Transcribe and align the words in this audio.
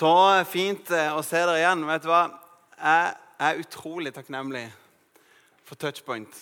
Så 0.00 0.10
fint 0.48 0.90
eh, 0.96 1.10
å 1.12 1.20
se 1.20 1.36
dere 1.36 1.58
igjen. 1.60 1.82
Vet 1.84 2.04
du 2.06 2.08
hva? 2.08 2.22
Jeg 2.80 3.08
er 3.44 3.58
utrolig 3.60 4.12
takknemlig 4.16 4.62
for 5.68 5.76
Touchpoint 5.76 6.38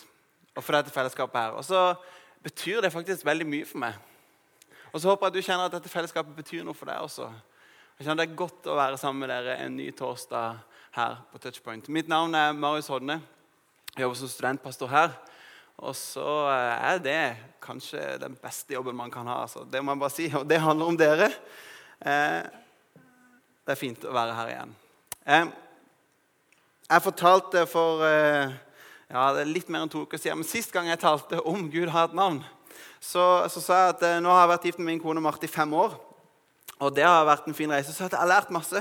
og 0.54 0.62
for 0.62 0.77
dette 0.77 0.92
fellesskapet 0.95 1.41
her. 1.41 1.56
Og 1.59 1.64
så 1.66 1.80
betyr 2.45 2.84
det 2.84 2.92
faktisk 2.95 3.24
veldig 3.27 3.46
mye 3.50 3.66
for 3.66 3.82
meg. 3.82 3.96
Og 4.92 5.02
så 5.02 5.10
håper 5.10 5.27
jeg 5.27 5.32
at 5.32 5.38
du 5.38 5.48
kjenner 5.48 5.66
at 5.66 5.74
dette 5.74 5.91
fellesskapet 5.91 6.36
betyr 6.36 6.62
noe 6.68 6.79
for 6.79 6.86
deg 6.86 7.02
også. 7.02 7.27
Jeg 7.98 8.06
kjenner 8.06 8.20
Det 8.20 8.29
er 8.29 8.38
godt 8.45 8.68
å 8.70 8.77
være 8.79 9.00
sammen 9.00 9.24
med 9.24 9.32
dere 9.34 9.59
en 9.64 9.75
ny 9.80 9.88
torsdag 10.04 10.62
her 10.95 11.18
på 11.32 11.43
Touchpoint. 11.43 11.90
Mitt 11.98 12.14
navn 12.14 12.38
er 12.38 12.54
Marius 12.54 12.93
Hodne. 12.95 13.18
Jeg 13.96 14.06
jobber 14.06 14.22
som 14.22 14.32
studentpastor 14.37 14.95
her. 14.95 15.18
Og 15.82 15.98
så 15.98 16.29
eh, 16.52 16.87
er 16.93 17.02
det 17.02 17.18
kanskje 17.65 18.06
den 18.23 18.38
beste 18.38 18.79
jobben 18.79 19.02
man 19.02 19.10
kan 19.10 19.27
ha. 19.27 19.43
Altså. 19.48 19.66
Det 19.66 19.82
må 19.82 19.98
jeg 19.98 20.04
bare 20.06 20.18
si. 20.20 20.30
Og 20.30 20.46
det 20.46 20.62
handler 20.62 20.95
om 20.95 21.02
dere. 21.02 21.32
Eh, 22.06 22.66
det 23.68 23.74
er 23.74 23.80
fint 23.82 24.04
å 24.08 24.14
være 24.16 24.32
her 24.32 24.50
igjen. 24.54 24.70
Eh, 25.28 25.48
jeg 26.88 27.04
fortalte 27.04 27.66
for 27.68 28.00
eh, 28.06 28.54
ja, 29.12 29.24
litt 29.45 29.68
mer 29.68 29.84
enn 29.84 29.90
to 29.92 30.06
uker 30.09 30.16
siden, 30.16 30.40
men 30.40 30.48
sist 30.48 30.72
gang 30.72 30.88
jeg 30.88 31.02
talte 31.02 31.42
om 31.45 31.66
Gud 31.68 31.90
har 31.92 32.09
et 32.09 32.16
navn, 32.16 32.38
så, 32.96 33.45
så 33.52 33.60
sa 33.60 33.80
jeg 33.82 33.96
at 33.98 34.06
eh, 34.09 34.20
nå 34.24 34.32
har 34.32 34.46
jeg 34.46 34.52
vært 34.54 34.64
gift 34.70 34.80
med 34.80 34.88
min 34.88 35.02
kone 35.02 35.20
Marte 35.20 35.45
i 35.45 35.52
fem 35.52 35.74
år. 35.76 35.98
Og 36.78 36.95
det 36.96 37.04
har 37.04 37.28
vært 37.28 37.50
en 37.50 37.59
fin 37.59 37.68
reise. 37.68 37.92
Så 37.92 38.06
jeg 38.06 38.14
har 38.14 38.30
lært 38.30 38.54
masse. 38.54 38.80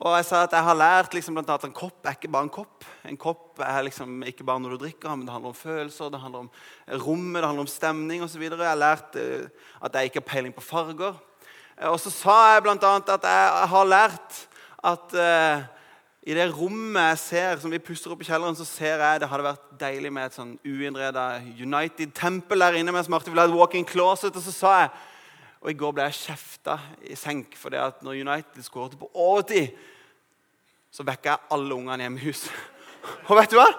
Og 0.00 0.14
jeg 0.16 0.26
sa 0.26 0.40
at 0.46 0.54
jeg 0.56 0.64
har 0.64 0.78
lært 0.80 1.14
liksom, 1.14 1.36
blant 1.36 1.50
annet, 1.52 1.66
at 1.66 1.68
en 1.68 1.76
kopp 1.76 2.08
er 2.08 2.16
ikke 2.16 2.30
bare 2.32 2.48
en 2.48 2.54
kopp. 2.56 2.86
En 3.06 3.18
kopp 3.20 3.60
er 3.62 3.84
liksom 3.86 4.24
ikke 4.26 4.46
bare 4.48 4.64
noe 4.64 4.72
du 4.72 4.80
drikker, 4.80 5.12
men 5.12 5.28
det 5.28 5.34
handler 5.36 5.52
om 5.52 5.58
følelser, 5.58 6.08
det 6.10 6.22
handler 6.24 6.46
om 6.46 6.50
rommet, 7.04 7.36
det 7.42 7.50
handler 7.50 7.66
om 7.66 7.70
stemning 7.70 8.24
osv. 8.24 8.46
Jeg 8.48 8.56
har 8.64 8.80
lært 8.80 9.20
at 9.20 10.00
jeg 10.00 10.10
ikke 10.10 10.24
har 10.24 10.28
peiling 10.32 10.56
på 10.56 10.64
farger. 10.64 11.20
Eh, 11.80 11.90
og 11.90 11.98
så 12.00 12.12
sa 12.12 12.36
jeg 12.54 12.64
bl.a. 12.66 12.76
at 12.78 13.30
jeg 13.30 13.70
har 13.74 13.88
lært 13.88 14.42
at 14.84 15.14
uh, 15.16 15.62
i 16.24 16.34
det 16.36 16.46
rommet 16.56 17.10
jeg 17.10 17.20
ser, 17.20 17.58
som 17.60 17.72
vi 17.72 17.80
puster 17.82 18.12
opp 18.12 18.22
i 18.24 18.26
kjelleren, 18.28 18.56
så 18.56 18.64
ser 18.68 19.00
jeg 19.00 19.20
det 19.20 19.28
hadde 19.28 19.44
vært 19.44 19.64
deilig 19.80 20.12
med 20.12 20.28
et 20.28 20.36
sånn 20.36 20.54
uinnreda 20.64 21.24
United-tempel 21.60 22.64
der 22.64 22.78
inne. 22.80 22.92
mens 22.92 23.08
ville 23.08 23.40
ha 23.40 23.48
et 23.48 23.56
walk-in 23.56 23.84
closet. 23.84 24.36
Og 24.36 24.44
så 24.44 24.52
sa 24.52 24.78
jeg 24.82 24.94
Og 25.64 25.70
i 25.70 25.76
går 25.80 25.92
ble 25.96 26.04
jeg 26.04 26.28
kjefta 26.28 26.74
i 27.08 27.14
senk 27.16 27.54
fordi 27.56 27.78
at 27.80 28.02
når 28.04 28.18
United 28.20 28.64
skåret 28.66 28.98
på 29.00 29.08
overtid, 29.14 29.70
så 30.92 31.06
vekka 31.08 31.30
jeg 31.30 31.52
alle 31.56 31.74
ungene 31.74 32.04
hjemme 32.04 32.20
i 32.20 32.26
huset. 32.26 32.52
Og 33.30 33.38
vet 33.38 33.48
du 33.48 33.56
hva? 33.56 33.70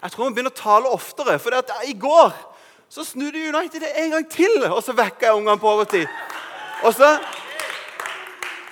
Jeg 0.00 0.12
tror 0.12 0.30
vi 0.30 0.38
begynner 0.38 0.54
å 0.54 0.56
tale 0.56 0.92
oftere. 0.92 1.36
For 1.36 1.52
i 1.84 1.92
går 2.00 2.32
så 2.88 3.04
snudde 3.04 3.44
United 3.48 3.84
det 3.84 3.92
en 4.00 4.16
gang 4.16 4.24
til, 4.30 4.56
og 4.70 4.80
så 4.84 4.96
vekka 4.96 5.28
jeg 5.28 5.36
ungene 5.36 5.60
på 5.60 5.68
overtid. 5.68 6.08
Og 6.84 6.92
så 6.96 7.12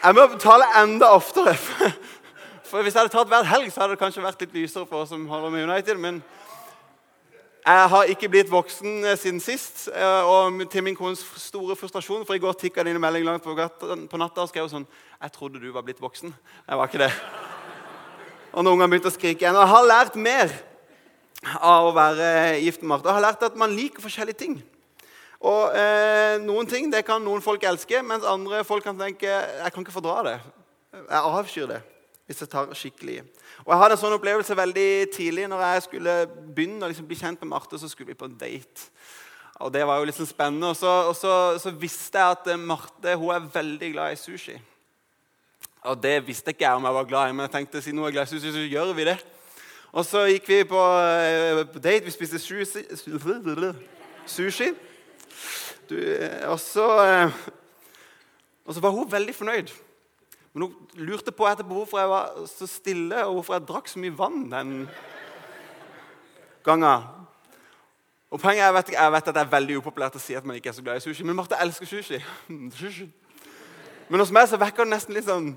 jeg 0.02 0.14
må 0.14 0.26
betale 0.26 0.66
enda 0.82 1.12
oftere. 1.14 1.54
For 2.66 2.82
Hvis 2.82 2.94
jeg 2.94 3.02
hadde 3.02 3.12
tatt 3.12 3.28
hver 3.28 3.44
helg, 3.44 3.68
så 3.72 3.82
hadde 3.82 3.94
det 3.94 4.00
kanskje 4.00 4.24
vært 4.24 4.40
litt 4.40 4.54
lysere 4.56 4.86
for 4.88 5.04
oss 5.04 5.10
som 5.12 5.26
holder 5.28 5.52
med 5.52 5.66
United. 5.68 5.98
Men 6.00 6.22
jeg 7.66 7.90
har 7.92 8.08
ikke 8.10 8.30
blitt 8.32 8.50
voksen 8.50 9.04
eh, 9.04 9.18
siden 9.20 9.38
sist. 9.44 9.84
Eh, 9.92 10.24
og 10.26 10.64
til 10.72 10.82
min 10.82 10.96
kones 10.98 11.20
store 11.38 11.76
frustrasjon, 11.76 12.24
for 12.26 12.34
i 12.34 12.42
går 12.42 12.56
tikka 12.58 12.82
det 12.82 12.90
inn 12.90 12.98
en 12.98 13.04
melding 13.04 13.28
langt 13.28 13.44
på, 13.44 13.54
på 13.54 14.18
natta 14.18 14.42
og 14.42 14.50
skrev 14.50 14.70
sånn 14.72 14.88
'Jeg 15.22 15.32
trodde 15.36 15.60
du 15.60 15.70
var 15.70 15.84
blitt 15.86 16.00
voksen.' 16.00 16.32
Jeg 16.68 16.78
var 16.78 16.88
ikke 16.88 17.04
det. 17.04 17.12
Og 18.52 18.64
når 18.64 18.72
ungene 18.72 18.90
begynte 18.90 19.12
å 19.12 19.14
skrike 19.14 19.44
igjen. 19.44 19.54
Og 19.54 19.62
jeg 19.62 19.74
har 19.74 19.86
lært 19.92 20.16
mer 20.16 20.50
av 21.60 21.86
å 21.86 21.94
være 21.94 22.58
gift 22.64 22.82
med 22.82 22.88
Marte. 22.88 23.08
Jeg 23.08 23.20
har 23.20 23.28
lært 23.28 23.42
at 23.42 23.56
man 23.56 23.70
liker 23.70 24.02
forskjellige 24.02 24.38
ting. 24.38 24.62
Og 25.42 25.74
eh, 25.74 26.36
Noen 26.42 26.68
ting 26.70 26.90
det 26.92 27.02
kan 27.06 27.22
noen 27.22 27.42
folk 27.42 27.64
elske, 27.66 28.02
mens 28.06 28.26
andre 28.28 28.62
folk 28.66 28.84
kan 28.86 28.98
tenke 28.98 29.26
jeg 29.26 29.74
kan 29.74 29.82
ikke 29.82 29.94
fordra 29.94 30.20
det. 30.28 30.36
Jeg 30.92 31.18
avskyr 31.18 31.70
det 31.70 31.80
hvis 32.28 32.44
jeg 32.44 32.52
tar 32.52 32.70
skikkelig 32.78 33.14
i. 33.18 33.22
Og 33.64 33.72
Jeg 33.72 33.80
hadde 33.80 33.96
en 33.96 34.00
sånn 34.00 34.14
opplevelse 34.16 34.56
veldig 34.56 34.90
tidlig 35.12 35.48
når 35.50 35.64
jeg 35.66 35.82
skulle 35.88 36.14
begynne 36.54 36.86
å 36.86 36.90
liksom 36.92 37.08
bli 37.08 37.18
kjent 37.18 37.42
med 37.42 37.50
Marte. 37.50 37.80
Så 37.80 37.90
skulle 37.90 38.12
vi 38.12 38.18
på 38.18 38.28
en 38.30 38.38
date. 38.38 38.86
Og 39.60 39.72
Det 39.74 39.82
var 39.86 39.98
jo 39.98 40.06
liksom 40.08 40.28
spennende. 40.30 40.70
Og 40.70 40.78
så, 40.78 40.92
og 41.10 41.16
så, 41.18 41.32
så 41.60 41.74
visste 41.74 42.22
jeg 42.22 42.38
at 42.38 42.48
eh, 42.54 42.60
Marte 42.60 43.16
hun 43.18 43.34
er 43.34 43.50
veldig 43.52 43.90
glad 43.96 44.14
i 44.14 44.20
sushi. 44.20 44.56
Og 45.90 45.98
Det 46.02 46.14
visste 46.26 46.54
ikke 46.54 46.64
jeg 46.64 46.78
om 46.78 46.86
jeg 46.86 46.94
var 46.94 47.10
glad 47.10 47.28
i, 47.28 47.34
men 47.34 47.48
jeg 47.48 47.54
tenkte 47.58 47.82
siden 47.82 47.98
hun 47.98 48.08
er 48.08 48.14
glad 48.14 48.30
i 48.30 48.32
sushi, 48.32 48.54
så 48.54 48.64
gjør 48.70 48.94
vi 48.96 49.08
det. 49.10 49.18
Og 49.92 50.06
så 50.08 50.24
gikk 50.30 50.48
vi 50.48 50.62
på, 50.64 50.80
eh, 51.02 51.66
på 51.68 51.82
date. 51.82 52.06
Vi 52.06 52.14
spiste 52.14 52.38
sushi. 52.38 52.86
sushi. 54.26 54.72
Du, 55.90 55.96
og, 56.48 56.58
så, 56.60 56.86
og 58.64 58.74
så 58.74 58.80
var 58.80 58.94
hun 58.94 59.10
veldig 59.12 59.34
fornøyd. 59.34 59.72
Men 60.52 60.62
hun 60.62 60.74
lurte 61.08 61.32
på 61.32 61.48
etterpå 61.48 61.74
hvorfor 61.74 61.98
jeg 61.98 62.10
var 62.12 62.46
så 62.50 62.68
stille, 62.68 63.24
og 63.26 63.38
hvorfor 63.38 63.56
jeg 63.56 63.66
drakk 63.68 63.88
så 63.88 64.02
mye 64.02 64.18
vann 64.18 64.44
den 64.52 64.72
gangen. 66.64 67.08
Og 68.32 68.40
poenget 68.40 68.64
jeg 68.64 68.74
vet, 68.74 68.92
jeg 68.92 69.12
vet 69.12 69.28
at 69.28 69.34
det 69.34 69.42
er 69.42 69.52
veldig 69.52 69.78
upopulært 69.80 70.16
å 70.16 70.22
si 70.22 70.36
at 70.36 70.44
man 70.48 70.56
ikke 70.56 70.70
er 70.72 70.76
så 70.76 70.84
glad 70.84 71.00
i 71.00 71.04
sushi, 71.04 71.24
men 71.24 71.36
Marte 71.36 71.58
elsker 71.60 71.88
sushi. 71.88 72.20
sushi. 72.80 73.08
Men 74.08 74.20
hos 74.20 74.32
meg 74.32 74.48
så 74.48 74.60
vekker 74.60 74.84
det 74.84 74.92
nesten 74.92 75.16
litt 75.16 75.28
sånn 75.28 75.54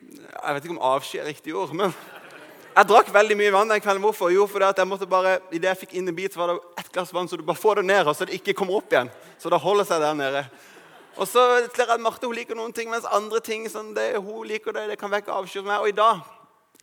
Jeg 0.00 0.54
vet 0.54 0.64
ikke 0.64 0.74
om 0.76 0.84
avsky 0.90 1.18
er 1.20 1.28
riktig 1.28 1.54
ord. 1.56 1.72
men 1.76 1.92
jeg 2.70 2.88
drakk 2.88 3.10
veldig 3.14 3.36
mye 3.38 3.52
vann 3.54 3.70
den 3.72 3.82
kvelden. 3.82 4.02
Hvorfor? 4.04 4.30
Jo, 4.32 4.46
fordi 4.50 4.68
at 4.68 4.78
jeg 4.78 4.88
måtte 4.88 5.08
bare, 5.10 5.38
i 5.50 5.58
det 5.58 5.68
jeg 5.72 5.80
fikk 5.82 5.94
inn 5.98 6.08
en 6.08 6.16
bit, 6.16 6.34
så 6.34 6.42
var 6.42 6.52
det 6.52 6.82
ett 6.82 6.90
glass 6.94 7.12
vann, 7.14 7.28
så 7.28 7.38
du 7.38 7.44
bare 7.46 7.58
får 7.58 7.80
det 7.80 7.86
ned, 7.90 8.06
og 8.06 8.16
så 8.16 8.28
det 8.28 8.38
ikke 8.38 8.54
kommer 8.58 8.78
opp 8.78 8.92
igjen. 8.92 9.10
Så 9.42 9.52
det 9.52 9.60
holder 9.60 9.88
seg 9.88 10.02
der 10.04 10.16
nede. 10.18 10.44
Og 11.16 11.28
så 11.28 11.44
ser 11.66 11.84
jeg 11.84 11.94
at 11.96 12.02
Marte 12.02 12.28
hun 12.28 12.36
liker 12.36 12.58
noen 12.58 12.74
ting, 12.76 12.90
mens 12.92 13.08
andre 13.10 13.42
ting 13.44 13.66
sånn, 13.70 13.92
det, 13.96 14.12
hun 14.22 14.46
liker 14.48 14.76
det, 14.76 14.86
det 14.92 14.98
kan 15.00 15.12
vekke 15.12 15.34
avsky 15.34 15.62
meg. 15.66 15.82
Og 15.82 15.90
i 15.90 15.96
dag 15.98 16.22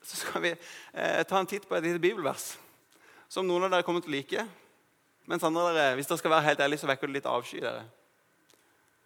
så 0.03 0.21
skal 0.21 0.43
vi 0.43 0.53
eh, 0.53 1.21
ta 1.27 1.39
en 1.39 1.49
titt 1.49 1.67
på 1.67 1.77
et 1.77 1.87
lite 1.87 2.01
bibelvers 2.03 2.53
som 3.31 3.47
noen 3.47 3.67
av 3.67 3.73
dere 3.73 3.87
kommer 3.87 4.03
til 4.03 4.11
å 4.11 4.17
like. 4.17 4.47
Mens 5.27 5.43
andre 5.43 5.71
dere, 5.71 5.95
hvis 5.97 6.07
dere 6.07 6.19
skal 6.21 6.35
være 6.35 6.47
helt 6.51 6.63
ærlige, 6.63 6.83
så 6.83 6.91
vekker 6.91 7.09
det 7.09 7.17
litt 7.17 7.31
avsky. 7.31 7.59
dere. 7.63 7.87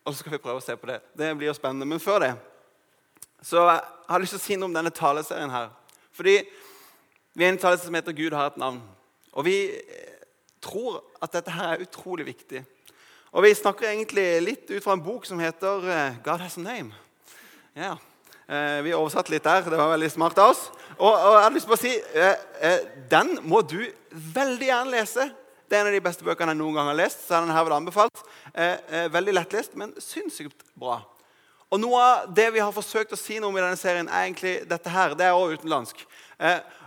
Og 0.06 0.14
så 0.14 0.22
skal 0.22 0.36
vi 0.36 0.42
prøve 0.42 0.62
å 0.62 0.66
se 0.66 0.76
på 0.78 0.90
det. 0.90 1.00
Det 1.18 1.30
blir 1.38 1.50
jo 1.50 1.58
spennende. 1.58 1.88
Men 1.90 2.02
før 2.02 2.26
det 2.26 2.34
så 3.42 3.58
jeg 3.58 3.80
har 4.08 4.20
jeg 4.20 4.26
lyst 4.26 4.36
til 4.36 4.42
å 4.42 4.44
si 4.44 4.58
noe 4.60 4.70
om 4.70 4.76
denne 4.76 4.94
taleserien 4.94 5.50
her. 5.50 5.72
Fordi 6.14 6.36
vi 7.34 7.46
er 7.46 7.54
en 7.54 7.58
talelse 7.58 7.86
som 7.88 7.96
heter 7.96 8.12
'Gud 8.12 8.34
har 8.36 8.52
et 8.52 8.58
navn'. 8.58 8.82
Og 9.34 9.46
vi 9.46 9.56
eh, 9.64 10.20
tror 10.62 11.04
at 11.24 11.32
dette 11.34 11.52
her 11.52 11.74
er 11.74 11.84
utrolig 11.86 12.26
viktig. 12.26 12.66
Og 13.32 13.44
Vi 13.44 13.54
snakker 13.56 13.88
egentlig 13.88 14.42
litt 14.44 14.72
ut 14.72 14.84
fra 14.84 14.94
en 14.94 15.04
bok 15.04 15.26
som 15.26 15.40
heter 15.40 15.88
eh, 15.88 16.16
'God 16.24 16.40
Has 16.40 16.58
a 16.58 16.62
Name'. 16.62 16.92
Ja, 17.76 17.96
eh, 18.50 18.84
Vi 18.84 18.94
oversatte 18.94 19.32
litt 19.32 19.44
der. 19.44 19.62
Det 19.62 19.78
var 19.78 19.94
veldig 19.96 20.12
smart 20.12 20.38
av 20.38 20.50
oss. 20.50 20.72
Og, 20.98 21.14
og 21.14 21.34
jeg 21.38 21.44
har 21.44 21.56
lyst 21.56 21.66
til 21.66 21.74
å 21.74 21.80
si, 21.80 21.94
Den 23.10 23.40
må 23.42 23.62
du 23.62 23.88
veldig 24.12 24.68
gjerne 24.68 24.92
lese. 24.92 25.32
Det 25.70 25.78
er 25.78 25.82
en 25.82 25.88
av 25.88 25.94
de 25.94 26.04
beste 26.04 26.24
bøkene 26.24 26.52
jeg 26.52 26.60
noen 26.60 26.76
gang 26.76 26.88
har 26.92 27.00
lest. 27.00 27.28
så 27.28 27.40
den 27.40 27.56
her 27.56 27.64
vil 27.64 27.74
anbefalt. 27.74 28.24
veldig 29.12 29.34
lettlest, 29.34 29.76
men 29.76 29.94
sinnssykt 29.98 30.68
bra. 30.76 31.00
Og 31.72 31.80
Noe 31.80 32.00
av 32.04 32.36
det 32.36 32.50
vi 32.54 32.60
har 32.60 32.72
forsøkt 32.76 33.14
å 33.16 33.20
si 33.20 33.40
noe 33.40 33.48
om 33.50 33.58
i 33.58 33.62
denne 33.64 33.80
serien, 33.80 34.10
er 34.12 34.26
egentlig 34.28 34.56
dette 34.68 34.92
her. 34.92 35.16
Det 35.16 35.26
er 35.26 35.32
også 35.32 35.62
utenlandsk. 35.62 36.04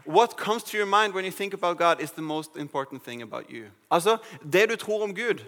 What 0.04 0.36
comes 0.36 0.62
to 0.64 0.76
your 0.76 0.86
mind 0.86 1.14
when 1.14 1.24
you 1.24 1.32
think 1.32 1.54
about 1.54 1.78
God 1.78 2.00
is 2.00 2.12
the 2.12 2.22
most 2.22 2.56
important 2.56 3.02
thing 3.04 3.22
about 3.22 3.48
you. 3.48 3.70
Altså, 3.90 4.18
Det 4.42 4.68
du 4.68 4.76
tror 4.76 5.02
om 5.02 5.14
Gud, 5.14 5.40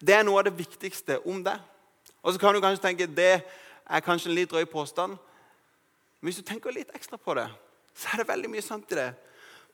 det 0.00 0.14
er 0.14 0.22
noe 0.22 0.38
av 0.38 0.44
det 0.44 0.58
viktigste 0.58 1.20
om 1.26 1.44
deg. 1.44 1.58
Og 2.22 2.32
så 2.32 2.38
kan 2.38 2.54
du 2.54 2.60
kanskje 2.60 2.82
tenke 2.82 3.06
det 3.06 3.42
er 3.88 4.00
kanskje 4.00 4.30
en 4.30 4.34
litt 4.34 4.50
drøy 4.50 4.64
påstand. 4.64 5.16
Men 6.20 6.26
hvis 6.26 6.36
du 6.36 6.42
tenker 6.42 6.74
litt 6.74 6.90
ekstra 6.94 7.16
på 7.16 7.34
det, 7.34 7.46
så 7.94 8.08
er 8.12 8.22
det 8.22 8.28
veldig 8.28 8.50
mye 8.50 8.62
sant 8.62 8.90
i 8.92 8.98
det. 8.98 9.12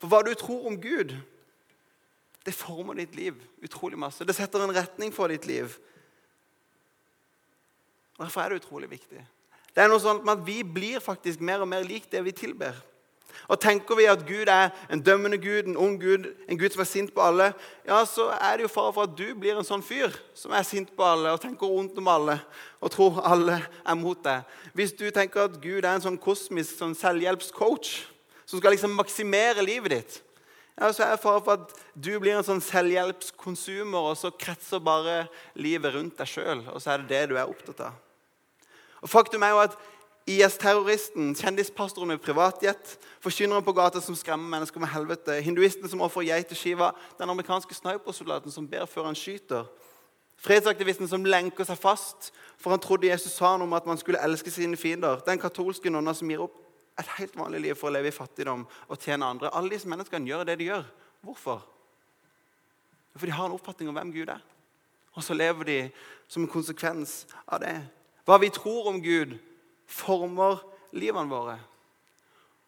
For 0.00 0.12
hva 0.12 0.20
du 0.24 0.34
tror 0.36 0.66
om 0.68 0.76
Gud, 0.80 1.16
det 2.44 2.54
former 2.54 2.94
ditt 3.00 3.16
liv 3.16 3.40
utrolig 3.64 3.98
masse. 3.98 4.24
Det 4.24 4.36
setter 4.36 4.60
en 4.60 4.76
retning 4.76 5.12
for 5.12 5.32
ditt 5.32 5.46
liv. 5.48 5.78
Derfor 8.18 8.40
er 8.40 8.52
det 8.52 8.62
utrolig 8.62 8.90
viktig. 8.90 9.22
Det 9.74 9.82
er 9.82 9.90
noe 9.90 10.02
sånn 10.02 10.22
at 10.30 10.42
Vi 10.46 10.62
blir 10.62 11.02
faktisk 11.02 11.42
mer 11.42 11.64
og 11.64 11.70
mer 11.70 11.86
lik 11.86 12.06
det 12.10 12.22
vi 12.24 12.34
tilber. 12.34 12.76
Og 13.48 13.58
Tenker 13.60 13.98
vi 13.98 14.06
at 14.08 14.22
Gud 14.24 14.48
er 14.48 14.70
en 14.92 15.02
dømmende 15.02 15.38
Gud, 15.42 15.66
en 15.66 15.76
ung 15.76 15.96
Gud, 16.00 16.30
en 16.48 16.58
Gud 16.58 16.72
som 16.72 16.80
er 16.84 16.88
sint 16.88 17.12
på 17.14 17.20
alle, 17.20 17.50
ja, 17.84 17.98
så 18.08 18.30
er 18.38 18.56
det 18.56 18.64
jo 18.64 18.72
fare 18.72 18.92
for 18.94 19.08
at 19.08 19.16
du 19.18 19.34
blir 19.36 19.58
en 19.58 19.66
sånn 19.66 19.84
fyr 19.84 20.14
som 20.38 20.54
er 20.54 20.64
sint 20.64 20.94
på 20.96 21.04
alle 21.04 21.34
og 21.34 21.42
tenker 21.42 21.68
vondt 21.68 21.98
om 22.00 22.08
alle 22.08 22.38
og 22.80 22.92
tror 22.94 23.20
alle 23.26 23.58
er 23.60 23.98
mot 23.98 24.20
deg. 24.24 24.46
Hvis 24.72 24.94
du 24.96 25.08
tenker 25.10 25.48
at 25.48 25.58
Gud 25.60 25.82
er 25.82 25.92
en 25.96 26.06
sånn 26.06 26.20
kosmisk 26.20 26.78
sånn 26.78 26.94
selvhjelpscoach 26.96 27.92
som 28.46 28.60
skal 28.60 28.76
liksom 28.76 28.94
maksimere 28.96 29.66
livet 29.66 29.98
ditt, 29.98 30.20
ja, 30.74 30.88
så 30.90 31.04
er 31.04 31.12
det 31.14 31.22
fare 31.22 31.42
for 31.44 31.58
at 31.58 31.74
du 31.94 32.14
blir 32.18 32.38
en 32.38 32.46
sånn 32.46 32.62
selvhjelpskonsumer, 32.64 34.08
og 34.10 34.16
så 34.18 34.32
kretser 34.34 34.82
bare 34.82 35.24
livet 35.54 35.94
rundt 35.94 36.18
deg 36.18 36.30
sjøl, 36.30 36.64
og 36.72 36.80
så 36.82 36.94
er 36.94 37.04
det 37.04 37.12
det 37.12 37.28
du 37.30 37.36
er 37.38 37.46
opptatt 37.46 37.84
av. 37.86 38.00
Og 39.04 39.10
Faktum 39.12 39.44
er 39.44 39.52
jo 39.52 39.60
at 39.66 39.76
IS-terroristen, 40.24 41.34
kjendispastoren 41.36 42.08
med 42.08 42.22
privatjet, 42.24 42.94
forkynneren 43.20 43.64
på 43.64 43.74
gata 43.76 44.00
som 44.00 44.16
skremmer 44.16 44.48
mennesker 44.48 44.80
med 44.80 44.88
helvete, 44.88 45.36
hinduisten 45.44 45.90
som 45.92 46.00
ofrer 46.00 46.30
geit 46.30 46.48
til 46.48 46.56
Shiva, 46.56 46.94
den 47.18 47.28
amerikanske 47.28 47.76
snipersoldaten 47.76 48.52
som 48.52 48.68
ber 48.68 48.86
før 48.88 49.10
han 49.10 49.18
skyter. 49.18 49.68
Fredsaktivisten 50.40 51.08
som 51.08 51.26
lenker 51.28 51.68
seg 51.68 51.76
fast, 51.80 52.30
for 52.56 52.72
han 52.72 52.80
trodde 52.80 53.10
Jesus 53.10 53.36
sa 53.36 53.52
noe 53.58 53.68
om 53.68 53.76
at 53.76 53.84
man 53.88 54.00
skulle 54.00 54.22
elske 54.24 54.52
sine 54.52 54.78
fiender. 54.80 55.20
Den 55.26 55.40
katolske 55.42 55.92
nonna 55.92 56.14
som 56.16 56.30
gir 56.32 56.42
opp 56.46 56.56
et 56.98 57.10
helt 57.18 57.36
vanlig 57.36 57.60
liv 57.66 57.76
for 57.76 57.90
å 57.90 57.94
leve 57.94 58.08
i 58.08 58.14
fattigdom 58.14 58.64
og 58.64 59.02
tjene 59.02 59.28
andre. 59.28 59.50
Alle 59.52 59.74
disse 59.74 59.90
menneskene 59.90 60.30
gjør 60.30 60.46
det 60.48 60.56
de 60.60 60.70
gjør. 60.70 60.88
Hvorfor? 61.24 61.60
For 63.16 63.28
de 63.28 63.36
har 63.36 63.50
en 63.50 63.58
oppfatning 63.58 63.92
om 63.92 64.00
hvem 64.00 64.14
Gud 64.14 64.32
er. 64.32 64.40
Og 65.14 65.22
så 65.22 65.36
lever 65.36 65.68
de 65.68 65.78
som 66.28 66.42
en 66.42 66.50
konsekvens 66.50 67.26
av 67.44 67.60
det. 67.62 67.76
Hva 68.24 68.38
vi 68.40 68.52
tror 68.52 68.88
om 68.88 69.00
Gud, 69.04 69.36
former 69.86 70.62
livene 70.96 71.30
våre. 71.30 71.58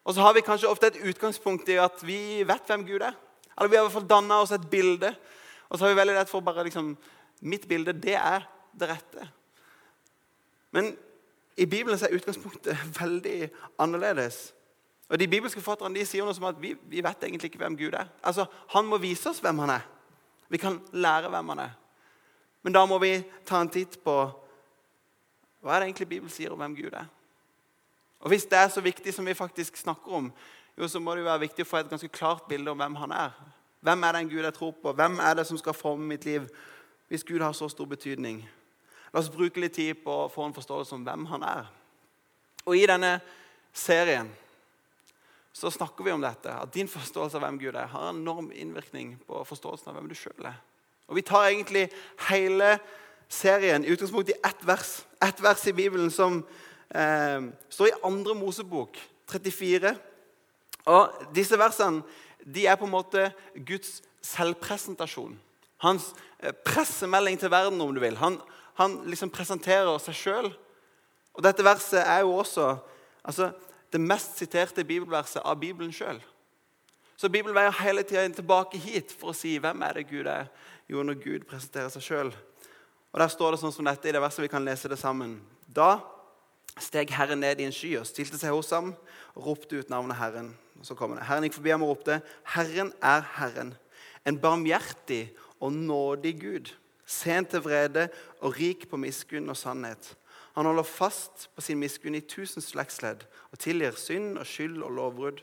Og 0.07 0.15
så 0.15 0.23
har 0.23 0.35
vi 0.37 0.45
kanskje 0.45 0.69
ofte 0.69 0.91
et 0.91 1.01
utgangspunkt 1.09 1.69
i 1.69 1.79
at 1.81 2.03
vi 2.05 2.43
vet 2.47 2.69
hvem 2.69 2.85
Gud 2.87 3.03
er. 3.03 3.15
Eller 3.57 3.69
vi 3.69 3.75
har 3.75 3.83
i 3.83 3.87
hvert 3.87 3.97
fall 3.97 4.09
danna 4.09 4.41
oss 4.43 4.53
et 4.55 4.69
bilde. 4.71 5.09
Og 5.69 5.77
så 5.77 5.85
har 5.85 5.91
vi 5.91 5.99
veldig 5.99 6.15
lett 6.15 6.31
for 6.31 6.45
bare 6.45 6.63
liksom 6.67 6.95
Mitt 7.41 7.67
bilde, 7.69 7.93
det 7.93 8.15
er 8.17 8.47
det 8.73 8.87
rette. 8.89 9.27
Men 10.73 10.87
i 11.57 11.65
Bibelen 11.65 11.99
er 12.01 12.15
utgangspunktet 12.17 12.77
veldig 13.01 13.49
annerledes. 13.77 14.55
Og 15.09 15.19
De 15.19 15.27
bibelske 15.27 15.61
forfatterne 15.61 15.95
de 15.95 16.05
sier 16.05 16.25
noe 16.25 16.33
som 16.33 16.47
at 16.49 16.57
vi, 16.61 16.73
vi, 16.89 17.03
vet 17.03 17.23
egentlig 17.23 17.51
ikke 17.51 17.61
hvem 17.61 17.77
Gud 17.77 17.93
er. 17.93 18.09
Altså, 18.23 18.45
Han 18.73 18.89
må 18.89 18.97
vise 18.97 19.29
oss 19.29 19.39
hvem 19.39 19.59
han 19.59 19.75
er. 19.77 19.85
Vi 20.49 20.57
kan 20.57 20.81
lære 20.91 21.29
hvem 21.29 21.53
han 21.53 21.59
er. 21.67 21.77
Men 22.63 22.73
da 22.73 22.85
må 22.85 22.97
vi 22.99 23.13
ta 23.45 23.61
en 23.61 23.69
titt 23.69 23.99
på 24.03 24.17
hva 25.61 25.75
er 25.75 25.79
det 25.79 25.89
egentlig 25.89 26.09
Bibelen 26.09 26.33
sier 26.33 26.53
om 26.53 26.61
hvem 26.61 26.75
Gud 26.77 26.93
er. 26.93 27.07
Og 28.19 28.29
Hvis 28.29 28.45
det 28.45 28.57
er 28.57 28.67
så 28.73 28.81
viktig 28.81 29.13
som 29.13 29.25
vi 29.25 29.33
faktisk 29.33 29.77
snakker 29.77 30.11
om, 30.11 30.31
jo, 30.77 30.87
så 30.87 30.99
må 30.99 31.15
det 31.15 31.23
jo 31.23 31.29
være 31.29 31.45
viktig 31.45 31.65
å 31.65 31.69
få 31.69 31.77
et 31.81 31.89
ganske 31.89 32.09
klart 32.13 32.47
bilde 32.49 32.71
om 32.71 32.77
hvem 32.77 32.95
han 32.95 33.11
er. 33.11 33.37
Hvem 33.81 34.03
er 34.03 34.17
den 34.17 34.29
Gud 34.29 34.43
jeg 34.43 34.53
tror 34.53 34.73
på? 34.81 34.93
Hvem 34.93 35.19
er 35.19 35.33
det 35.37 35.47
som 35.47 35.57
skal 35.57 35.73
forme 35.73 36.05
mitt 36.05 36.25
liv? 36.25 36.47
Hvis 37.07 37.23
Gud 37.23 37.41
har 37.41 37.53
så 37.53 37.69
stor 37.69 37.85
betydning. 37.85 38.41
La 39.13 39.21
oss 39.21 39.31
bruke 39.31 39.61
litt 39.61 39.73
tid 39.77 40.01
på 40.03 40.11
å 40.11 40.29
få 40.29 40.45
en 40.45 40.53
forståelse 40.53 40.95
om 40.97 41.05
hvem 41.07 41.25
han 41.31 41.45
er. 41.47 41.69
Og 42.65 42.75
I 42.77 42.85
denne 42.89 43.19
serien 43.73 44.29
så 45.57 45.71
snakker 45.73 46.05
vi 46.05 46.13
om 46.13 46.21
dette, 46.21 46.51
at 46.53 46.73
din 46.73 46.89
forståelse 46.91 47.39
av 47.39 47.45
hvem 47.47 47.57
Gud 47.57 47.73
er, 47.73 47.89
har 47.89 48.09
en 48.09 48.19
enorm 48.19 48.51
innvirkning 48.53 49.15
på 49.25 49.41
forståelsen 49.47 49.89
av 49.89 49.97
hvem 49.97 50.09
du 50.11 50.17
sjøl 50.17 50.45
er. 50.45 50.59
Og 51.07 51.15
Vi 51.15 51.23
tar 51.25 51.47
egentlig 51.47 51.87
hele 52.27 52.75
serien 53.29 53.85
i 53.85 53.89
utgangspunkt 53.89 54.29
i 54.29 54.37
ett 54.43 54.67
vers. 54.67 54.99
Ett 55.23 55.41
vers 55.41 55.67
i 55.67 55.73
Bibelen 55.73 56.11
som 56.13 56.43
eh, 56.89 57.41
står 57.69 57.87
i 57.87 57.97
andre 58.05 58.35
Mosebok, 58.37 58.99
34. 59.31 59.95
Og 60.87 61.25
Disse 61.35 61.57
versene 61.59 62.03
de 62.47 62.67
er 62.67 62.77
på 62.79 62.87
en 62.87 62.93
måte 62.93 63.31
Guds 63.67 64.01
selvpresentasjon. 64.23 65.35
Hans 65.83 66.13
eh, 66.39 66.53
pressemelding 66.65 67.39
til 67.39 67.51
verden, 67.51 67.81
om 67.81 67.93
du 67.93 68.01
vil. 68.01 68.17
Han, 68.21 68.39
han 68.79 69.01
liksom 69.09 69.33
presenterer 69.33 69.97
seg 70.03 70.15
sjøl. 70.15 70.51
Og 71.37 71.43
dette 71.45 71.65
verset 71.65 72.01
er 72.01 72.23
jo 72.25 72.37
også 72.37 72.71
altså, 73.23 73.51
det 73.93 74.01
mest 74.01 74.39
siterte 74.39 74.85
bibelverset 74.85 75.43
av 75.45 75.59
Bibelen 75.59 75.93
sjøl. 75.93 76.21
Så 77.17 77.29
Bibelen 77.33 77.55
veier 77.57 77.73
hele 77.81 78.03
tida 78.05 78.27
tilbake 78.29 78.77
hit 78.77 79.13
for 79.17 79.33
å 79.33 79.37
si 79.37 79.55
hvem 79.61 79.81
er 79.85 79.97
det 79.97 80.09
Gud 80.09 80.29
er. 80.29 80.49
Jo, 80.87 81.01
når 81.03 81.17
Gud 81.23 81.47
presenterer 81.49 81.89
seg 81.91 82.05
sjøl. 82.05 82.29
Og 83.11 83.19
Der 83.19 83.31
står 83.31 83.51
det 83.51 83.61
sånn 83.61 83.73
som 83.73 83.87
dette 83.87 84.09
i 84.09 84.13
det 84.13 84.21
verset. 84.21 84.43
Vi 84.45 84.51
kan 84.51 84.65
lese 84.65 84.89
det 84.91 84.99
sammen. 84.99 85.39
Da 85.67 85.99
steg 86.81 87.11
Herren 87.15 87.41
ned 87.41 87.61
i 87.61 87.65
en 87.67 87.73
sky 87.73 87.95
og 87.99 88.07
stilte 88.09 88.37
seg 88.39 88.53
hos 88.53 88.69
ham 88.75 88.91
og 89.33 89.45
ropte 89.47 89.79
ut 89.79 89.89
navnet 89.89 90.19
Herren. 90.19 90.51
Og 90.77 90.85
så 90.85 90.97
kommer 90.97 91.17
det. 91.17 91.27
Herren 91.29 91.47
gikk 91.47 91.57
forbi 91.57 91.73
ham 91.73 91.85
og 91.85 91.95
ropte, 91.95 92.21
'Herren 92.45 92.93
er 93.01 93.23
Herren, 93.37 93.73
en 94.25 94.39
barmhjertig 94.39 95.31
og 95.59 95.73
nådig 95.73 96.41
Gud.' 96.41 96.75
Sent 97.07 97.49
til 97.49 97.63
vrede 97.63 98.09
og 98.41 98.59
rik 98.59 98.89
på 98.89 98.97
miskunn 98.99 99.49
og 99.49 99.57
sannhet. 99.57 100.15
Han 100.57 100.65
holder 100.65 100.83
fast 100.83 101.49
på 101.55 101.61
sin 101.61 101.79
miskunn 101.79 102.15
i 102.15 102.19
tusen 102.19 102.61
slektsledd 102.61 103.23
og 103.51 103.59
tilgir 103.59 103.95
synd 103.95 104.37
og 104.37 104.45
skyld 104.45 104.81
og 104.83 104.91
lovbrudd. 104.91 105.39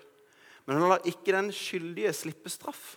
Men 0.66 0.76
han 0.76 0.88
lar 0.90 1.06
ikke 1.08 1.32
den 1.32 1.52
skyldige 1.52 2.12
slippe 2.12 2.50
straff. 2.50 2.96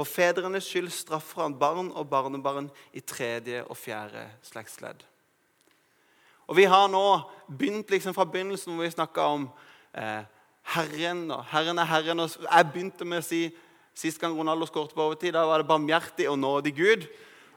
For 0.00 0.08
fedrenes 0.08 0.64
skyld 0.64 0.88
straffer 0.96 1.42
han 1.44 1.54
barn 1.60 1.90
og 1.92 2.06
barnebarn 2.08 2.70
i 2.96 3.02
tredje 3.04 3.58
og 3.66 3.76
fjerde 3.76 4.22
slektsledd. 4.48 5.02
Og 6.48 6.56
Vi 6.56 6.64
har 6.64 6.86
nå 6.88 7.20
begynt 7.46 7.92
liksom 7.92 8.16
fra 8.16 8.24
begynnelsen 8.24 8.72
hvor 8.72 8.86
vi 8.86 8.94
snakka 8.94 9.26
om 9.28 9.44
eh, 9.92 10.24
Herren 10.72 11.26
og 11.36 11.44
Herren 11.52 11.78
er 11.78 11.90
Herren. 11.90 12.24
og 12.24 12.30
Jeg 12.32 12.70
begynte 12.72 13.04
med 13.04 13.20
å 13.20 13.26
si 13.26 13.50
Sist 13.92 14.20
gang 14.22 14.32
Ronaldo 14.32 14.64
skåret 14.70 14.94
på 14.96 15.02
overtid, 15.02 15.34
da 15.34 15.42
var 15.44 15.60
det 15.60 15.68
barmhjertig 15.68 16.28
og 16.30 16.38
nådig 16.38 16.72
Gud. 16.78 17.08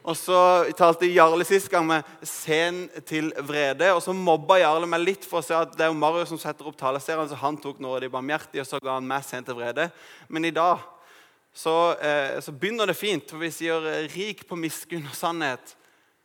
Og 0.03 0.17
så 0.17 0.37
talte 0.75 1.07
Jarle 1.07 1.45
sist 1.47 1.69
gang 1.71 1.85
med 1.87 2.03
'sen 2.21 2.89
til 3.05 3.31
vrede'. 3.37 3.93
Og 3.93 4.01
så 4.01 4.11
mobba 4.11 4.57
Jarle 4.59 4.87
meg 4.87 4.99
litt 4.99 5.25
for 5.25 5.39
å 5.39 5.45
se 5.45 5.55
at 5.55 5.71
det 5.71 5.81
er 5.85 5.93
jo 5.93 5.93
Mario 5.93 6.25
som 6.25 6.37
setter 6.37 6.67
opp 6.67 6.75
taleserien, 6.75 7.29
så 7.29 7.35
han 7.35 7.55
tok 7.55 7.79
nådig 7.79 8.11
barmhjertig, 8.11 8.59
og 8.59 8.67
så 8.67 8.79
ga 8.81 8.95
han 8.95 9.07
meg 9.07 9.23
'sen 9.23 9.45
til 9.45 9.55
vrede'. 9.55 9.91
Men 10.27 10.45
i 10.45 10.51
dag 10.51 10.79
så, 11.53 11.95
eh, 12.01 12.41
så 12.41 12.51
begynner 12.51 12.85
det 12.85 12.97
fint, 12.97 13.29
for 13.29 13.38
vi 13.38 13.51
sier 13.51 13.85
eh, 13.85 14.09
'rik 14.09 14.47
på 14.47 14.55
miskunn 14.55 15.05
og 15.05 15.13
sannhet'. 15.13 15.75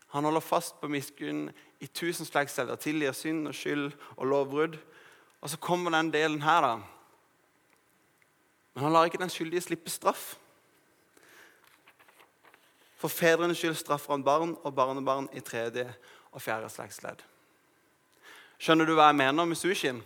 Han 0.09 0.25
holder 0.25 0.41
fast 0.41 0.81
på 0.81 0.89
miskunn 0.89 1.51
i 1.81 1.87
tusen 1.87 2.27
slektsteder, 2.27 2.77
tilgir 2.77 3.13
synd 3.13 3.49
og 3.49 3.55
skyld 3.55 3.93
og 4.17 4.27
lovbrudd. 4.27 4.79
Og 5.41 5.51
så 5.51 5.57
kommer 5.57 5.91
den 5.91 6.11
delen 6.11 6.43
her, 6.43 6.61
da. 6.61 6.81
Men 8.75 8.85
han 8.85 8.93
lar 8.93 9.05
ikke 9.05 9.19
den 9.19 9.31
skyldige 9.31 9.61
slippe 9.61 9.91
straff. 9.91 10.37
For 12.97 13.09
fedrenes 13.09 13.59
skyld 13.59 13.77
straffer 13.79 14.13
han 14.13 14.25
barn 14.25 14.57
og 14.65 14.75
barnebarn 14.75 15.29
i 15.33 15.41
tredje 15.41 15.95
og 16.33 16.43
fjerde 16.43 16.71
slektsledd. 16.71 17.21
Skjønner 18.59 18.87
du 18.87 18.97
hva 18.97 19.13
jeg 19.13 19.21
mener 19.21 19.45
med 19.45 19.59
sushien? 19.59 20.01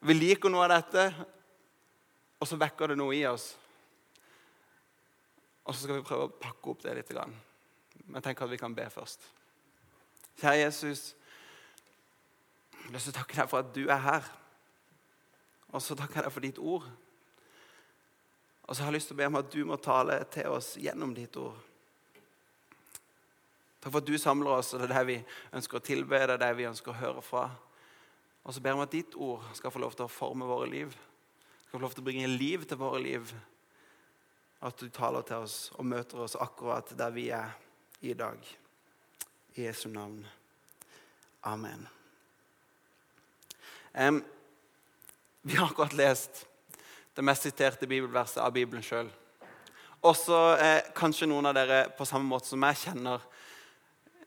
Vi 0.00 0.14
liker 0.14 0.48
noe 0.52 0.64
av 0.64 0.70
dette, 0.78 1.10
og 2.40 2.48
så 2.48 2.58
vekker 2.60 2.92
det 2.92 2.98
noe 3.00 3.14
i 3.16 3.24
oss. 3.28 3.54
Og 5.66 5.74
så 5.74 5.82
skal 5.82 5.98
vi 5.98 6.06
prøve 6.06 6.28
å 6.28 6.34
pakke 6.40 6.72
opp 6.72 6.84
det 6.84 6.94
litt. 6.98 7.12
Men 8.06 8.22
tenk 8.22 8.42
at 8.44 8.52
vi 8.52 8.60
kan 8.60 8.74
be 8.76 8.86
først. 8.92 9.24
Kjære 10.36 10.60
Jesus, 10.60 11.14
jeg 12.76 12.90
har 12.90 12.94
lyst 12.94 13.08
til 13.08 13.14
å 13.16 13.18
takke 13.18 13.38
deg 13.40 13.48
for 13.50 13.64
at 13.64 13.72
du 13.74 13.86
er 13.88 14.02
her. 14.04 14.28
Og 15.72 15.82
så 15.82 15.96
takker 15.98 16.20
jeg 16.20 16.28
deg 16.28 16.34
for 16.34 16.46
ditt 16.46 16.60
ord. 16.62 16.84
Og 18.66 18.74
så 18.74 18.82
har 18.82 18.92
jeg 18.92 18.98
lyst 19.00 19.10
til 19.10 19.16
å 19.16 19.20
be 19.22 19.30
om 19.30 19.40
at 19.40 19.50
du 19.50 19.62
må 19.66 19.78
tale 19.82 20.20
til 20.30 20.52
oss 20.54 20.74
gjennom 20.78 21.14
ditt 21.16 21.34
ord. 21.40 21.56
Takk 23.80 23.92
for 23.92 24.02
at 24.02 24.08
du 24.08 24.16
samler 24.18 24.58
oss, 24.58 24.72
og 24.74 24.82
det 24.82 24.88
er 24.88 24.94
det 24.96 25.04
vi 25.08 25.18
ønsker 25.54 25.78
å 25.78 25.84
tilbe, 25.86 26.18
det 26.18 26.34
er 26.34 26.42
det 26.42 26.54
vi 26.58 26.66
ønsker 26.66 26.90
å 26.92 27.00
høre 27.00 27.22
fra. 27.22 27.44
Og 28.46 28.54
så 28.54 28.62
ber 28.62 28.72
jeg 28.72 28.78
om 28.78 28.86
at 28.86 28.94
ditt 28.94 29.14
ord 29.18 29.44
skal 29.54 29.74
få 29.74 29.82
lov 29.82 29.94
til 29.94 30.06
å 30.06 30.10
forme 30.10 30.48
våre 30.48 30.66
liv. 30.70 30.96
Skal 31.66 31.78
få 31.78 31.82
lov 31.82 31.94
til 31.96 32.04
å 32.04 32.06
bringe 32.06 32.30
liv 32.30 32.64
til 32.64 32.78
våre 32.78 33.00
liv. 33.02 33.34
At 34.62 34.78
du 34.78 34.86
taler 34.88 35.26
til 35.26 35.42
oss 35.44 35.56
og 35.74 35.86
møter 35.90 36.22
oss 36.22 36.38
akkurat 36.38 36.92
der 36.96 37.10
vi 37.14 37.28
er 37.34 37.52
i 38.06 38.14
dag. 38.14 38.38
I 39.56 39.66
Jesu 39.66 39.88
navn. 39.90 40.22
Amen. 41.42 41.88
Um, 43.92 44.24
vi 45.42 45.56
har 45.56 45.66
akkurat 45.66 45.92
lest 45.92 46.46
det 47.16 47.24
mest 47.24 47.42
siterte 47.42 47.86
bibelverset 47.88 48.42
av 48.44 48.52
Bibelen 48.52 48.84
sjøl. 48.84 49.08
Også 50.04 50.36
eh, 50.60 50.90
kanskje 50.94 51.28
noen 51.30 51.48
av 51.48 51.54
dere 51.56 51.86
på 51.96 52.04
samme 52.06 52.28
måte 52.28 52.50
som 52.50 52.62
jeg 52.68 52.82
kjenner 52.84 53.24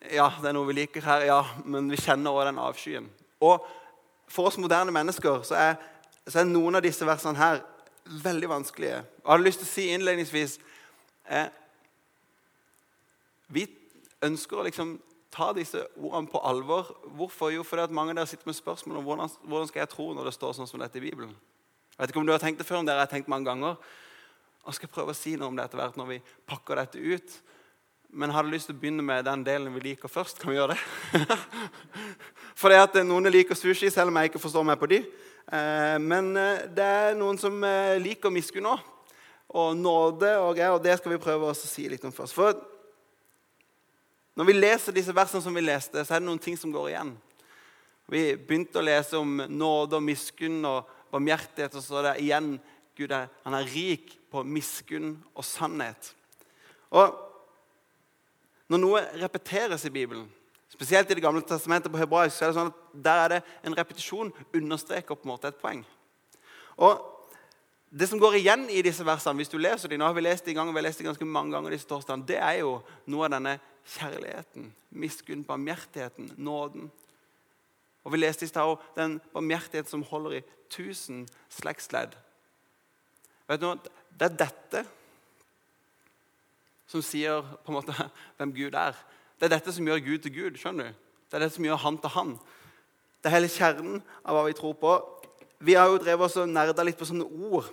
Ja, 0.10 0.30
det 0.42 0.50
er 0.50 0.56
noe 0.56 0.68
vi 0.70 0.78
liker 0.80 1.04
her, 1.06 1.26
ja, 1.28 1.40
men 1.68 1.90
vi 1.92 2.00
kjenner 2.00 2.34
òg 2.34 2.48
den 2.48 2.62
avskyen. 2.64 3.10
Og 3.44 3.68
for 4.32 4.48
oss 4.48 4.58
moderne 4.58 4.94
mennesker 4.96 5.44
så 5.46 5.58
er, 5.60 5.76
så 6.30 6.42
er, 6.42 6.50
noen 6.50 6.78
av 6.78 6.86
disse 6.86 7.06
versene 7.08 7.40
her 7.40 7.62
veldig 8.24 8.50
vanskelige. 8.50 9.02
Jeg 9.04 9.30
hadde 9.30 9.46
lyst 9.46 9.62
til 9.64 9.68
å 9.68 9.72
si 9.74 9.86
innledningsvis 9.94 10.56
eh, 11.30 11.52
Vi 13.54 13.66
ønsker 14.26 14.60
å 14.60 14.66
liksom 14.68 14.98
ta 15.34 15.52
disse 15.54 15.84
ordene 15.98 16.30
på 16.30 16.42
alvor. 16.46 16.90
Hvorfor? 17.18 17.54
Jo, 17.54 17.64
fordi 17.66 17.86
at 17.86 17.94
mange 17.94 18.14
av 18.14 18.22
dere 18.22 18.30
sitter 18.30 18.50
med 18.50 18.58
spørsmål 18.58 19.00
om 19.00 19.08
hvordan, 19.08 19.32
hvordan 19.46 19.70
skal 19.70 19.84
jeg 19.84 19.92
tro 19.94 20.10
når 20.14 20.30
det 20.30 20.36
står 20.38 20.58
sånn 20.58 20.70
som 20.70 20.82
dette 20.82 20.98
i 21.00 21.06
Bibelen. 21.06 21.36
Jeg 21.94 22.02
vet 22.02 22.14
ikke 22.14 22.22
om 22.22 22.30
du 22.30 22.34
har 22.34 22.42
tenkt 22.42 22.62
det 22.62 22.68
før, 22.68 22.82
om 22.82 22.90
dere 22.90 23.04
har 23.04 23.12
tenkt 23.12 23.30
mange 23.32 23.50
ganger. 23.50 23.78
Og 24.66 24.76
skal 24.76 24.92
prøve 24.92 25.14
å 25.14 25.18
si 25.18 25.36
noe 25.38 25.50
om 25.52 25.58
det 25.58 25.66
etter 25.68 25.82
hvert 25.82 25.98
når 26.00 26.12
vi 26.14 26.20
pakker 26.50 26.82
dette 26.82 27.02
ut. 27.02 27.40
Men 28.10 28.32
jeg 28.32 28.40
hadde 28.40 28.54
lyst 28.54 28.70
til 28.70 28.78
å 28.78 28.82
begynne 28.82 29.06
med 29.06 29.26
den 29.28 29.44
delen 29.46 29.74
vi 29.76 29.84
liker 29.92 30.10
først. 30.10 30.42
Kan 30.42 30.54
vi 30.54 30.58
gjøre 30.58 30.76
det? 30.76 31.38
Fordi 32.62 32.80
at 32.82 32.98
noen 33.06 33.30
liker 33.30 33.58
sushi, 33.58 33.92
selv 33.94 34.10
om 34.10 34.18
jeg 34.18 34.32
ikke 34.32 34.42
forstår 34.42 34.66
meg 34.66 34.80
på 34.82 34.90
de. 34.90 35.04
Eh, 35.50 35.98
men 36.02 36.32
eh, 36.38 36.66
det 36.70 36.86
er 36.86 37.18
noen 37.18 37.40
som 37.42 37.56
eh, 37.66 37.98
liker 38.02 38.34
miskunn 38.34 38.70
òg. 38.70 38.84
Og 39.50 39.74
nåde 39.78 40.36
og 40.44 40.54
greier. 40.54 40.76
Og 40.76 40.84
det 40.84 41.00
skal 41.00 41.16
vi 41.16 41.24
prøve 41.24 41.50
å 41.50 41.58
si 41.58 41.88
litt 41.90 42.06
om 42.06 42.14
først. 42.14 42.38
For 42.38 42.60
når 44.38 44.48
vi 44.48 44.56
leser 44.56 44.96
disse 44.96 45.16
versene 45.16 45.42
som 45.44 45.56
vi 45.58 45.66
leste, 45.66 46.06
så 46.06 46.16
er 46.16 46.22
det 46.22 46.30
noen 46.30 46.42
ting 46.42 46.58
som 46.60 46.72
går 46.74 46.92
igjen. 46.94 47.16
Vi 48.10 48.24
begynte 48.38 48.80
å 48.80 48.86
lese 48.86 49.18
om 49.20 49.42
nåde 49.50 49.98
og 49.98 50.06
miskunn. 50.06 50.62
og 50.66 50.96
barmhjertighet, 51.10 51.76
og 51.76 51.84
så 51.84 52.00
er 52.00 52.08
det 52.10 52.26
igjen 52.26 52.52
Gud 52.98 53.14
er, 53.16 53.30
han 53.46 53.56
er 53.58 53.70
rik 53.72 54.18
på 54.32 54.44
miskunn 54.46 55.16
og 55.34 55.46
sannhet. 55.48 56.14
Og 56.94 57.26
Når 58.70 58.78
noe 58.78 59.00
repeteres 59.18 59.82
i 59.88 59.90
Bibelen, 59.90 60.28
spesielt 60.80 61.12
i 61.12 61.14
Det 61.14 61.24
gamle 61.24 61.42
testamentet 61.42 61.92
på 61.92 62.00
hebraisk, 62.00 62.38
så 62.38 62.46
er 62.46 62.52
det 62.52 62.56
sånn 62.56 62.70
at 62.72 62.84
der 63.04 63.22
er 63.24 63.32
det 63.34 63.40
en 63.68 63.76
repetisjon 63.76 64.30
understreker 64.56 65.18
på 65.18 65.28
en 65.28 65.34
måte 65.34 65.52
et 65.52 65.60
poeng. 65.60 65.84
Og 66.78 67.16
Det 67.92 68.06
som 68.06 68.20
går 68.22 68.36
igjen 68.38 68.68
i 68.70 68.84
disse 68.86 69.02
versene, 69.02 69.42
hvis 69.42 69.50
du 69.50 69.58
leser 69.58 69.90
de, 69.90 69.98
nå 69.98 70.06
har 70.06 70.14
vi 70.14 70.22
lest 70.22 70.46
de 70.46 70.54
ganger, 70.54 70.72
vi 70.72 70.78
har 70.78 70.86
lest 70.86 71.00
de 71.02 71.08
ganske 71.08 71.26
mange 71.26 71.56
ganger 71.56 71.74
disse 71.74 71.88
torsdagene, 71.90 72.28
det 72.30 72.38
er 72.38 72.60
jo 72.60 72.76
noe 73.10 73.26
av 73.26 73.32
denne 73.34 73.56
kjærligheten, 73.96 74.68
miskunn, 74.92 75.42
barmhjertigheten, 75.44 76.30
nåden. 76.38 76.92
Og 78.04 78.12
Vi 78.12 78.20
leste 78.22 78.46
i 78.46 78.48
stad 78.48 78.78
den 78.96 79.18
barmhjertighet 79.34 79.90
som 79.90 80.06
holder 80.06 80.38
i 80.38 80.44
tusen 80.70 81.26
slektsledd. 81.50 82.14
Vet 83.50 83.60
du, 83.60 83.66
noe? 83.66 83.82
Det 84.14 84.30
er 84.30 84.38
dette 84.38 84.86
som 86.86 87.02
sier 87.02 87.42
på 87.42 87.74
en 87.74 87.80
måte 87.80 87.98
hvem 88.38 88.54
Gud 88.54 88.78
er. 88.78 88.94
Det 89.40 89.48
er 89.48 89.56
dette 89.56 89.72
som 89.72 89.88
gjør 89.88 90.02
Gud 90.04 90.18
til 90.24 90.34
Gud. 90.36 90.58
skjønner 90.60 90.90
du? 90.90 90.94
Det 91.30 91.38
er 91.38 91.46
det 91.46 91.54
som 91.54 91.66
gjør 91.66 91.80
han 91.80 91.98
til 91.98 92.10
han. 92.10 92.40
Det 93.24 93.30
er 93.30 93.36
hele 93.38 93.52
kjernen 93.52 94.02
av 94.26 94.36
hva 94.36 94.48
vi 94.48 94.56
tror 94.58 94.74
på. 94.74 94.96
Vi 95.60 95.76
har 95.80 95.88
jo 95.88 96.00
drevet 96.00 96.26
oss 96.26 96.36
og 96.40 96.50
nerda 96.50 96.84
litt 96.84 97.00
på 97.00 97.08
sånne 97.08 97.28
ord. 97.28 97.70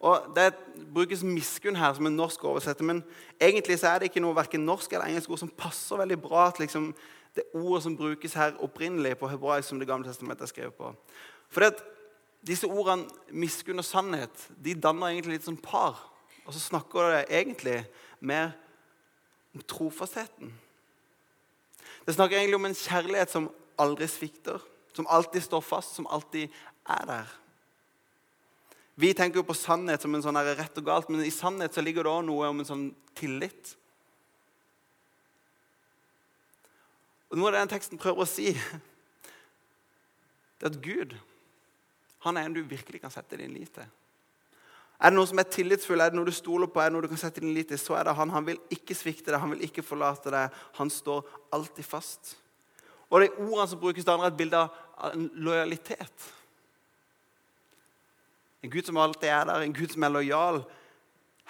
Og 0.00 0.34
Det 0.36 0.54
brukes 0.92 1.22
miskunn 1.22 1.76
her 1.76 1.94
som 1.94 2.06
en 2.06 2.16
norsk 2.16 2.44
oversetter, 2.44 2.84
men 2.84 3.04
egentlig 3.40 3.78
så 3.80 3.88
er 3.88 3.98
det 3.98 4.10
ikke 4.10 4.20
noe 4.20 4.36
hverken 4.36 4.66
norsk 4.66 4.92
eller 4.92 5.08
engelsk 5.08 5.30
ord 5.30 5.40
som 5.40 5.48
passer 5.48 5.96
veldig 5.96 6.18
bra 6.20 6.50
til 6.50 6.66
liksom, 6.66 6.90
det 7.36 7.44
ordet 7.54 7.82
som 7.82 7.96
brukes 7.96 8.34
her 8.34 8.56
opprinnelig 8.60 9.16
på 9.18 9.28
hebraisk, 9.28 9.68
som 9.68 9.78
Det 9.78 9.88
gamle 9.88 10.08
testamentet 10.08 10.42
er 10.42 10.52
skrevet 10.52 10.74
på. 10.74 10.92
For 11.48 11.60
det, 11.60 11.80
disse 12.46 12.68
ordene 12.68 13.08
miskunn 13.32 13.78
og 13.78 13.84
sannhet 13.84 14.48
de 14.64 14.74
danner 14.74 15.08
egentlig 15.08 15.38
litt 15.38 15.48
som 15.48 15.56
par. 15.56 16.12
Og 16.46 16.54
så 16.54 16.60
snakker 16.60 17.10
det 17.10 17.24
egentlig 17.30 17.84
mer 18.20 18.52
om 19.54 19.60
trofastheten. 19.60 20.52
Det 22.06 22.14
snakker 22.14 22.38
egentlig 22.38 22.60
om 22.60 22.68
en 22.68 22.78
kjærlighet 22.78 23.32
som 23.32 23.48
aldri 23.82 24.06
svikter, 24.08 24.62
som 24.94 25.08
alltid 25.10 25.42
står 25.42 25.64
fast, 25.64 25.96
som 25.98 26.06
alltid 26.06 26.54
er 26.86 27.08
der. 27.10 27.32
Vi 28.96 29.10
tenker 29.12 29.42
jo 29.42 29.48
på 29.48 29.56
sannhet 29.58 30.00
som 30.00 30.14
en 30.16 30.22
sånn 30.24 30.38
rett 30.38 30.78
og 30.80 30.86
galt, 30.86 31.10
men 31.12 31.24
i 31.26 31.34
sannhet 31.34 31.74
så 31.74 31.82
ligger 31.84 32.06
det 32.06 32.12
også 32.12 32.28
noe 32.30 32.48
om 32.48 32.62
en 32.62 32.68
sånn 32.68 32.86
tillit. 33.18 33.74
Og 37.28 37.36
Noe 37.36 37.50
av 37.50 37.56
det 37.56 37.64
den 37.66 37.74
teksten 37.74 38.00
prøver 38.00 38.22
å 38.22 38.30
si, 38.30 38.54
det 40.56 40.64
er 40.64 40.72
at 40.72 40.80
Gud 40.80 41.18
han 42.24 42.38
er 42.38 42.48
en 42.48 42.54
du 42.56 42.62
virkelig 42.66 43.02
kan 43.02 43.12
sette 43.12 43.36
din 43.38 43.52
lit 43.54 43.74
til. 43.74 43.86
Er 44.96 45.12
det 45.12 45.18
noe 45.18 45.28
som 45.28 45.40
er 45.40 45.48
tillitsfull, 45.52 46.00
er 46.00 46.12
det 46.12 46.16
noe 46.16 46.28
du 46.28 46.32
stoler 46.32 46.70
på, 46.72 46.80
er 46.80 46.88
det 46.88 46.96
noe 46.96 47.04
du 47.04 47.10
kan 47.10 47.20
sette 47.20 47.42
din 47.42 47.52
lit 47.52 47.68
til, 47.68 47.80
så 47.80 47.98
er 47.98 48.08
det 48.08 48.14
han. 48.16 48.32
Han 48.32 48.46
vil 48.46 48.60
ikke 48.72 48.96
svikte 48.96 49.28
deg, 49.28 49.40
han 49.42 49.52
vil 49.52 49.66
ikke 49.68 49.84
forlate 49.84 50.32
deg. 50.32 50.56
Han 50.78 50.92
står 50.92 51.26
alltid 51.52 51.84
fast. 51.84 52.32
Og 53.10 53.20
de 53.22 53.28
ordene 53.34 53.68
som 53.68 53.82
brukes, 53.82 54.06
der, 54.06 54.16
er 54.16 54.32
et 54.32 54.38
bilde 54.38 54.62
av 54.62 55.28
lojalitet. 55.36 56.30
En 58.64 58.72
Gud 58.72 58.88
som 58.88 58.96
alltid 58.98 59.28
er 59.28 59.44
der, 59.46 59.62
en 59.62 59.76
Gud 59.76 59.92
som 59.92 60.02
er 60.02 60.14
lojal 60.14 60.62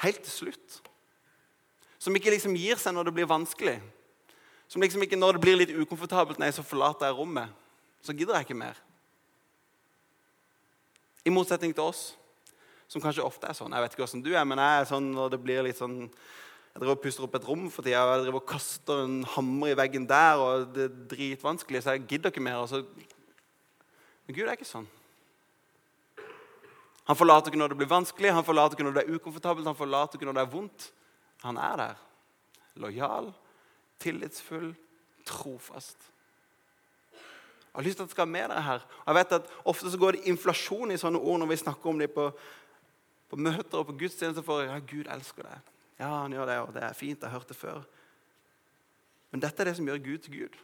helt 0.03 0.21
til 0.27 0.33
slutt. 0.33 0.81
Som 2.03 2.19
ikke 2.19 2.35
liksom 2.35 2.59
gir 2.59 2.77
seg 2.83 2.93
når 2.93 3.09
det 3.09 3.15
blir 3.17 3.31
vanskelig. 3.31 3.79
Som 4.69 4.83
liksom 4.83 5.07
ikke 5.07 5.17
når 5.17 5.37
det 5.37 5.45
blir 5.47 5.59
litt 5.63 5.73
ukomfortabelt, 5.73 6.43
nei, 6.43 6.51
så 6.53 6.67
forlater 6.67 7.09
jeg 7.09 7.17
rommet. 7.17 7.55
Så 8.03 8.13
gidder 8.13 8.37
jeg 8.37 8.51
ikke 8.51 8.59
mer. 8.59 8.77
I 11.27 11.33
motsetning 11.33 11.73
til 11.75 11.87
oss 11.87 12.11
som 12.89 13.03
kanskje 13.03 13.25
ofte 13.27 13.49
er 13.51 13.57
sånn. 13.59 13.75
Jeg 13.75 13.85
vet 13.85 13.95
ikke 13.95 14.05
hvordan 14.05 14.25
du 14.25 14.33
er, 14.35 14.45
men 14.49 14.63
jeg 14.63 14.81
er 14.81 14.91
sånn 14.91 15.09
når 15.15 15.33
det 15.35 15.41
blir 15.43 15.65
litt 15.67 15.81
sånn 15.81 16.05
Jeg 16.07 16.83
driver 16.83 16.99
og 16.99 17.01
puster 17.01 17.25
opp 17.25 17.37
et 17.39 17.47
rom 17.49 17.63
for 17.73 17.87
tida, 17.87 18.03
og 18.05 18.11
jeg 18.13 18.25
driver 18.27 18.43
og 18.43 18.51
kaster 18.51 18.99
en 19.07 19.21
hammer 19.33 19.71
i 19.73 19.77
veggen 19.81 20.05
der, 20.11 20.37
og 20.37 20.67
det 20.77 20.83
er 20.85 20.99
dritvanskelig, 21.09 21.81
så 21.81 21.95
jeg 21.95 22.03
gidder 22.11 22.29
ikke 22.29 22.43
mer. 22.45 22.67
Så... 22.69 22.83
Men 24.27 24.37
Gud 24.37 24.45
er 24.45 24.59
ikke 24.59 24.69
sånn. 24.69 24.85
Han 27.07 27.17
forlater 27.17 27.49
ikke 27.49 27.63
når 27.63 27.73
det 27.73 27.79
blir 27.81 27.89
vanskelig, 27.89 28.35
han 28.35 28.45
forlater 28.45 28.77
ikke 28.77 28.85
når 28.91 28.99
det 28.99 29.05
er 29.07 29.17
ukomfortabelt, 29.17 29.71
han 29.71 29.79
forlater 29.79 30.19
ikke 30.19 30.29
når 30.29 30.37
det 30.37 30.43
er 30.43 30.53
vondt. 30.53 30.91
Han 31.47 31.57
er 31.63 31.81
der. 31.81 32.05
Lojal, 32.83 33.33
tillitsfull, 34.03 34.75
trofast. 35.25 36.11
Jeg 37.77 37.83
har 37.83 37.85
lyst 37.85 37.99
til 37.99 38.07
at 38.07 38.09
det 38.09 38.17
skal 38.17 38.29
med 38.29 38.49
dere 38.49 38.63
her. 38.65 38.85
Jeg 39.07 39.15
vet 39.15 39.33
at 39.37 39.49
Ofte 39.69 39.91
så 39.93 39.99
går 40.01 40.17
det 40.17 40.31
inflasjon 40.33 40.95
i 40.95 40.97
sånne 40.97 41.21
ord 41.21 41.43
når 41.43 41.51
vi 41.51 41.59
snakker 41.61 41.91
om 41.91 41.99
dem 42.01 42.13
på 42.15 42.31
på 43.31 43.39
møter 43.41 43.81
og 43.81 43.89
på 43.89 43.97
gudstjenester 44.03 44.45
for 44.47 44.63
ja, 44.67 44.79
Gud 44.79 45.09
elsker 45.11 45.49
deg. 45.49 45.73
Ja, 45.99 46.11
han 46.23 46.35
gjør 46.35 46.49
det, 46.51 46.59
og 46.63 46.73
det 46.77 46.85
er 46.85 46.97
fint. 46.97 47.21
Jeg 47.21 47.31
har 47.31 47.39
hørt 47.39 47.51
det 47.51 47.59
før. 47.59 47.83
Men 49.33 49.43
dette 49.43 49.63
er 49.63 49.71
det 49.71 49.77
som 49.79 49.89
gjør 49.89 50.05
Gud 50.05 50.25
til 50.25 50.39
Gud. 50.43 50.57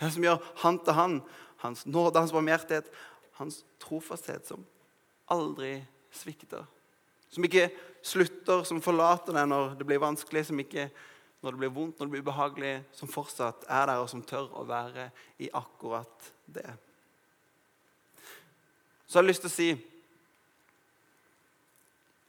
Det 0.00 0.10
som 0.12 0.26
gjør 0.26 0.40
han 0.64 0.78
til 0.84 0.98
han. 0.98 1.18
Hans 1.62 1.86
nåde, 1.86 2.18
hans 2.18 2.34
barmhjertighet, 2.34 2.90
hans 3.38 3.62
trofasthet, 3.80 4.46
som 4.48 4.66
aldri 5.32 5.78
svikter. 6.14 6.66
Som 7.32 7.46
ikke 7.46 7.70
slutter, 8.04 8.66
som 8.68 8.82
forlater 8.84 9.34
deg 9.34 9.48
når 9.48 9.78
det 9.78 9.86
blir 9.88 10.02
vanskelig, 10.02 10.44
som 10.50 10.60
ikke 10.60 10.90
når 11.44 11.54
det 11.54 11.60
blir 11.60 11.72
vondt, 11.76 11.98
når 11.98 12.08
det 12.08 12.12
blir 12.14 12.24
ubehagelig, 12.24 12.74
som 12.96 13.10
fortsatt 13.10 13.66
er 13.68 13.88
der, 13.90 14.00
og 14.00 14.10
som 14.10 14.22
tør 14.24 14.52
å 14.56 14.66
være 14.68 15.10
i 15.44 15.50
akkurat 15.52 16.30
det. 16.46 16.68
Så 19.04 19.18
jeg 19.18 19.22
har 19.22 19.28
lyst 19.28 19.44
til 19.44 19.52
å 19.52 19.54
si 19.54 19.68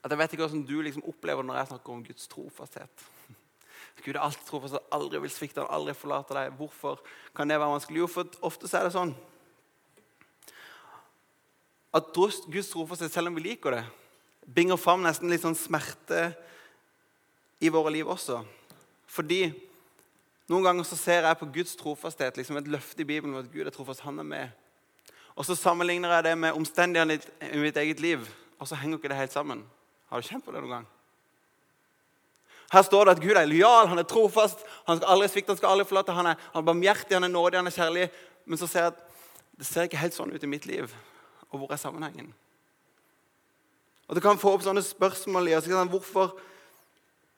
at 0.06 0.12
Jeg 0.14 0.18
vet 0.20 0.34
ikke 0.34 0.46
hvordan 0.46 0.66
du 0.66 0.76
liksom 0.86 1.06
opplever 1.10 1.42
når 1.42 1.58
jeg 1.58 1.70
snakker 1.72 1.92
om 1.92 2.02
Guds 2.06 2.28
trofasthet. 2.30 3.06
Gud 4.04 4.14
er 4.14 4.22
alltid 4.22 4.46
trofast, 4.46 4.78
aldri 4.94 5.18
vil 5.24 5.32
svikte, 5.34 5.64
han 5.64 5.72
aldri 5.74 5.96
forlater 5.98 6.38
deg. 6.38 6.52
Hvorfor 6.58 7.00
kan 7.34 7.50
det 7.50 7.58
være 7.58 7.72
vanskelig? 7.74 8.04
Jo, 8.04 8.10
for 8.10 8.46
ofte 8.46 8.70
er 8.70 8.86
det 8.86 8.94
sånn 8.94 9.16
at 11.96 12.10
Guds 12.12 12.68
trofasthet, 12.68 13.12
selv 13.12 13.30
om 13.30 13.38
vi 13.38 13.46
liker 13.46 13.72
det, 13.72 13.84
binger 14.46 14.76
fram 14.76 15.00
nesten 15.02 15.30
litt 15.32 15.42
sånn 15.42 15.56
smerte 15.56 16.28
i 17.64 17.70
våre 17.72 17.94
liv 17.94 18.08
også. 18.12 18.42
Fordi 19.08 19.48
noen 20.50 20.66
ganger 20.66 20.86
så 20.86 20.98
ser 20.98 21.24
jeg 21.26 21.40
på 21.40 21.48
Guds 21.54 21.72
trofasthet 21.80 22.36
liksom 22.36 22.60
et 22.60 22.68
løfte 22.70 23.02
i 23.02 23.08
Bibelen 23.08 23.34
om 23.34 23.40
at 23.40 23.48
Gud 23.50 23.64
er 23.64 23.74
trofast, 23.74 24.04
han 24.04 24.20
er 24.20 24.28
med. 24.28 24.52
Og 25.36 25.48
så 25.48 25.56
sammenligner 25.56 26.12
jeg 26.18 26.28
det 26.28 26.36
med 26.38 26.58
omstendighetene 26.58 27.48
i 27.48 27.64
mitt 27.64 27.80
eget 27.80 28.00
liv, 28.00 28.28
og 28.60 28.68
så 28.68 28.78
henger 28.78 29.00
ikke 29.00 29.10
det 29.12 29.18
helt 29.18 29.34
sammen. 29.34 29.64
Har 30.10 30.20
du 30.22 30.28
kjent 30.28 30.44
på 30.44 30.54
det 30.54 30.62
noen 30.62 30.78
gang? 30.78 30.86
Her 32.72 32.82
står 32.82 33.04
det 33.06 33.14
at 33.16 33.22
Gud 33.22 33.38
er 33.38 33.46
lojal, 33.46 33.86
han 33.86 33.98
er 33.98 34.06
trofast, 34.10 34.64
han 34.86 34.98
skal 34.98 35.12
aldri 35.12 35.28
svikte, 35.30 35.54
han 35.54 35.60
skal 35.60 35.74
aldri 35.74 35.86
forlate. 35.86 36.14
Han 36.16 36.26
er, 36.32 36.40
han 36.52 36.62
er 36.62 36.66
barmhjertig, 36.66 37.14
han 37.14 37.26
er 37.28 37.30
nådig, 37.30 37.60
han 37.60 37.70
er 37.70 37.76
kjærlig. 37.76 38.08
Men 38.46 38.58
så 38.58 38.66
ser 38.66 38.88
jeg 38.88 38.94
at 38.94 39.04
det 39.58 39.66
ser 39.66 39.86
ikke 39.86 40.00
helt 40.00 40.16
sånn 40.16 40.34
ut 40.34 40.42
i 40.42 40.50
mitt 40.50 40.66
liv. 40.66 40.90
Og 41.50 41.60
hvor 41.60 41.72
er 41.72 41.80
sammenhengen? 41.80 42.32
Og 44.06 44.14
Det 44.14 44.22
kan 44.22 44.38
få 44.38 44.52
opp 44.54 44.62
sånne 44.62 44.82
spørsmål 44.82 45.48
i 45.48 45.54
oss. 45.56 45.66
Hvorfor, 45.66 46.34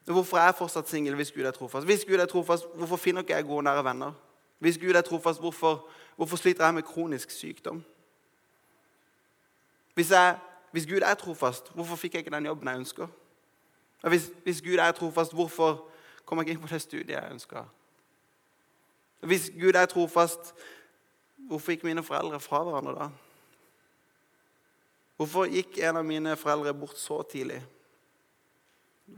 hvorfor 0.05 0.39
er 0.39 0.51
jeg 0.51 0.59
fortsatt 0.59 0.89
singel 0.89 1.17
hvis 1.17 1.33
Gud 1.33 1.45
er 1.45 1.53
trofast? 1.57 1.87
Hvis 1.87 2.05
Gud 2.09 2.21
er 2.21 2.27
trofast, 2.27 2.67
hvorfor 2.75 2.97
finner 2.97 3.25
ikke 3.25 3.37
jeg 3.37 3.45
gode, 3.49 3.65
nære 3.65 3.85
venner? 3.85 4.17
Hvis 4.59 4.79
Gud 4.79 4.97
er 4.97 5.05
trofast, 5.07 5.41
hvorfor, 5.41 5.87
hvorfor 6.17 6.37
sliter 6.37 6.65
jeg 6.65 6.75
med 6.75 6.83
kronisk 6.83 7.31
sykdom? 7.31 7.85
Hvis 9.95 10.11
jeg 10.11 10.37
hvis 10.73 10.87
Gud 10.87 11.01
er 11.03 11.15
trofast, 11.15 11.73
hvorfor 11.75 11.97
fikk 11.97 12.15
jeg 12.15 12.27
ikke 12.27 12.35
den 12.37 12.47
jobben 12.47 12.69
jeg 12.69 12.83
ønsker? 12.85 13.09
Hvis, 14.03 14.31
hvis 14.43 14.63
Gud 14.63 14.79
er 14.79 14.93
trofast, 14.93 15.33
hvorfor 15.33 15.89
kom 16.25 16.39
jeg 16.39 16.49
ikke 16.49 16.59
inn 16.59 16.67
på 16.67 16.71
det 16.71 16.83
studiet 16.83 17.15
jeg 17.17 17.33
ønska? 17.33 17.65
Hvis 19.21 19.51
Gud 19.61 19.75
er 19.75 19.87
trofast, 19.87 20.53
hvorfor 21.49 21.73
gikk 21.73 21.85
mine 21.89 22.05
foreldre 22.05 22.41
fra 22.41 22.63
hverandre 22.63 22.95
da? 22.95 23.09
Hvorfor 25.19 25.49
gikk 25.51 25.81
en 25.83 25.99
av 25.99 26.07
mine 26.07 26.37
foreldre 26.39 26.75
bort 26.79 26.99
så 26.99 27.23
tidlig? 27.27 27.59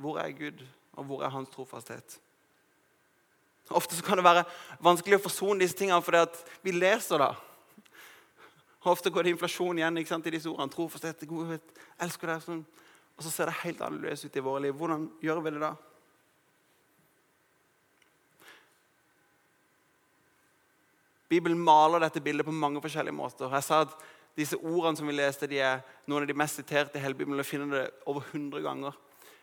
Hvor 0.01 0.17
er 0.23 0.33
Gud, 0.33 0.65
og 0.93 1.05
hvor 1.05 1.25
er 1.25 1.35
hans 1.35 1.51
trofasthet? 1.53 2.21
Ofte 3.71 4.03
kan 4.03 4.19
det 4.19 4.25
være 4.25 4.47
vanskelig 4.83 5.21
å 5.21 5.23
forsone 5.23 5.61
disse 5.63 5.77
tingene 5.79 6.03
fordi 6.03 6.25
vi 6.65 6.73
leser 6.75 7.21
det. 7.23 7.31
Ofte 8.89 9.13
går 9.13 9.27
det 9.27 9.35
inflasjon 9.35 9.79
igjen 9.79 10.01
ikke 10.01 10.15
sant, 10.15 10.27
i 10.27 10.33
disse 10.33 10.49
ordene. 10.49 10.73
Tro, 10.73 10.89
forstått, 10.89 11.27
godhet, 11.29 11.75
elsker 12.01 12.33
deg. 12.33 12.45
Sånn. 12.47 12.65
Og 13.19 13.27
så 13.27 13.33
ser 13.35 13.51
det 13.51 13.59
helt 13.61 13.83
annerledes 13.85 14.25
ut 14.25 14.37
i 14.37 14.45
våre 14.45 14.63
liv. 14.65 14.77
Hvordan 14.77 15.11
gjør 15.21 15.43
vi 15.45 15.53
det 15.53 15.61
da? 15.61 15.75
Bibelen 21.31 21.61
maler 21.63 22.03
dette 22.03 22.23
bildet 22.25 22.49
på 22.49 22.55
mange 22.57 22.81
forskjellige 22.83 23.15
måter. 23.15 23.53
Jeg 23.55 23.69
sa 23.69 23.85
at 23.85 24.01
Disse 24.39 24.57
ordene 24.57 24.97
som 24.97 25.09
vi 25.11 25.15
leste, 25.17 25.49
de 25.51 25.59
er 25.59 25.81
noen 26.09 26.23
av 26.23 26.29
de 26.31 26.37
mest 26.39 26.61
siterte 26.61 26.97
i 26.97 27.03
hele 27.03 27.19
Bibelen. 27.19 27.41
Vi 27.43 27.49
finner 27.49 27.73
det 27.75 27.87
over 28.09 28.25
100 28.31 28.63
ganger 28.65 28.95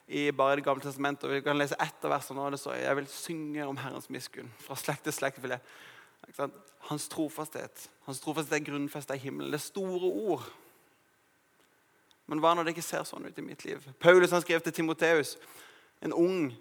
i 0.08 0.30
bare 0.32 0.56
Det 0.56 0.64
gamle 0.64 0.82
testamentet. 0.82 1.30
Vi 1.30 1.42
kan 1.44 1.58
lese 1.60 1.76
ett 1.80 2.06
av 2.06 2.14
versene. 2.16 2.40
og 2.40 2.52
det 2.52 2.60
står 2.60 2.76
Jeg 2.76 2.96
vil 2.96 3.08
synge 3.08 3.68
om 3.68 3.78
Herrens 3.78 4.10
miskunn. 4.10 4.52
Fra 4.60 4.76
slekt 4.76 5.04
til 5.04 5.14
slekt 5.14 5.42
vil 5.44 5.60
hans 6.90 7.08
trofasthet. 7.12 7.90
Hans 8.06 8.20
trofasthet 8.24 8.60
er 8.60 8.66
grunnfesta 8.72 9.16
i 9.16 9.22
himmelen. 9.22 9.52
Det 9.52 9.60
er 9.60 9.68
store 9.68 10.12
ord. 10.12 10.48
Men 12.28 12.42
hva 12.44 12.54
når 12.54 12.68
det 12.68 12.76
ikke 12.76 12.86
ser 12.86 13.06
sånn 13.08 13.28
ut 13.28 13.40
i 13.40 13.46
mitt 13.46 13.64
liv? 13.66 13.84
Paulus 14.04 14.34
han 14.36 14.44
skrev 14.44 14.62
til 14.64 14.76
Timoteus, 14.76 15.38
en 16.04 16.14
ung 16.14 16.52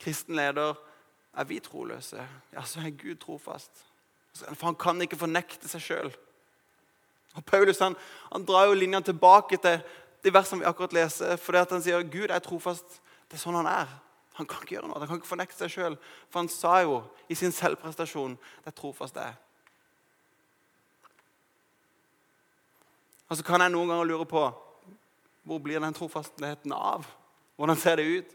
kristen 0.00 0.38
leder 0.38 0.78
er 1.36 1.46
vi 1.46 1.58
troløse, 1.62 2.22
ja, 2.54 2.62
så 2.66 2.80
er 2.80 2.94
Gud 2.98 3.18
trofast. 3.22 3.84
For 4.34 4.70
han 4.70 4.78
kan 4.78 5.02
ikke 5.02 5.18
fornekte 5.18 5.68
seg 5.68 5.82
sjøl. 5.82 6.12
Paulus 7.46 7.78
han, 7.82 7.96
han, 8.30 8.46
drar 8.46 8.68
jo 8.70 8.78
linjene 8.78 9.06
tilbake 9.06 9.58
til 9.62 9.82
de 10.24 10.32
versene 10.34 10.62
vi 10.62 10.68
akkurat 10.70 10.94
leser, 10.94 11.36
fordi 11.38 11.62
han 11.70 11.82
sier 11.82 12.06
Gud 12.10 12.30
er 12.30 12.42
trofast. 12.42 13.00
Det 13.30 13.38
er 13.38 13.42
sånn 13.42 13.58
han 13.60 13.70
er. 13.70 13.92
Han 14.38 14.46
kan 14.46 14.62
ikke 14.62 14.76
gjøre 14.76 14.88
noe, 14.88 14.98
han 14.98 15.08
kan 15.10 15.20
ikke 15.20 15.32
fornekte 15.32 15.58
seg 15.58 15.72
sjøl. 15.74 15.96
For 16.30 16.42
han 16.42 16.50
sa 16.52 16.80
jo 16.84 17.00
i 17.28 17.36
sin 17.38 17.54
selvprestasjon 17.54 18.36
det 18.38 18.70
er 18.70 18.76
trofast 18.76 19.18
det. 19.18 19.30
Og 23.30 23.38
så 23.38 23.46
kan 23.46 23.62
jeg 23.62 23.72
noen 23.74 23.90
ganger 23.90 24.08
lure 24.10 24.26
på 24.26 24.48
hvor 25.46 25.58
blir 25.62 25.80
den 25.80 25.94
trofastheten 25.96 26.72
av? 26.74 27.06
Hvordan 27.56 27.78
ser 27.78 27.98
det 27.98 28.06
ut? 28.06 28.34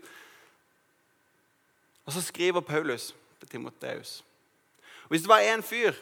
Og 2.05 2.13
så 2.13 2.21
skriver 2.21 2.61
Paulus 2.65 3.13
til 3.39 3.49
Timoteus. 3.49 4.23
Hvis 5.09 5.21
det 5.21 5.29
var 5.29 5.45
én 5.45 5.61
fyr 5.61 5.93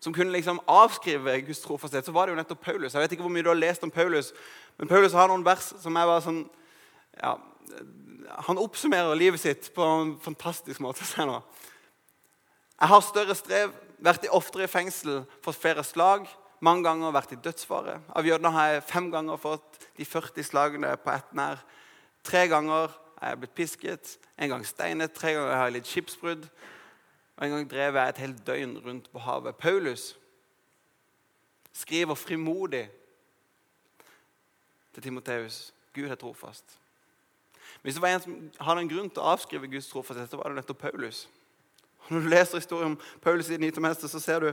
som 0.00 0.14
kunne 0.14 0.32
liksom 0.32 0.60
avskrive 0.66 1.40
Guds 1.46 1.60
trofasthet, 1.60 2.04
så 2.04 2.12
var 2.12 2.26
det 2.26 2.32
jo 2.32 2.40
nettopp 2.40 2.60
Paulus. 2.60 2.94
Jeg 2.94 3.02
vet 3.02 3.12
ikke 3.12 3.22
hvor 3.22 3.30
mye 3.30 3.42
du 3.42 3.52
har 3.52 3.58
lest 3.58 3.82
om 3.82 3.90
Paulus, 3.90 4.32
men 4.78 4.88
Paulus 4.88 5.12
har 5.12 5.28
noen 5.30 5.44
vers 5.46 5.72
som 5.78 5.96
er 5.96 6.08
bare 6.10 6.24
sånn 6.24 6.40
ja, 7.20 7.36
Han 8.46 8.60
oppsummerer 8.60 9.18
livet 9.18 9.40
sitt 9.40 9.70
på 9.74 9.84
en 9.84 10.14
fantastisk 10.20 10.80
måte. 10.80 11.04
Se 11.06 11.24
nå. 11.26 11.40
Jeg 12.80 12.90
har 12.90 13.04
større 13.04 13.34
strev, 13.38 13.74
vært 14.02 14.24
oftere 14.34 14.66
i 14.66 14.70
fengsel, 14.70 15.22
fått 15.44 15.60
flere 15.60 15.84
slag. 15.86 16.26
Mange 16.62 16.86
ganger 16.86 17.14
vært 17.14 17.34
i 17.34 17.40
dødsfare. 17.42 17.98
Av 18.14 18.26
jødene 18.26 18.50
har 18.54 18.68
jeg 18.70 18.84
fem 18.86 19.08
ganger 19.10 19.40
fått 19.40 19.80
de 19.98 20.06
40 20.06 20.46
slagene 20.46 20.92
på 21.02 21.10
ett 21.10 21.32
nær. 21.34 21.62
Tre 22.22 22.44
ganger 22.50 22.94
er 23.18 23.32
jeg 23.32 23.40
blitt 23.42 23.54
pisket, 23.58 24.12
en 24.38 24.50
gang 24.54 24.66
steinet, 24.66 25.14
tre 25.14 25.34
ganger 25.34 25.56
har 25.56 25.68
jeg 25.68 25.76
litt 25.78 25.90
skipsbrudd. 25.90 26.46
Og 27.36 27.44
En 27.46 27.54
gang 27.56 27.70
drev 27.70 27.98
jeg 27.98 28.08
et 28.08 28.22
helt 28.22 28.42
døgn 28.46 28.76
rundt 28.84 29.08
på 29.12 29.22
havet. 29.22 29.56
Paulus 29.56 30.16
skriver 31.72 32.14
frimodig 32.14 32.84
til 34.94 35.02
Timoteus 35.02 35.72
Gud 35.94 36.10
er 36.10 36.14
trofast. 36.14 36.78
Hvis 37.82 37.94
det 37.94 38.02
var 38.02 38.14
en 38.14 38.22
som 38.22 38.36
hadde 38.62 38.84
en 38.84 38.90
grunn 38.92 39.10
til 39.10 39.22
å 39.22 39.32
avskrive 39.34 39.70
Guds 39.70 39.88
trofasthet, 39.90 40.30
så 40.30 40.38
var 40.38 40.52
det 40.52 40.60
nettopp 40.60 40.84
Paulus. 40.84 41.24
Når 42.08 42.20
du 42.20 42.28
leser 42.30 42.60
historien 42.60 42.92
om 42.92 43.00
Paulus 43.22 43.50
i 43.50 43.58
Nytemester, 43.58 44.10
så 44.10 44.20
ser 44.22 44.40
du 44.44 44.52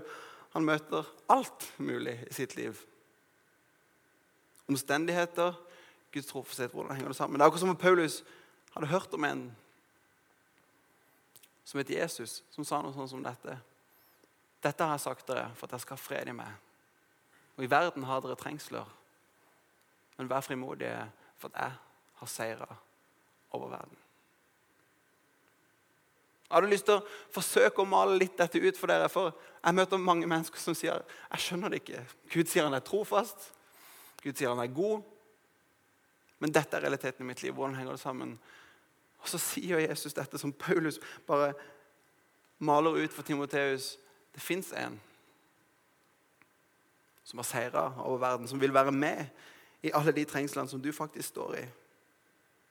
han 0.54 0.66
møter 0.66 1.06
alt 1.30 1.68
mulig 1.78 2.16
i 2.26 2.34
sitt 2.34 2.56
liv. 2.58 2.78
Omstendigheter, 4.70 5.54
Guds 6.14 6.30
trofasthet, 6.32 6.74
hvordan 6.74 6.96
henger 6.98 7.14
det 7.14 7.20
sammen? 7.20 7.38
Det 7.38 7.46
er 7.46 7.52
akkurat 7.52 7.66
som 7.66 7.74
om 7.74 7.78
Paulus 7.78 8.24
hadde 8.74 8.90
hørt 8.90 9.14
om 9.14 9.26
en 9.30 9.44
som 11.70 11.78
het 11.78 11.90
Jesus, 11.94 12.40
som 12.50 12.66
sa 12.66 12.82
noe 12.82 12.96
sånn 12.96 13.12
som 13.12 13.22
dette. 13.22 13.60
Dette 14.64 14.84
har 14.84 14.98
jeg 14.98 15.06
sagt 15.06 15.28
dere 15.30 15.52
for 15.54 15.68
at 15.68 15.76
dere 15.76 15.86
skal 15.86 16.00
ha 16.00 16.02
fred 16.02 16.32
i 16.32 16.34
meg. 16.34 16.50
Og 17.60 17.66
i 17.66 17.70
verden 17.70 18.08
har 18.10 18.24
dere 18.26 18.38
trengsler. 18.40 18.90
Men 20.18 20.32
vær 20.32 20.42
frimodige, 20.42 21.04
for 21.38 21.54
at 21.54 21.62
jeg 21.62 21.78
har 22.20 22.32
seira 22.32 22.68
over 23.56 23.72
verden. 23.72 23.98
Jeg 26.50 26.56
hadde 26.56 26.70
lyst 26.72 26.88
til 26.88 26.98
å 26.98 27.06
forsøke 27.30 27.84
å 27.84 27.90
male 27.90 28.16
litt 28.18 28.40
dette 28.40 28.58
ut 28.58 28.78
for 28.78 28.90
dere. 28.90 29.10
For 29.14 29.36
jeg 29.62 29.78
møter 29.78 30.02
mange 30.02 30.30
mennesker 30.30 30.62
som 30.62 30.74
sier 30.78 31.04
jeg 31.04 31.44
skjønner 31.44 31.70
det 31.70 31.84
ikke. 31.84 32.02
Gud 32.34 32.50
sier 32.50 32.66
han 32.66 32.74
er 32.74 32.86
trofast. 32.86 33.52
Gud 34.24 34.34
sier 34.34 34.50
han 34.50 34.62
er 34.64 34.72
god. 34.74 35.04
Men 36.42 36.56
dette 36.56 36.74
er 36.78 36.88
realiteten 36.88 37.22
i 37.22 37.30
mitt 37.30 37.44
liv. 37.44 37.54
Hvordan 37.54 37.78
henger 37.78 37.94
det 37.94 38.02
sammen? 38.02 38.34
Og 39.22 39.30
så 39.30 39.38
sier 39.44 39.84
Jesus 39.84 40.16
dette 40.18 40.42
som 40.42 40.56
Paulus 40.56 40.98
bare 41.28 41.52
maler 42.66 43.04
ut 43.04 43.14
for 43.14 43.28
Timoteus. 43.28 43.98
Det 44.34 44.42
fins 44.42 44.72
en 44.74 44.98
som 47.30 47.44
har 47.44 47.46
seira 47.46 47.84
over 48.02 48.18
verden, 48.24 48.48
som 48.50 48.58
vil 48.58 48.74
være 48.74 48.92
med 48.92 49.28
i 49.86 49.92
alle 49.94 50.16
de 50.18 50.26
trengslene 50.26 50.72
som 50.72 50.82
du 50.82 50.90
faktisk 50.96 51.30
står 51.30 51.60
i. 51.60 51.66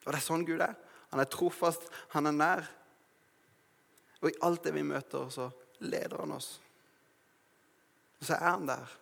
Og 0.05 0.13
det 0.13 0.19
er 0.21 0.25
sånn 0.25 0.47
Gud 0.49 0.63
er. 0.65 0.77
Han 1.13 1.23
er 1.23 1.31
trofast, 1.33 1.89
han 2.15 2.29
er 2.29 2.37
nær. 2.37 2.71
Og 4.23 4.31
i 4.31 4.39
alt 4.45 4.65
det 4.67 4.75
vi 4.75 4.87
møter, 4.87 5.29
så 5.33 5.49
leder 5.85 6.21
han 6.23 6.35
oss. 6.37 6.57
Og 8.19 8.27
så 8.27 8.37
er 8.37 8.51
han 8.51 8.67
der. 8.69 8.97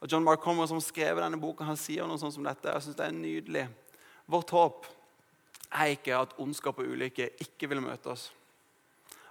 Og 0.00 0.10
John 0.10 0.24
Mark 0.24 0.42
Comer, 0.44 0.66
som 0.68 0.80
skrev 0.84 1.20
denne 1.20 1.40
boka, 1.40 1.64
han 1.64 1.78
sier 1.80 2.08
noe 2.08 2.20
sånt 2.20 2.34
som 2.36 2.44
dette. 2.44 2.68
Jeg 2.68 2.86
synes 2.86 2.98
det 2.98 3.06
er 3.06 3.16
nydelig. 3.16 3.66
Vårt 4.28 4.52
håp 4.56 4.88
er 5.74 5.94
ikke 5.94 6.18
at 6.18 6.34
ondskap 6.40 6.80
og 6.80 6.90
ulykke 6.92 7.30
ikke 7.44 7.68
vil 7.70 7.82
møte 7.84 8.12
oss. 8.12 8.28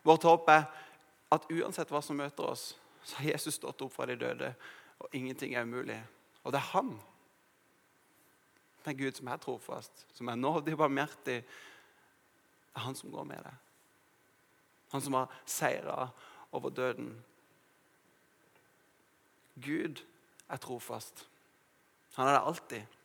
Vårt 0.04 0.26
håp 0.28 0.50
er 0.52 0.66
at 1.34 1.46
uansett 1.50 1.92
hva 1.94 2.02
som 2.04 2.18
møter 2.20 2.46
oss, 2.46 2.74
så 3.04 3.20
har 3.20 3.34
Jesus 3.34 3.58
stått 3.58 3.82
opp 3.84 3.94
fra 3.94 4.08
de 4.08 4.18
døde, 4.20 4.54
og 5.00 5.16
ingenting 5.16 5.56
er 5.56 5.66
umulig. 5.68 5.98
Og 6.44 6.54
det 6.54 6.60
er 6.60 6.72
han. 6.74 6.94
Det 8.84 8.92
er 8.92 9.00
Gud 9.00 9.16
som 9.16 9.30
er 9.32 9.40
trofast, 9.40 10.06
som 10.14 10.28
er 10.28 10.40
nådig 10.40 10.76
og 10.76 10.82
barmhjertig. 10.84 11.38
Det 11.44 12.76
er 12.76 12.84
han 12.84 12.98
som 13.00 13.12
går 13.14 13.28
med 13.30 13.46
deg. 13.46 13.62
Han 14.92 15.02
som 15.02 15.16
har 15.18 15.38
seira 15.46 16.10
over 16.52 16.70
døden. 16.70 17.14
Gud 19.56 20.04
er 20.50 20.58
trofast. 20.58 21.26
Han 22.16 22.28
er 22.28 22.38
det 22.38 22.44
alltid. 22.44 23.00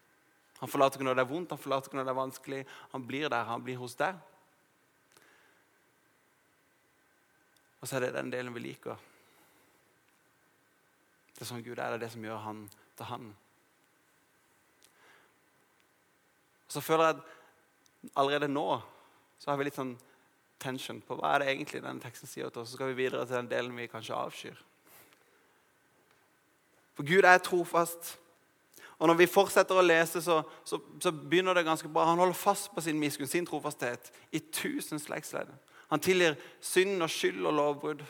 Han 0.58 0.68
forlater 0.68 0.98
ikke 0.98 1.06
når 1.06 1.14
det 1.14 1.22
er 1.22 1.30
vondt, 1.30 1.52
han 1.54 1.62
forlater 1.62 1.88
ikke 1.88 2.00
når 2.00 2.08
det 2.08 2.12
er 2.12 2.22
vanskelig. 2.22 2.62
Han 2.92 3.06
blir 3.06 3.28
der, 3.28 3.44
han 3.46 3.62
blir 3.64 3.78
hos 3.78 3.94
deg. 3.94 4.18
Og 7.80 7.88
så 7.88 7.96
er 7.96 8.08
det 8.08 8.16
den 8.16 8.32
delen 8.32 8.54
vi 8.56 8.64
liker. 8.66 8.98
Det 11.36 11.44
er 11.44 11.50
sånn 11.52 11.62
Gud 11.62 11.78
er, 11.78 11.92
det 11.92 12.00
er 12.00 12.02
det 12.02 12.10
som 12.10 12.24
gjør 12.26 12.42
han 12.42 12.64
til 12.98 13.06
han. 13.12 13.28
Og 16.68 16.76
så 16.76 16.84
føler 16.84 17.04
jeg 17.04 17.16
at 17.16 18.14
allerede 18.20 18.52
nå 18.52 18.68
så 19.38 19.50
har 19.50 19.58
vi 19.58 19.68
litt 19.68 19.78
sånn 19.78 19.94
tension 20.60 20.98
på 21.06 21.16
hva 21.16 21.34
er 21.34 21.42
det 21.42 21.52
egentlig 21.52 21.82
denne 21.82 22.02
teksten 22.02 22.28
sier 22.28 22.50
til 22.50 22.62
oss. 22.62 22.72
Så 22.72 22.78
skal 22.78 22.90
vi 22.90 23.04
videre 23.04 23.24
til 23.26 23.38
den 23.38 23.50
delen 23.50 23.76
vi 23.78 23.86
kanskje 23.90 24.16
avskyr. 24.18 24.58
For 26.98 27.06
Gud 27.06 27.24
er 27.24 27.38
trofast. 27.38 28.16
Og 28.98 29.06
Når 29.06 29.20
vi 29.20 29.30
fortsetter 29.30 29.78
å 29.78 29.84
lese, 29.84 30.20
så, 30.22 30.40
så, 30.66 30.80
så, 30.98 31.12
begynner 31.14 31.54
det 31.54 31.62
ganske 31.64 31.88
bra. 31.88 32.08
Han 32.10 32.18
holder 32.18 32.34
fast 32.34 32.72
på 32.74 32.82
sin 32.82 32.98
miskunn, 32.98 33.30
sin 33.30 33.46
trofasthet, 33.46 34.10
i 34.34 34.40
tusen 34.42 34.98
slektsledd. 34.98 35.52
Han 35.92 36.02
tilgir 36.02 36.34
synd 36.60 36.98
og 37.06 37.12
skyld 37.14 37.46
og 37.46 37.54
lovbrudd. 37.54 38.02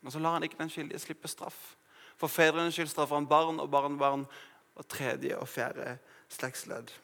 Men 0.00 0.14
så 0.14 0.22
lar 0.22 0.38
han 0.38 0.46
ikke 0.46 0.60
den 0.60 0.70
skyldige 0.70 1.02
slippe 1.02 1.30
straff. 1.30 1.74
For 2.22 2.30
fedrenes 2.30 2.78
skyld 2.78 2.92
straffer 2.92 3.18
han 3.18 3.26
barn 3.26 3.58
og 3.58 3.70
barnebarn 3.74 4.22
og 4.78 4.86
tredje 4.88 5.34
og 5.36 5.50
fjerde 5.50 5.96
slektsledd. 6.30 6.94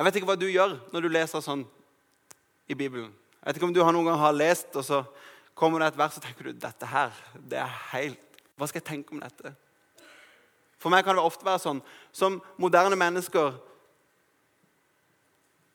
Jeg 0.00 0.06
vet 0.06 0.16
ikke 0.16 0.30
hva 0.30 0.34
du 0.40 0.46
gjør 0.48 0.78
når 0.94 1.02
du 1.04 1.06
leser 1.12 1.42
sånn 1.44 1.60
i 2.72 2.72
Bibelen. 2.72 3.10
Jeg 3.36 3.44
vet 3.44 3.58
ikke 3.58 3.66
om 3.68 3.74
du 3.76 3.82
noen 3.84 4.06
gang 4.08 4.16
har 4.16 4.32
lest, 4.32 4.70
og 4.72 4.80
så 4.86 5.02
kommer 5.52 5.82
det 5.82 5.90
et 5.90 5.98
vers, 6.00 6.14
og 6.16 6.24
tenker 6.24 6.46
du 6.48 6.54
dette 6.56 6.86
her, 6.88 7.10
det 7.36 7.58
er 7.60 7.74
helt 7.90 8.38
Hva 8.56 8.68
skal 8.70 8.80
jeg 8.80 8.86
tenke 8.86 9.12
om 9.12 9.20
dette? 9.20 9.52
For 10.80 10.88
meg 10.88 11.04
kan 11.04 11.18
det 11.20 11.24
ofte 11.28 11.44
være 11.44 11.60
sånn 11.60 11.82
som 12.16 12.38
moderne 12.56 12.96
mennesker 12.96 13.58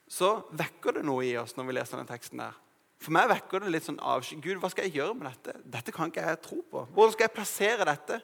så 0.10 0.32
vekker 0.58 0.98
det 0.98 1.04
noe 1.06 1.22
i 1.28 1.36
oss 1.38 1.54
når 1.54 1.68
vi 1.68 1.76
leser 1.78 2.00
denne 2.00 2.10
teksten. 2.10 2.42
der. 2.42 2.58
For 2.98 3.14
meg 3.14 3.30
vekker 3.30 3.62
det 3.62 3.76
litt 3.76 3.86
sånn 3.86 4.02
avsky. 4.02 4.40
Gud, 4.42 4.58
hva 4.64 4.72
skal 4.74 4.88
jeg 4.88 5.04
gjøre 5.04 5.20
med 5.20 5.30
dette? 5.30 5.60
Dette 5.78 5.94
kan 5.94 6.10
ikke 6.10 6.26
jeg 6.26 6.42
tro 6.48 6.64
på. 6.66 6.88
Hvordan 6.98 7.14
skal 7.14 7.28
jeg 7.28 7.36
plassere 7.38 7.86
dette? 7.92 8.18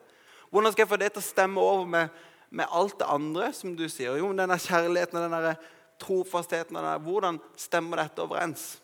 Hvordan 0.49 0.73
skal 0.73 0.87
jeg 0.87 0.93
få 0.95 0.99
det 1.03 1.11
til 1.13 1.21
å 1.21 1.29
stemme 1.29 1.61
over 1.61 1.85
med, 1.93 2.23
med 2.49 2.73
alt 2.73 2.97
det 2.97 3.11
andre 3.19 3.51
som 3.53 3.77
du 3.77 3.85
sier? 3.85 4.17
Jo, 4.17 4.31
men 4.31 4.41
denne 4.41 4.57
kjærligheten 4.61 5.21
og 5.21 5.29
denne 5.29 5.53
trofastheten. 6.01 6.79
Hvordan 7.05 7.39
stemmer 7.57 8.01
dette 8.01 8.23
overens? 8.23 8.81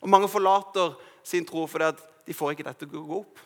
Og 0.00 0.08
Mange 0.08 0.28
forlater 0.28 0.96
sin 1.24 1.46
tro 1.46 1.66
fordi 1.66 1.84
at 1.92 2.02
de 2.26 2.34
får 2.34 2.54
ikke 2.54 2.66
dette 2.66 2.86
til 2.86 3.00
å 3.00 3.04
gå 3.04 3.20
opp. 3.20 3.44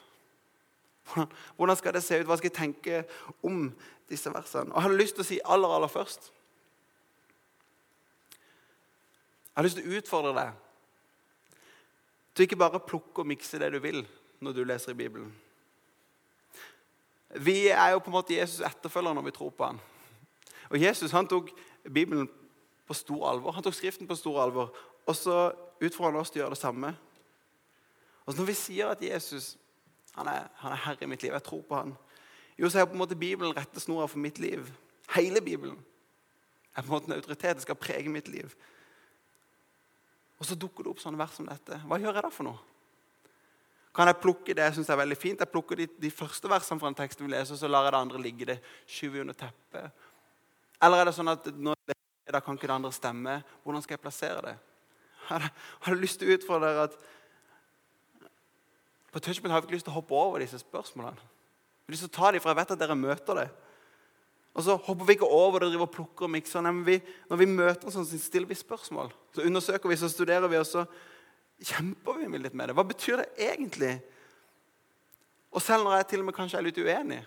Hvordan 1.56 1.76
skal 1.78 1.94
det 1.94 2.02
se 2.04 2.18
ut? 2.20 2.26
Hva 2.28 2.36
skal 2.38 2.50
jeg 2.50 2.58
tenke 2.58 3.02
om 3.46 3.68
disse 4.10 4.30
versene? 4.32 4.72
Og 4.72 4.76
Jeg 4.76 4.86
hadde 4.86 5.00
lyst 5.02 5.16
til 5.18 5.24
å 5.24 5.28
si 5.28 5.40
aller, 5.44 5.74
aller 5.74 5.92
først 5.92 6.32
Jeg 9.48 9.62
har 9.62 9.66
lyst 9.66 9.78
til 9.80 9.88
å 9.90 9.98
utfordre 9.98 10.34
deg 10.36 10.64
til 12.38 12.46
ikke 12.46 12.60
bare 12.60 12.78
plukke 12.78 13.24
og 13.24 13.26
mikse 13.26 13.58
det 13.58 13.72
du 13.74 13.80
vil 13.82 14.04
når 14.38 14.52
du 14.54 14.60
leser 14.62 14.92
i 14.92 14.98
Bibelen. 15.00 15.32
Vi 17.42 17.66
er 17.66 17.88
jo 17.90 17.98
på 17.98 18.12
en 18.12 18.14
måte 18.14 18.36
Jesus 18.36 18.60
etterfølger 18.62 19.16
når 19.16 19.26
vi 19.26 19.32
tror 19.34 19.50
på 19.50 19.66
ham. 19.66 19.80
Og 20.70 20.78
Jesus 20.78 21.10
han 21.10 21.26
tok 21.26 21.50
Bibelen 21.94 22.28
på 22.88 22.94
stor 22.94 23.28
alvor. 23.30 23.52
Han 23.52 23.64
tok 23.64 23.76
Skriften 23.76 24.08
på 24.08 24.16
stor 24.16 24.42
alvor. 24.42 24.72
Og 25.06 25.16
så 25.16 25.50
utfordrer 25.80 26.16
han 26.16 26.20
oss 26.20 26.32
til 26.32 26.40
å 26.40 26.44
gjøre 26.44 26.56
det 26.56 26.62
samme. 26.62 26.92
Og 28.24 28.32
så 28.32 28.40
Når 28.40 28.46
vi 28.50 28.54
sier 28.54 28.92
at 28.92 29.02
Jesus 29.02 29.56
han 30.18 30.26
er, 30.26 30.48
han 30.58 30.72
er, 30.72 30.80
herre 30.82 31.06
i 31.06 31.06
mitt 31.06 31.22
liv, 31.22 31.32
jeg 31.32 31.42
tror 31.46 31.60
på 31.62 31.76
han, 31.78 31.92
jo, 32.58 32.66
så 32.66 32.80
er 32.80 32.88
på 32.90 32.96
en 32.96 33.02
måte 33.04 33.16
Bibelen 33.16 33.54
rettesnora 33.54 34.08
for 34.10 34.18
mitt 34.18 34.40
liv. 34.42 34.66
Hele 35.14 35.40
Bibelen. 35.40 35.78
er 36.74 36.82
på 36.82 36.86
en 36.86 36.90
måte 36.90 37.06
en 37.06 37.16
autoritet. 37.16 37.56
Det 37.56 37.62
skal 37.62 37.74
prege 37.74 38.08
mitt 38.08 38.28
liv. 38.28 38.54
Og 40.38 40.46
så 40.46 40.54
dukker 40.54 40.84
det 40.84 40.90
opp 40.90 41.00
sånne 41.02 41.18
vers 41.18 41.36
som 41.38 41.46
dette. 41.46 41.78
Hva 41.86 41.98
gjør 41.98 42.18
jeg 42.18 42.26
da 42.26 42.30
for 42.34 42.46
noe? 42.46 42.58
Kan 43.94 44.10
jeg 44.10 44.20
plukke 44.22 44.54
det 44.54 44.62
jeg 44.62 44.76
synes 44.76 44.90
er 44.94 45.00
veldig 45.00 45.16
fint? 45.18 45.40
Jeg 45.42 45.50
plukker 45.50 45.80
de, 45.80 45.88
de 45.98 46.10
første 46.10 46.50
versene 46.50 46.78
fra 46.78 46.90
en 46.92 46.98
tekst 46.98 47.22
vi 47.22 47.30
leser, 47.32 47.56
og 47.56 47.58
så 47.62 47.70
lar 47.70 47.88
jeg 47.88 47.94
det 47.94 48.02
andre 48.04 48.20
ligge 48.22 48.46
det 48.52 48.58
skyver 48.86 49.24
under 49.24 49.38
teppet. 49.38 50.04
Eller 50.82 51.02
er 51.02 51.10
det 51.10 51.16
sånn 51.16 51.32
at 51.32 51.46
nå 51.54 51.74
da 52.28 52.42
kan 52.44 52.58
ikke 52.58 52.68
det 52.68 52.74
andre 52.74 52.92
stemme? 52.92 53.38
Hvordan 53.64 53.84
skal 53.84 53.96
jeg 53.96 54.02
plassere 54.02 54.42
det? 54.44 54.56
Har 55.28 55.46
jeg, 55.86 56.00
lyst 56.00 56.20
til 56.20 56.28
å 56.28 56.36
utfordre 56.36 56.72
dere 56.72 56.88
at 56.90 56.98
på 59.08 59.22
Touchpoint 59.24 59.54
har 59.54 59.62
vi 59.62 59.70
ikke 59.70 59.78
lyst 59.78 59.86
til 59.88 59.94
å 59.94 60.00
hoppe 60.02 60.12
over 60.12 60.42
disse 60.42 60.58
spørsmålene. 60.60 61.16
Vi 61.16 61.88
har 61.88 61.94
lyst 61.94 62.04
til 62.04 62.10
å 62.10 62.16
ta 62.18 62.28
dem, 62.34 62.42
for 62.44 62.52
jeg 62.52 62.58
vet 62.58 62.72
at 62.74 62.80
dere 62.82 62.96
møter 62.98 63.38
det. 63.40 63.46
Og 64.52 64.66
så 64.66 64.74
hopper 64.76 65.08
vi 65.08 65.14
ikke 65.16 65.30
over 65.32 65.64
det, 65.64 65.70
driver 65.72 65.86
og 65.86 65.94
plukker 65.94 66.26
og 66.26 66.32
mikser. 66.34 66.60
Nei, 66.66 66.74
vi, 66.84 66.96
når 67.30 67.40
vi 67.40 67.46
møter 67.48 67.94
sånn, 67.94 68.04
så 68.04 68.20
stiller 68.20 68.50
vi 68.50 68.58
spørsmål. 68.60 69.08
Så 69.32 69.46
undersøker 69.48 69.88
vi, 69.88 69.96
så 69.96 70.10
studerer 70.12 70.52
vi, 70.52 70.60
og 70.60 70.68
så 70.68 70.84
kjemper 71.70 72.20
vi 72.20 72.42
litt 72.42 72.56
med 72.58 72.68
det. 72.68 72.76
Hva 72.76 72.84
betyr 72.90 73.22
det 73.22 73.48
egentlig? 73.48 73.94
Og 75.56 75.64
selv 75.64 75.88
når 75.88 76.02
jeg 76.02 76.10
til 76.12 76.24
og 76.24 76.28
med 76.28 76.36
kanskje 76.36 76.60
er 76.60 76.68
litt 76.68 76.82
uenig, 76.84 77.22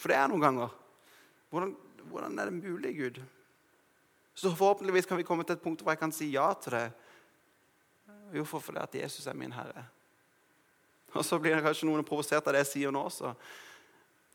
for 0.00 0.08
det 0.08 0.16
er 0.16 0.32
noen 0.32 0.46
ganger 0.46 0.76
Hvordan, 1.48 1.70
hvordan 2.08 2.38
er 2.38 2.50
det 2.50 2.54
mulig, 2.62 2.96
Gud? 2.96 3.20
Så 4.34 4.50
forhåpentligvis 4.54 5.06
kan 5.06 5.18
vi 5.18 5.26
komme 5.26 5.44
til 5.44 5.56
et 5.56 5.62
punkt 5.62 5.82
hvor 5.82 5.92
jeg 5.92 5.98
kan 5.98 6.12
si 6.14 6.30
ja 6.30 6.52
til 6.62 6.76
det. 6.76 6.90
Hvorfor? 8.32 8.58
Fordi 8.58 8.78
at 8.78 8.94
Jesus 8.94 9.26
er 9.26 9.34
min 9.34 9.52
Herre. 9.52 9.84
Og 11.12 11.24
så 11.24 11.38
blir 11.38 11.56
det 11.56 11.64
kanskje 11.64 11.88
noen 11.88 12.04
provosert 12.04 12.46
av 12.46 12.54
det 12.54 12.62
jeg 12.66 12.72
sier 12.72 12.94
nå 12.94 13.02
også. 13.08 13.32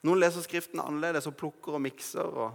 Noen 0.03 0.19
leser 0.19 0.43
Skriften 0.43 0.81
annerledes 0.83 1.29
og 1.29 1.37
plukker 1.39 1.77
og 1.77 1.81
mikser. 1.81 2.25
og 2.25 2.51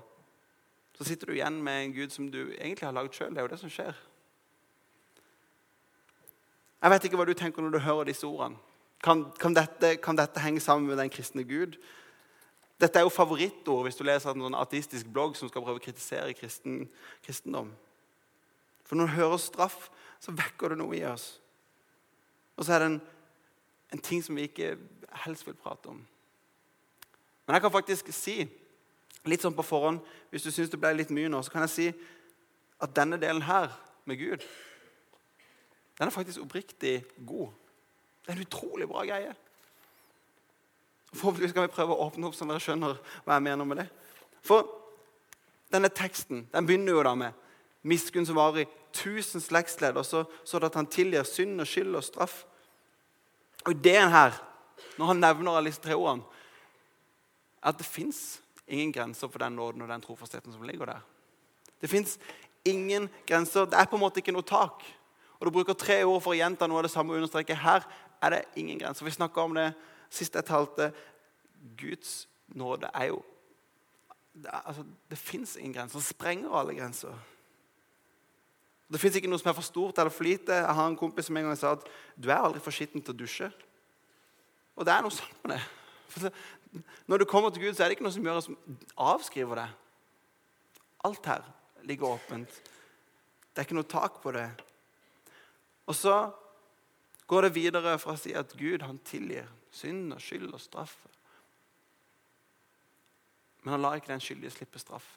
Så 0.98 1.07
sitter 1.09 1.31
du 1.31 1.37
igjen 1.38 1.62
med 1.64 1.85
en 1.85 1.94
Gud 1.96 2.12
som 2.12 2.31
du 2.31 2.40
egentlig 2.50 2.85
har 2.85 2.96
lagd 2.96 3.14
sjøl. 3.16 3.31
Det 3.33 3.40
er 3.40 3.46
jo 3.46 3.52
det 3.54 3.61
som 3.62 3.72
skjer. 3.72 3.96
Jeg 6.83 6.90
vet 6.92 7.07
ikke 7.07 7.18
hva 7.18 7.26
du 7.26 7.35
tenker 7.35 7.64
når 7.64 7.74
du 7.74 7.78
hører 7.83 8.11
disse 8.11 8.26
ordene. 8.26 8.59
Kan, 9.02 9.24
kan, 9.38 9.54
dette, 9.54 9.96
kan 10.02 10.18
dette, 10.18 10.42
henge 10.42 10.61
sammen 10.61 10.88
med 10.90 10.98
den 10.98 11.11
kristne 11.11 11.44
Gud? 11.46 11.78
Dette 12.78 13.00
er 13.00 13.06
jo 13.06 13.12
favorittord 13.12 13.84
hvis 13.86 13.98
du 13.98 14.04
leser 14.06 14.30
en 14.32 14.46
sånn 14.46 14.56
ateistisk 14.58 15.08
blogg 15.10 15.36
som 15.36 15.50
skal 15.50 15.64
prøve 15.64 15.80
å 15.80 15.84
kritisere 15.84 16.34
kristen, 16.38 16.84
kristendom. 17.26 17.72
For 18.86 18.98
når 18.98 19.10
du 19.10 19.16
hører 19.18 19.40
straff, 19.42 19.88
så 20.22 20.34
vekker 20.34 20.72
det 20.72 20.80
noe 20.80 20.96
i 20.96 21.04
oss. 21.06 21.32
Og 22.58 22.66
så 22.66 22.74
er 22.74 22.82
det 22.82 22.90
en 22.92 23.00
en 23.92 23.98
ting 23.98 24.24
som 24.24 24.36
vi 24.36 24.48
ikke 24.48 24.76
helst 25.24 25.46
vil 25.46 25.56
prate 25.56 25.88
om. 25.88 26.00
Men 27.46 27.56
jeg 27.56 27.64
kan 27.64 27.72
faktisk 27.72 28.10
si, 28.12 28.42
litt 29.28 29.44
sånn 29.44 29.56
på 29.56 29.64
forhånd, 29.64 30.02
hvis 30.30 30.44
du 30.44 30.50
syns 30.52 30.72
det 30.72 30.80
ble 30.80 30.92
litt 30.96 31.12
mye 31.14 31.30
nå, 31.32 31.40
så 31.42 31.52
kan 31.52 31.64
jeg 31.64 31.74
si 31.74 31.86
at 32.84 32.94
denne 32.96 33.18
delen 33.20 33.42
her 33.48 33.72
med 34.08 34.20
Gud, 34.20 34.44
den 35.98 36.06
er 36.06 36.14
faktisk 36.14 36.44
oppriktig 36.44 37.00
god. 37.26 37.50
Det 38.22 38.30
er 38.30 38.36
en 38.36 38.44
utrolig 38.44 38.86
bra 38.90 39.02
greie. 39.08 39.32
Forhåpentligvis 41.14 41.55
skal 41.55 41.66
vi 41.66 41.73
prøve 41.73 41.94
å 41.94 42.09
åpne 42.09 42.29
opp 42.29 42.37
så 42.37 42.47
dere 42.49 42.62
skjønner 42.62 42.99
hva 43.25 43.38
jeg 43.38 43.47
mener 43.47 43.68
med 43.68 43.81
det. 43.83 43.87
For 44.44 44.66
denne 45.73 45.90
teksten 45.92 46.47
den 46.53 46.68
begynner 46.68 46.97
jo 46.97 47.05
da 47.07 47.14
med 47.18 47.47
miskunn 47.88 48.27
som 48.29 48.37
varer 48.38 48.64
i 48.64 48.68
tusen 48.97 49.40
slektsledd, 49.40 49.97
og 49.97 50.07
så, 50.07 50.25
så 50.44 50.61
at 50.64 50.77
han 50.77 50.88
tilgir 50.90 51.27
synd 51.29 51.61
og 51.62 51.68
skyld 51.68 51.97
og 51.97 52.05
straff. 52.05 52.42
Og 53.64 53.73
ideen 53.77 54.12
her, 54.12 54.37
når 54.99 55.12
han 55.12 55.23
nevner 55.23 55.57
alle 55.57 55.71
disse 55.71 55.83
tre 55.85 55.97
ordene, 55.97 56.27
er 57.62 57.73
at 57.73 57.81
det 57.81 57.88
fins 57.88 58.40
ingen 58.68 58.92
grenser 58.94 59.31
for 59.31 59.42
den 59.42 59.57
nåden 59.59 59.83
og 59.83 59.90
den 59.90 60.05
trofastheten 60.05 60.53
som 60.55 60.62
ligger 60.66 60.92
der. 60.92 61.03
Det 61.81 61.90
fins 61.90 62.18
ingen 62.64 63.09
grenser. 63.27 63.66
Det 63.66 63.79
er 63.79 63.88
på 63.88 63.97
en 63.97 64.03
måte 64.03 64.23
ikke 64.23 64.35
noe 64.35 64.47
tak. 64.47 64.85
Og 65.38 65.47
Du 65.47 65.55
bruker 65.55 65.75
tre 65.79 66.03
ord 66.05 66.23
for 66.23 66.35
å 66.35 66.38
gjenta 66.38 66.66
noe 66.66 66.83
av 66.83 66.88
det 66.88 66.92
samme 66.92 67.14
og 67.14 67.21
understreke. 67.21 67.55
Her 67.55 67.87
er 68.23 68.35
det 68.35 68.44
ingen 68.59 68.79
grenser. 68.79 69.07
Vi 69.07 69.14
snakka 69.14 69.42
om 69.42 69.55
det 69.55 69.73
sist 70.11 70.35
jeg 70.35 70.47
talte. 70.49 70.92
Guds 71.79 72.29
nåde 72.49 72.90
er 72.94 73.12
jo 73.12 73.23
Det, 74.38 74.51
altså, 74.53 74.85
det 75.11 75.18
fins 75.18 75.57
ingen 75.57 75.73
grenser. 75.75 75.99
Det 75.99 76.07
sprenger 76.07 76.53
alle 76.55 76.75
grenser. 76.75 77.14
Det 78.92 79.01
fins 79.01 79.16
ikke 79.18 79.29
noe 79.29 79.40
som 79.40 79.51
er 79.51 79.57
for 79.57 79.66
stort 79.66 79.99
eller 79.99 80.14
for 80.14 80.25
lite. 80.25 80.55
Jeg 80.55 80.75
har 80.79 80.87
en 80.87 80.97
kompis 80.97 81.27
som 81.27 81.37
en 81.37 81.49
gang 81.49 81.59
sa 81.59 81.73
at 81.75 81.83
du 82.14 82.29
er 82.31 82.38
aldri 82.38 82.62
for 82.62 82.71
skitten 82.71 83.03
til 83.03 83.16
å 83.16 83.18
dusje. 83.18 83.49
Og 84.79 84.87
det 84.87 84.94
er 84.94 85.03
noe 85.03 85.11
sant 85.11 85.42
med 85.42 85.57
det. 85.57 85.61
For 86.09 86.31
når 87.11 87.18
du 87.18 87.27
kommer 87.29 87.51
til 87.51 87.66
Gud, 87.66 87.75
så 87.75 87.83
er 87.83 87.90
det 87.90 87.99
ikke 87.99 88.07
noe 88.07 88.14
som 88.14 88.31
gjør 88.31 88.40
som 88.47 88.57
avskriver 89.11 89.59
det. 89.64 89.68
Alt 91.09 91.27
her 91.27 91.44
ligger 91.88 92.14
åpent. 92.14 92.62
Det 93.51 93.59
er 93.59 93.66
ikke 93.66 93.81
noe 93.81 93.90
tak 93.90 94.23
på 94.23 94.33
det. 94.38 94.47
Og 95.88 95.99
så 95.99 96.14
går 97.27 97.49
det 97.49 97.55
videre 97.59 97.99
fra 97.99 98.14
å 98.14 98.21
si 98.21 98.33
at 98.38 98.55
Gud 98.57 98.87
han 98.87 99.03
tilgir 99.03 99.51
synd 99.70 100.12
og 100.12 100.20
skyld 100.20 100.52
og 100.52 100.61
straff. 100.61 100.96
Men 103.62 103.72
han 103.72 103.83
lar 103.83 103.98
ikke 103.98 104.12
den 104.12 104.22
skyldige 104.22 104.50
slippe 104.50 104.78
straff. 104.78 105.16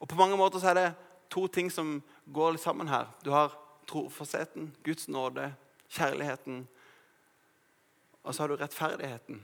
Og 0.00 0.08
På 0.08 0.16
mange 0.16 0.36
måter 0.36 0.58
så 0.58 0.68
er 0.68 0.74
det 0.74 0.94
to 1.30 1.46
ting 1.46 1.70
som 1.72 2.02
går 2.32 2.52
litt 2.52 2.62
sammen 2.62 2.88
her. 2.88 3.06
Du 3.24 3.30
har 3.30 3.54
trofastheten, 3.88 4.74
Guds 4.84 5.08
nåde, 5.08 5.54
kjærligheten. 5.88 6.66
Og 8.22 8.34
så 8.34 8.42
har 8.42 8.48
du 8.48 8.56
rettferdigheten. 8.56 9.42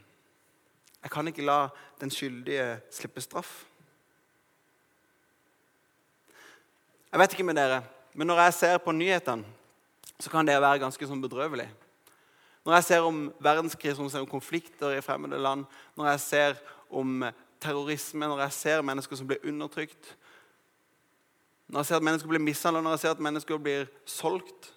Jeg 1.03 1.11
kan 1.11 1.29
ikke 1.29 1.47
la 1.47 1.69
den 2.01 2.11
skyldige 2.11 2.81
slippe 2.91 3.21
straff. 3.21 3.65
Jeg 7.13 7.21
vet 7.21 7.33
ikke 7.33 7.45
med 7.45 7.55
dere, 7.55 7.83
men 8.15 8.27
når 8.27 8.39
jeg 8.41 8.55
ser 8.55 8.79
på 8.79 8.93
nyhetene, 8.93 9.45
så 10.21 10.31
kan 10.31 10.47
det 10.47 10.61
være 10.61 10.79
ganske 10.79 11.07
sånn 11.07 11.21
bedrøvelig. 11.21 11.67
Når 12.65 12.75
jeg 12.75 12.85
ser 12.85 13.07
om 13.07 13.33
verdenskrig, 13.43 13.95
om 13.99 14.27
konflikter 14.27 14.95
i 14.95 15.01
fremmede 15.03 15.39
land, 15.39 15.65
når 15.97 16.07
jeg 16.07 16.21
ser 16.21 16.61
om 16.91 17.25
terrorisme, 17.61 18.27
når 18.27 18.41
jeg 18.41 18.53
ser 18.53 18.83
mennesker 18.83 19.17
som 19.17 19.27
blir 19.27 19.43
undertrykt, 19.45 20.17
når 21.69 21.81
jeg 21.81 21.87
ser 21.87 21.97
at 21.97 22.03
mennesker 22.03 22.29
blir 22.29 22.43
mishandla, 22.43 22.81
når 22.81 22.91
jeg 22.91 22.99
ser 22.99 23.11
at 23.11 23.21
mennesker 23.25 23.59
blir 23.59 23.87
solgt, 24.05 24.73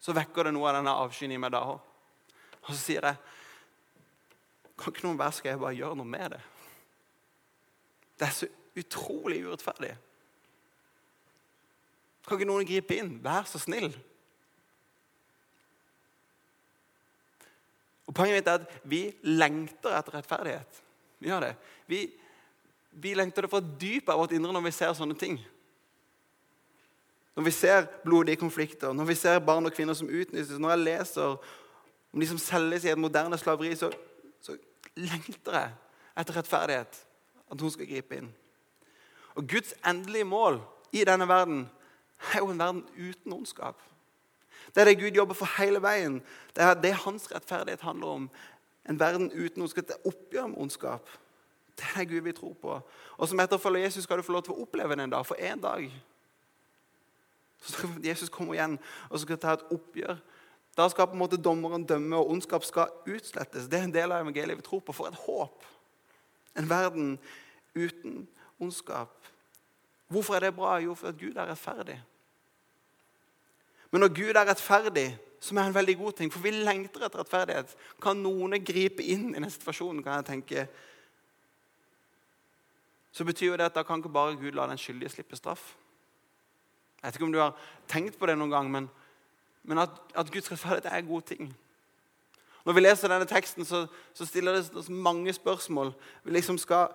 så 0.00 0.14
vekker 0.14 0.46
det 0.46 0.52
noe 0.54 0.68
av 0.70 0.78
denne 0.78 0.92
avskyen 1.02 1.32
i 1.34 1.38
meg 1.40 1.54
da 1.54 1.64
òg. 1.66 1.80
Og 2.66 2.74
så 2.74 2.78
sier 2.80 3.06
jeg 3.06 3.16
Kan 4.76 4.92
ikke 4.92 5.06
noen 5.06 5.16
være 5.16 5.32
skal 5.32 5.48
jeg 5.54 5.60
bare 5.62 5.76
gjøre 5.78 5.96
noe 5.96 6.10
med 6.12 6.34
det? 6.34 6.40
Det 8.20 8.26
er 8.26 8.34
så 8.36 8.48
utrolig 8.76 9.38
urettferdig. 9.46 9.94
Kan 12.26 12.36
ikke 12.36 12.48
noen 12.50 12.68
gripe 12.68 12.98
inn? 12.98 13.14
Vær 13.24 13.48
så 13.48 13.60
snill. 13.62 13.88
Og 18.06 18.14
Poenget 18.14 18.38
mitt 18.38 18.48
er 18.48 18.60
at 18.60 18.74
vi 18.86 19.00
lengter 19.26 19.96
etter 19.98 20.14
rettferdighet. 20.18 20.80
Vi 21.18 21.30
gjør 21.30 21.48
det. 21.48 21.52
Vi, 21.90 22.00
vi 22.90 23.14
lengter 23.18 23.44
det 23.44 23.50
fra 23.50 23.60
dypet 23.60 24.12
av 24.14 24.20
vårt 24.22 24.34
indre 24.36 24.54
når 24.54 24.66
vi 24.68 24.74
ser 24.76 24.94
sånne 24.96 25.16
ting. 25.18 25.40
Når 27.36 27.44
vi 27.44 27.52
ser 27.52 27.88
blodige 28.04 28.40
konflikter, 28.40 28.94
når 28.96 29.10
vi 29.10 29.18
ser 29.18 29.42
barn 29.44 29.66
og 29.68 29.74
kvinner 29.76 29.96
som 29.96 30.08
utnyttes, 30.08 30.56
når 30.56 30.72
jeg 30.72 30.84
leser 30.84 31.34
om 32.14 32.22
de 32.22 32.28
som 32.30 32.40
selges 32.40 32.86
i 32.86 32.92
et 32.94 33.00
moderne 33.00 33.36
slaveri, 33.38 33.74
så, 33.76 33.90
så 34.40 34.54
lengter 34.96 35.58
jeg 35.58 35.74
etter 36.16 36.38
rettferdighet. 36.38 37.02
At 37.52 37.60
hun 37.60 37.70
skal 37.70 37.86
gripe 37.86 38.16
inn. 38.16 38.30
Og 39.36 39.44
Guds 39.50 39.74
endelige 39.86 40.24
mål 40.24 40.62
i 40.96 41.04
denne 41.04 41.28
verden 41.28 41.66
er 42.32 42.40
jo 42.40 42.48
en 42.50 42.58
verden 42.58 42.84
uten 42.96 43.36
ondskap. 43.36 43.82
Det 44.74 44.80
er 44.80 44.84
det 44.84 44.98
Gud 45.00 45.16
jobber 45.16 45.34
for 45.34 45.48
hele 45.58 45.82
veien. 45.82 46.20
Det 46.56 46.64
er 46.64 46.74
det 46.74 46.92
hans 47.04 47.28
rettferdighet 47.32 47.80
handler 47.80 48.06
om. 48.06 48.30
En 48.88 49.00
verden 49.00 49.30
uten 49.32 49.62
ondskap. 49.62 49.86
Det 49.88 49.96
er 49.96 50.08
oppgjør 50.08 50.46
med 50.46 50.58
ondskap. 50.58 51.08
Det 51.76 51.84
er 51.84 51.98
det 51.98 52.08
Gud 52.08 52.20
vi 52.20 52.32
tror 52.32 52.54
på. 52.60 52.80
Og 53.16 53.28
som 53.28 53.40
etterfølger 53.40 53.82
Jesus 53.82 54.04
skal 54.04 54.16
du 54.16 54.22
få 54.22 54.32
lov 54.32 54.42
til 54.46 54.54
å 54.54 54.62
oppleve 54.62 54.96
det 54.96 55.04
en 55.04 55.12
dag. 55.12 55.26
For 55.26 55.40
en 55.40 55.60
dag 55.60 55.90
så 57.60 57.72
skal 57.72 58.04
Jesus 58.04 58.28
komme 58.32 58.54
igjen 58.54 58.78
og 59.10 59.20
skal 59.20 59.38
ta 59.40 59.56
et 59.56 59.68
oppgjør. 59.74 60.18
Da 60.76 60.88
skal 60.92 61.08
på 61.08 61.16
en 61.16 61.22
måte 61.22 61.40
dommeren 61.40 61.86
dømme, 61.88 62.16
og 62.16 62.30
ondskap 62.30 62.64
skal 62.64 62.92
utslettes. 63.08 63.68
Det 63.68 63.78
er 63.78 63.86
en 63.88 63.94
del 63.94 64.12
av 64.12 64.20
evangeliet 64.20 64.58
vi 64.58 64.66
tror 64.66 64.82
på. 64.84 64.92
For 64.92 65.08
et 65.08 65.22
håp! 65.24 65.64
En 66.56 66.68
verden 66.68 67.16
uten 67.74 68.26
ondskap. 68.60 69.16
Hvorfor 70.08 70.36
er 70.36 70.46
det 70.46 70.54
bra? 70.56 70.76
Jo, 70.78 70.94
for 70.94 71.08
at 71.08 71.18
Gud 71.18 71.36
er 71.36 71.48
rettferdig. 71.48 71.96
Men 73.90 74.02
når 74.04 74.14
Gud 74.16 74.34
er 74.34 74.48
rettferdig, 74.48 75.08
som 75.40 75.58
er 75.58 75.68
en 75.68 75.74
veldig 75.74 75.96
god 75.98 76.12
ting, 76.18 76.32
for 76.32 76.42
vi 76.42 76.50
lengter 76.50 77.06
etter 77.06 77.22
rettferdighet, 77.22 77.76
kan 78.02 78.18
noen 78.18 78.58
gripe 78.64 79.04
inn 79.04 79.30
i 79.30 79.38
den 79.38 79.50
situasjonen, 79.52 80.02
kan 80.04 80.20
jeg 80.20 80.30
tenke 80.32 80.66
så 83.16 83.24
betyr 83.24 83.46
jo 83.46 83.56
det 83.56 83.64
at 83.64 83.74
da 83.74 83.82
kan 83.82 83.96
ikke 83.96 84.12
bare 84.12 84.36
Gud 84.36 84.52
la 84.52 84.66
den 84.68 84.78
skyldige 84.78 85.08
slippe 85.08 85.36
straff. 85.36 85.70
Jeg 87.00 87.08
vet 87.08 87.14
ikke 87.16 87.24
om 87.24 87.32
du 87.32 87.38
har 87.40 87.54
tenkt 87.88 88.18
på 88.18 88.26
det 88.28 88.34
noen 88.36 88.52
gang, 88.52 88.66
men, 88.70 88.88
men 89.64 89.78
at, 89.80 89.94
at, 90.12 90.28
Guds 90.32 90.50
rettferdighet 90.52 90.90
er 90.92 90.98
en 91.00 91.08
god 91.08 91.22
ting. 91.22 91.56
Når 92.66 92.76
vi 92.76 92.82
leser 92.82 93.08
denne 93.08 93.24
teksten, 93.30 93.64
så, 93.64 93.86
så 94.12 94.26
stiller 94.28 94.58
det 94.58 94.76
oss 94.76 94.90
mange 94.92 95.32
spørsmål. 95.32 95.94
Vi 96.24 96.34
liksom 96.36 96.58
skal 96.58 96.92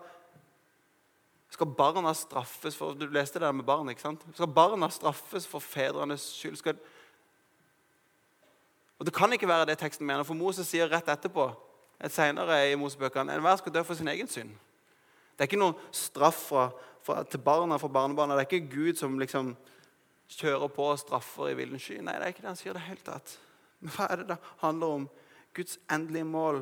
Skal 1.52 1.68
barna 1.78 2.14
straffes 2.16 2.78
for 2.80 2.96
Du 2.96 3.06
leste 3.12 3.40
det 3.40 3.46
der 3.46 3.52
med 3.52 3.66
barn, 3.68 3.90
ikke 3.90 4.02
sant? 4.02 4.24
Skal 4.34 4.48
barna 4.48 4.90
straffes 4.90 5.48
for 5.48 5.60
fedrenes 5.60 6.24
skyld? 6.38 6.56
Skal... 6.58 6.80
Og 9.00 9.06
Det 9.06 9.14
kan 9.14 9.34
ikke 9.34 9.48
være 9.48 9.66
det 9.66 9.78
teksten 9.82 10.08
mener, 10.08 10.24
for 10.24 10.38
Moses 10.38 10.68
sier 10.68 10.90
rett 10.90 11.10
etterpå 11.10 11.50
et 12.02 12.14
senere 12.14 12.58
i 12.72 12.78
Mosebøkene 12.80 13.34
enhver 13.34 13.60
skal 13.60 13.74
dø 13.74 13.84
for 13.86 13.98
sin 13.98 14.08
egen 14.08 14.30
synd. 14.30 14.50
Det 15.34 15.44
er 15.44 15.50
ikke 15.50 15.60
noen 15.62 15.78
straff 15.96 16.40
fra, 16.50 16.68
fra, 17.06 17.24
til 17.24 17.42
barna 17.42 17.78
fra 17.82 17.90
barnebarna. 17.90 18.36
Det 18.38 18.46
er 18.46 18.50
ikke 18.50 18.76
Gud 18.76 18.98
som 18.98 19.20
liksom 19.20 19.56
kjører 20.32 20.70
på 20.72 20.88
og 20.94 21.00
straffer 21.02 21.52
i 21.52 21.56
villen 21.58 21.82
sky. 21.82 22.00
Nei, 22.02 22.16
det 22.18 22.28
er 22.28 22.34
ikke 22.34 22.46
det 22.46 22.52
han 22.52 22.60
sier 22.60 22.78
det 22.78 22.86
helt 22.86 23.04
tatt. 23.06 23.36
Men 23.82 23.94
hva 23.96 24.08
er 24.08 24.22
det 24.22 24.28
det 24.32 24.38
handler 24.62 24.98
om? 25.00 25.08
Guds 25.58 25.80
endelige 25.92 26.30
mål 26.30 26.62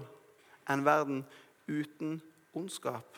en 0.69 0.85
verden 0.85 1.25
uten 1.67 2.21
ondskap. 2.55 3.17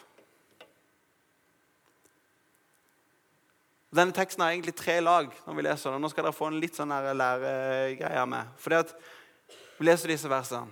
Denne 3.92 4.16
teksten 4.16 4.44
har 4.44 4.54
egentlig 4.54 4.76
tre 4.76 5.00
lag. 5.00 5.32
når 5.46 5.54
vi 5.54 5.62
leser 5.62 5.92
den. 5.92 6.02
Nå 6.02 6.10
skal 6.10 6.24
dere 6.24 6.36
få 6.36 6.48
en 6.48 6.60
litt 6.60 6.76
sånn 6.76 6.92
læregreie 6.92 8.26
med. 8.26 8.54
Fordi 8.58 8.76
at 8.76 8.96
Vi 9.80 9.86
leser 9.86 10.08
disse 10.08 10.30
versene. 10.30 10.70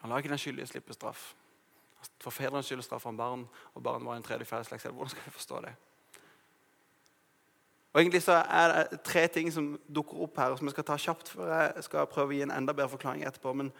Han 0.00 0.10
lar 0.10 0.20
ikke 0.20 0.28
den 0.28 0.38
skyldige 0.38 0.66
slippe 0.66 0.92
straff. 0.92 1.34
For 2.20 2.30
fedrenes 2.30 2.66
skyld 2.68 2.82
straffer 2.84 3.08
han 3.08 3.16
barn, 3.16 3.46
og 3.72 3.82
barn 3.82 4.04
var 4.04 4.18
en 4.18 4.22
tredje 4.22 4.44
fjerde 4.44 4.64
slekt. 4.68 4.84
Hvordan 4.84 5.08
skal 5.08 5.22
vi 5.24 5.30
forstå 5.30 5.60
det? 5.64 5.72
Og 7.94 8.00
egentlig 8.00 8.22
så 8.22 8.32
er 8.32 8.72
det 8.72 9.00
tre 9.00 9.26
ting 9.28 9.52
som 9.52 9.78
dukker 9.88 10.20
opp 10.26 10.38
her, 10.38 10.56
som 10.56 10.66
jeg 10.66 10.74
skal 10.74 10.84
ta 10.84 10.96
kjapt 10.98 11.28
før 11.30 11.52
jeg 11.54 11.84
skal 11.86 12.08
prøve 12.10 12.34
å 12.34 12.36
gi 12.36 12.42
en 12.42 12.52
enda 12.52 12.74
bedre 12.74 12.92
forklaring 12.92 13.24
etterpå. 13.24 13.54
Men 13.56 13.72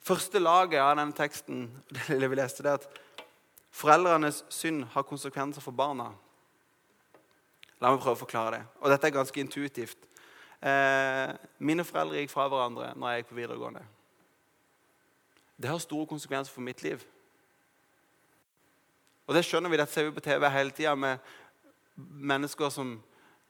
første 0.00 0.40
laget 0.40 0.80
av 0.80 0.96
denne 0.96 1.12
teksten 1.18 1.66
det 2.08 2.30
vi 2.30 2.38
leste, 2.38 2.62
det 2.62 2.72
er 2.72 2.80
at 2.80 2.88
foreldrenes 3.74 4.44
synd 4.48 4.86
har 4.94 5.04
konsekvenser 5.04 5.60
for 5.60 5.76
barna. 5.76 6.14
La 7.78 7.92
meg 7.92 8.00
prøve 8.02 8.16
å 8.16 8.22
forklare 8.24 8.56
det. 8.56 8.64
Og 8.82 8.90
dette 8.90 9.06
er 9.06 9.14
ganske 9.14 9.40
intuitivt. 9.40 10.08
Eh, 10.58 11.34
mine 11.62 11.84
foreldre 11.86 12.18
gikk 12.18 12.32
fra 12.32 12.48
hverandre 12.50 12.90
når 12.98 13.12
jeg 13.12 13.22
gikk 13.22 13.30
på 13.30 13.38
videregående. 13.38 13.84
Det 15.58 15.70
har 15.70 15.78
store 15.82 16.06
konsekvenser 16.10 16.54
for 16.54 16.66
mitt 16.66 16.82
liv. 16.82 17.04
Og 19.28 19.34
det 19.34 19.44
skjønner 19.44 19.70
vi, 19.70 19.76
Dette 19.76 19.92
ser 19.92 20.08
vi 20.08 20.16
på 20.16 20.24
TV 20.24 20.48
hele 20.50 20.74
tida 20.74 20.94
med 20.96 21.18
mennesker 21.98 22.70
som 22.70 22.98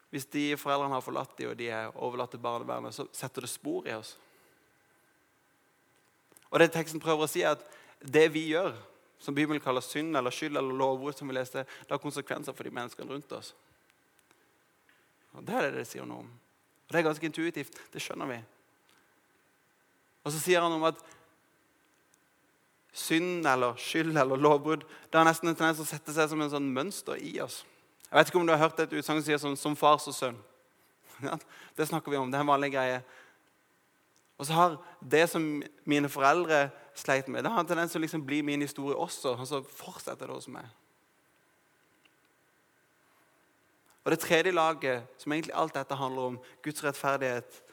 Hvis 0.08 0.24
de 0.32 0.56
foreldrene 0.56 0.96
har 0.96 1.02
forlatt 1.04 1.34
dem, 1.36 1.50
og 1.50 1.56
de 1.58 1.66
er 1.68 1.90
overlatt 1.92 2.30
til 2.32 2.40
barnevernet, 2.40 2.94
så 2.96 3.04
setter 3.12 3.44
det 3.44 3.50
spor 3.52 3.84
i 3.84 3.92
oss. 3.92 4.14
Og 6.48 6.62
det 6.62 6.70
teksten 6.72 7.00
prøver 7.00 7.26
å 7.26 7.28
si, 7.28 7.42
er 7.44 7.58
at 7.58 7.66
det 8.00 8.30
vi 8.32 8.46
gjør, 8.54 8.72
som 9.20 9.36
Bibelen 9.36 9.60
kaller 9.60 9.84
synd 9.84 10.16
eller 10.16 10.32
skyld 10.32 10.56
eller 10.56 10.80
lovord, 10.80 11.12
som 11.12 11.28
vi 11.28 11.36
leste, 11.36 11.66
det 11.68 11.92
har 11.92 12.00
konsekvenser 12.00 12.56
for 12.56 12.64
de 12.64 12.72
menneskene 12.72 13.12
rundt 13.12 13.36
oss. 13.36 13.52
Og 15.38 15.46
Det 15.46 15.54
er 15.54 15.68
det 15.68 15.80
det 15.80 15.86
sier 15.88 16.06
noe 16.08 16.24
om. 16.24 16.30
Og 16.88 16.92
Det 16.92 16.98
er 16.98 17.06
ganske 17.06 17.28
intuitivt. 17.28 17.78
Det 17.92 18.02
skjønner 18.02 18.30
vi. 18.30 18.38
Og 20.24 20.34
så 20.34 20.42
sier 20.42 20.60
han 20.64 20.74
om 20.74 20.84
at 20.88 20.98
synd 22.98 23.46
eller 23.46 23.76
skyld 23.78 24.16
eller 24.16 24.40
lovbrudd 24.40 24.82
det 24.82 25.18
har 25.18 25.26
nesten 25.28 25.50
en 25.50 25.56
tendens 25.56 25.80
å 25.82 25.86
sette 25.86 26.12
seg 26.14 26.30
som 26.30 26.40
en 26.42 26.50
sånn 26.50 26.66
mønster 26.74 27.20
i 27.22 27.36
oss. 27.44 27.62
Jeg 28.08 28.16
vet 28.16 28.30
ikke 28.30 28.40
om 28.40 28.48
du 28.48 28.54
har 28.54 28.62
hørt 28.62 28.80
et 28.80 28.92
utsagn 28.96 29.20
som 29.20 29.26
sier 29.26 29.40
sånn 29.40 29.56
'som 29.56 29.76
fars 29.76 30.08
og 30.08 30.14
sønn'. 30.14 30.42
Ja, 31.22 31.38
det 31.76 31.88
snakker 31.88 32.10
vi 32.10 32.16
om. 32.16 32.30
Det 32.30 32.36
er 32.38 32.40
en 32.40 32.54
vanlig 32.54 32.72
greie. 32.72 33.02
Og 34.38 34.46
så 34.46 34.52
har 34.52 34.76
det 35.02 35.28
som 35.30 35.62
mine 35.84 36.08
foreldre 36.08 36.70
sleit 36.94 37.28
med, 37.28 37.44
det 37.44 37.50
har 37.50 37.60
en 37.60 37.66
tendens 37.66 37.92
til 37.92 37.98
å 37.98 38.04
liksom 38.04 38.24
bli 38.26 38.42
min 38.42 38.62
historie 38.62 38.94
også. 38.94 39.34
Og 39.34 39.46
så 39.46 39.62
fortsetter 39.62 40.26
det 40.26 40.34
hos 40.34 40.48
meg. 40.48 40.66
Og 44.08 44.10
det 44.10 44.20
tredje 44.20 44.50
laget, 44.50 45.06
som 45.18 45.32
egentlig 45.32 45.52
alt 45.54 45.74
dette 45.74 45.94
handler 45.94 46.22
om, 46.22 46.40
Guds 46.62 46.84
rettferdighet 46.84 47.64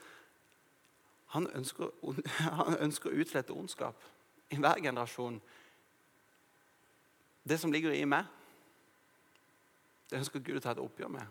Han 1.26 1.46
ønsker, 1.54 1.88
han 2.60 2.76
ønsker 2.76 3.08
å 3.08 3.20
utslette 3.22 3.52
ondskap 3.56 4.04
i 4.52 4.58
hver 4.60 4.82
generasjon. 4.84 5.40
Det 7.48 7.56
som 7.60 7.72
ligger 7.72 7.96
i 7.96 8.04
meg, 8.04 8.28
det 10.10 10.20
ønsker 10.20 10.44
Gud 10.44 10.60
å 10.60 10.60
ta 10.60 10.76
et 10.76 10.84
oppgjør 10.84 11.08
med. 11.16 11.24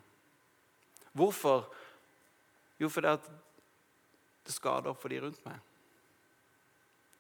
Hvorfor? 1.14 1.70
Jo, 2.82 2.90
fordi 2.90 3.14
det 4.46 4.58
skader 4.58 4.98
for 4.98 5.14
de 5.14 5.22
rundt 5.22 5.46
meg. 5.46 5.62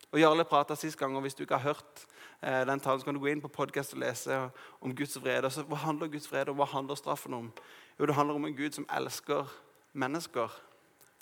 Og 0.10 0.20
Jarle 0.20 0.50
prata 0.50 0.76
sist 0.76 0.98
gang, 0.98 1.14
og 1.14 1.22
hvis 1.22 1.38
du 1.38 1.46
ikke 1.46 1.62
har 1.62 1.76
hørt 1.76 2.08
den 2.46 2.80
talen, 2.80 3.00
så 3.00 3.06
kan 3.06 3.16
du 3.16 3.20
gå 3.20 3.32
inn 3.32 3.42
på 3.42 3.50
podkast 3.50 3.96
og 3.96 4.04
lese 4.04 4.36
om 4.82 4.96
Guds 4.96 5.18
vrede. 5.18 5.48
Altså, 5.48 5.64
hva 5.66 5.80
handler 5.82 6.12
Guds 6.14 6.28
vrede 6.32 6.54
og 6.54 6.60
Hva 6.60 6.68
handler 6.70 6.96
straffen 6.96 7.34
om? 7.34 7.52
Jo, 8.00 8.06
Det 8.06 8.16
handler 8.16 8.36
om 8.36 8.46
en 8.46 8.56
Gud 8.56 8.72
som 8.72 8.86
elsker 8.90 9.50
mennesker, 9.94 10.62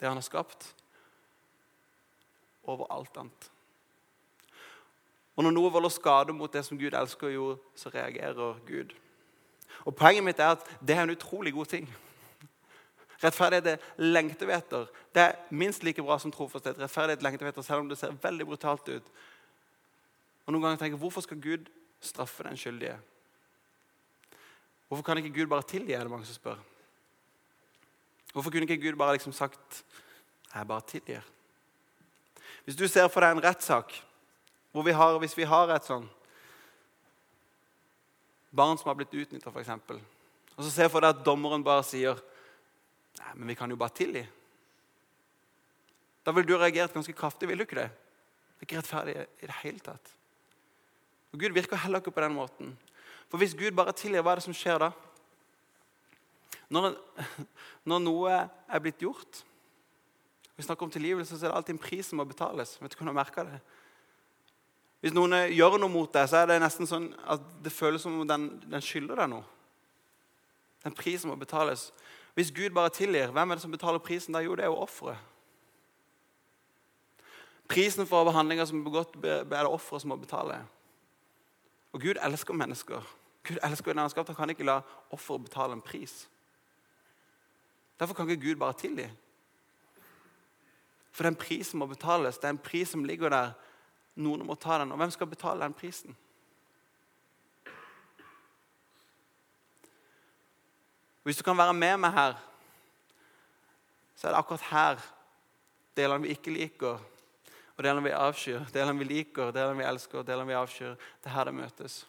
det 0.00 0.08
han 0.08 0.16
har 0.16 0.22
skapt, 0.22 0.74
over 2.64 2.86
alt 2.90 3.16
annet. 3.16 3.50
Og 5.36 5.44
Når 5.44 5.50
noe 5.50 5.72
volder 5.72 5.88
skade 5.88 6.32
mot 6.32 6.52
det 6.52 6.64
som 6.64 6.78
Gud 6.78 6.94
elsker, 6.94 7.28
jo, 7.28 7.56
så 7.76 7.88
reagerer 7.88 8.60
Gud. 8.66 8.94
Og 9.84 9.96
Poenget 9.96 10.24
mitt 10.24 10.38
er 10.38 10.54
at 10.54 10.66
det 10.80 10.96
er 10.96 11.02
en 11.02 11.10
utrolig 11.10 11.52
god 11.52 11.66
ting. 11.66 11.88
Rettferdighet 13.24 13.80
lengter 13.96 14.46
vi 14.46 14.52
etter. 14.52 14.86
Det 15.14 15.22
er 15.22 15.36
minst 15.50 15.84
like 15.84 16.02
bra 16.02 16.18
som 16.18 16.32
trofasthet. 16.32 16.78
Rettferdighet 16.78 17.42
etter, 17.42 17.62
selv 17.62 17.80
om 17.80 17.88
det 17.88 17.98
ser 17.98 18.12
veldig 18.22 18.46
brutalt 18.46 18.88
ut. 18.88 19.12
Og 20.44 20.52
noen 20.52 20.62
ganger 20.62 20.80
tenker 20.80 20.96
jeg, 20.96 21.02
Hvorfor 21.02 21.24
skal 21.24 21.40
Gud 21.40 21.68
straffe 22.04 22.44
den 22.44 22.58
skyldige? 22.60 22.98
Hvorfor 24.88 25.04
kan 25.06 25.18
ikke 25.18 25.32
Gud 25.34 25.46
bare 25.50 25.62
tilgi? 25.62 25.92
er 25.92 26.04
det 26.04 26.10
mange 26.10 26.26
som 26.26 26.36
spør. 26.36 26.58
Hvorfor 28.32 28.50
kunne 28.50 28.66
ikke 28.68 28.82
Gud 28.82 28.98
bare 28.98 29.16
liksom 29.16 29.32
sagt 29.32 29.84
jeg 30.54 30.66
bare 30.66 30.86
tilgir? 30.86 31.22
Hvis 32.64 32.76
du 32.76 32.88
ser 32.88 33.08
for 33.08 33.20
deg 33.20 33.36
en 33.36 33.44
rettssak 33.44 33.92
hvor 34.72 34.82
vi 34.82 34.92
har, 34.92 35.18
hvis 35.18 35.36
vi 35.38 35.46
har 35.46 35.70
et 35.70 35.86
sånn 35.86 36.06
barn 38.50 38.78
som 38.78 38.90
har 38.90 38.96
blitt 38.98 39.14
utnytta, 39.14 39.50
f.eks., 39.50 39.70
og 40.54 40.62
så 40.62 40.70
ser 40.70 40.90
for 40.90 41.02
deg 41.02 41.14
at 41.14 41.26
dommeren 41.26 41.64
bare 41.66 41.84
sier 41.86 42.18
Nei, 43.14 43.30
men 43.38 43.52
vi 43.52 43.54
kan 43.54 43.70
jo 43.70 43.78
bare 43.78 43.94
tilgi. 43.94 44.24
Da 46.26 46.32
ville 46.34 46.48
du 46.48 46.56
reagert 46.58 46.90
ganske 46.90 47.12
kraftig, 47.14 47.46
vil 47.46 47.60
du 47.60 47.62
ikke 47.62 47.78
det? 47.78 47.90
Det 47.94 48.64
er 48.64 48.66
ikke 48.66 48.78
rettferdig 48.80 49.14
i 49.14 49.46
det 49.46 49.58
hele 49.60 49.82
tatt. 49.86 50.10
Og 51.34 51.40
Gud 51.40 51.50
virker 51.50 51.80
heller 51.82 51.98
ikke 51.98 52.14
på 52.14 52.22
den 52.22 52.36
måten. 52.36 52.76
For 53.26 53.42
hvis 53.42 53.56
Gud 53.58 53.74
bare 53.74 53.92
tilgir, 53.96 54.22
hva 54.22 54.36
er 54.36 54.38
det 54.38 54.46
som 54.46 54.54
skjer 54.54 54.78
da? 54.78 54.92
Når, 56.70 56.92
når 57.90 58.02
noe 58.02 58.36
er 58.38 58.82
blitt 58.82 59.02
gjort 59.02 59.42
Vi 60.54 60.62
snakker 60.62 60.86
om 60.86 60.90
tilgivelse, 60.94 61.34
så 61.34 61.46
er 61.46 61.50
det 61.50 61.56
alltid 61.58 61.74
en 61.74 61.82
pris 61.82 62.06
som 62.06 62.20
må 62.22 62.24
betales. 62.30 62.76
Vet 62.78 62.92
du 62.94 63.00
hvordan 63.00 63.16
merker 63.16 63.48
det? 63.48 63.58
Hvis 65.02 65.12
noen 65.16 65.34
gjør 65.50 65.80
noe 65.82 65.90
mot 65.90 66.12
deg, 66.14 66.28
så 66.30 66.44
er 66.44 66.52
det 66.52 66.60
nesten 66.62 66.86
sånn 66.86 67.08
at 67.26 67.42
det 67.64 67.72
føles 67.74 68.06
som 68.06 68.14
om 68.22 68.28
den, 68.28 68.46
den 68.62 68.84
skylder 68.84 69.18
deg 69.18 69.32
noe. 69.34 69.42
Den 70.86 70.94
prisen 70.94 71.32
må 71.32 71.34
betales. 71.40 71.88
Hvis 72.38 72.54
Gud 72.54 72.70
bare 72.76 72.94
tilgir, 72.94 73.34
hvem 73.34 73.50
er 73.50 73.58
det 73.58 73.64
som 73.66 73.74
betaler 73.74 73.98
prisen 73.98 74.38
da? 74.38 74.44
Jo, 74.46 74.54
det 74.54 74.68
er 74.68 74.70
jo 74.70 74.78
offeret. 74.86 75.18
Prisen 77.68 78.06
for 78.06 78.30
handlinger 78.30 78.70
som 78.70 78.78
er 78.78 78.86
begått, 78.86 79.18
er 79.26 79.44
det 79.50 79.66
offeret 79.66 80.04
som 80.04 80.14
må 80.14 80.20
betale. 80.22 80.62
Og 81.94 82.00
Gud 82.02 82.18
elsker 82.18 82.54
mennesker. 82.54 83.02
Gud 83.46 83.58
elsker 83.62 83.92
den 83.92 83.98
han. 84.02 84.10
Han 84.26 84.34
kan 84.34 84.50
ikke 84.50 84.66
la 84.66 84.80
offeret 85.14 85.44
betale 85.44 85.72
en 85.72 85.82
pris. 85.82 86.28
Derfor 88.00 88.14
kan 88.14 88.30
ikke 88.30 88.48
Gud 88.48 88.56
bare 88.58 88.72
tilgi. 88.72 89.06
For 91.12 91.22
den 91.22 91.36
prisen 91.36 91.78
må 91.78 91.86
betales. 91.86 92.38
Det 92.38 92.44
er 92.44 92.56
en 92.56 92.58
pris 92.58 92.88
som 92.88 93.04
ligger 93.04 93.28
der. 93.28 93.52
Noen 94.14 94.46
må 94.46 94.54
ta 94.54 94.78
den. 94.78 94.90
Og 94.92 94.98
hvem 94.98 95.10
skal 95.10 95.26
betale 95.26 95.62
den 95.62 95.74
prisen? 95.74 96.16
Hvis 101.22 101.36
du 101.36 101.42
kan 101.42 101.58
være 101.58 101.74
med 101.74 101.96
meg 101.96 102.12
her, 102.12 102.34
så 104.16 104.26
er 104.26 104.32
det 104.32 104.38
akkurat 104.38 104.66
her 104.70 105.04
delene 105.96 106.26
vi 106.26 106.34
ikke 106.34 106.50
liker, 106.50 106.98
og 107.76 107.82
delene 107.84 108.06
vi 108.06 108.14
avskyr, 108.14 108.66
delene 108.74 109.00
vi 109.02 109.06
liker, 109.08 109.50
delene 109.54 109.80
vi 109.80 109.86
elsker, 109.88 110.22
delene 110.22 110.52
vi 110.52 110.58
avskyr. 110.58 110.94
Det 110.94 111.30
er 111.30 111.34
her 111.34 111.48
det 111.48 111.54
møtes. 111.54 112.04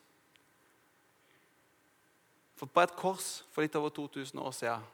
For 2.56 2.70
på 2.72 2.84
et 2.86 2.96
kors 2.96 3.30
for 3.52 3.66
litt 3.66 3.76
over 3.76 3.90
2000 3.90 4.40
år 4.40 4.54
siden 4.56 4.92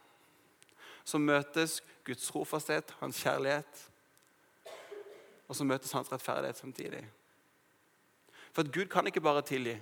så 1.04 1.18
møtes 1.18 1.80
Guds 2.06 2.28
trofasthet, 2.30 2.94
hans 3.00 3.18
kjærlighet, 3.24 3.80
og 5.50 5.58
så 5.58 5.66
møtes 5.66 5.92
hans 5.92 6.12
rettferdighet 6.12 6.58
samtidig. 6.58 7.02
For 8.54 8.62
at 8.62 8.72
Gud 8.72 8.86
kan 8.86 9.08
ikke 9.08 9.24
bare 9.24 9.42
tilgi, 9.42 9.76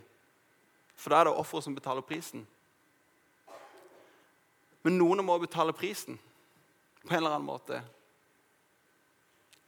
for 0.96 1.12
da 1.12 1.20
er 1.20 1.30
det 1.30 1.36
offeret 1.36 1.68
som 1.68 1.76
betaler 1.76 2.02
prisen. 2.08 2.48
Men 4.84 4.98
noen 4.98 5.22
må 5.26 5.38
betale 5.38 5.76
prisen 5.76 6.18
på 7.04 7.12
en 7.12 7.20
eller 7.20 7.36
annen 7.36 7.48
måte. 7.48 7.82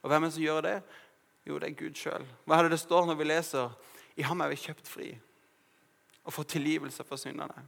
Og 0.02 0.10
hvem 0.10 0.24
er 0.24 0.30
det 0.30 0.34
som 0.34 0.44
gjør 0.44 0.64
det? 0.66 0.76
Jo, 1.46 1.58
det 1.58 1.70
er 1.70 1.78
Gud 1.78 1.98
sjøl. 1.98 2.24
Hva 2.46 2.58
er 2.58 2.66
det 2.66 2.76
det 2.76 2.82
står 2.84 3.06
når 3.08 3.18
vi 3.18 3.26
leser? 3.26 3.72
I 4.16 4.26
ham 4.26 4.40
er 4.44 4.52
vi 4.52 4.60
kjøpt 4.62 4.88
fri. 4.88 5.12
og 6.24 6.32
får 6.32 6.42
tilgivelse 6.42 7.04
for 7.04 7.16
syndene. 7.16 7.64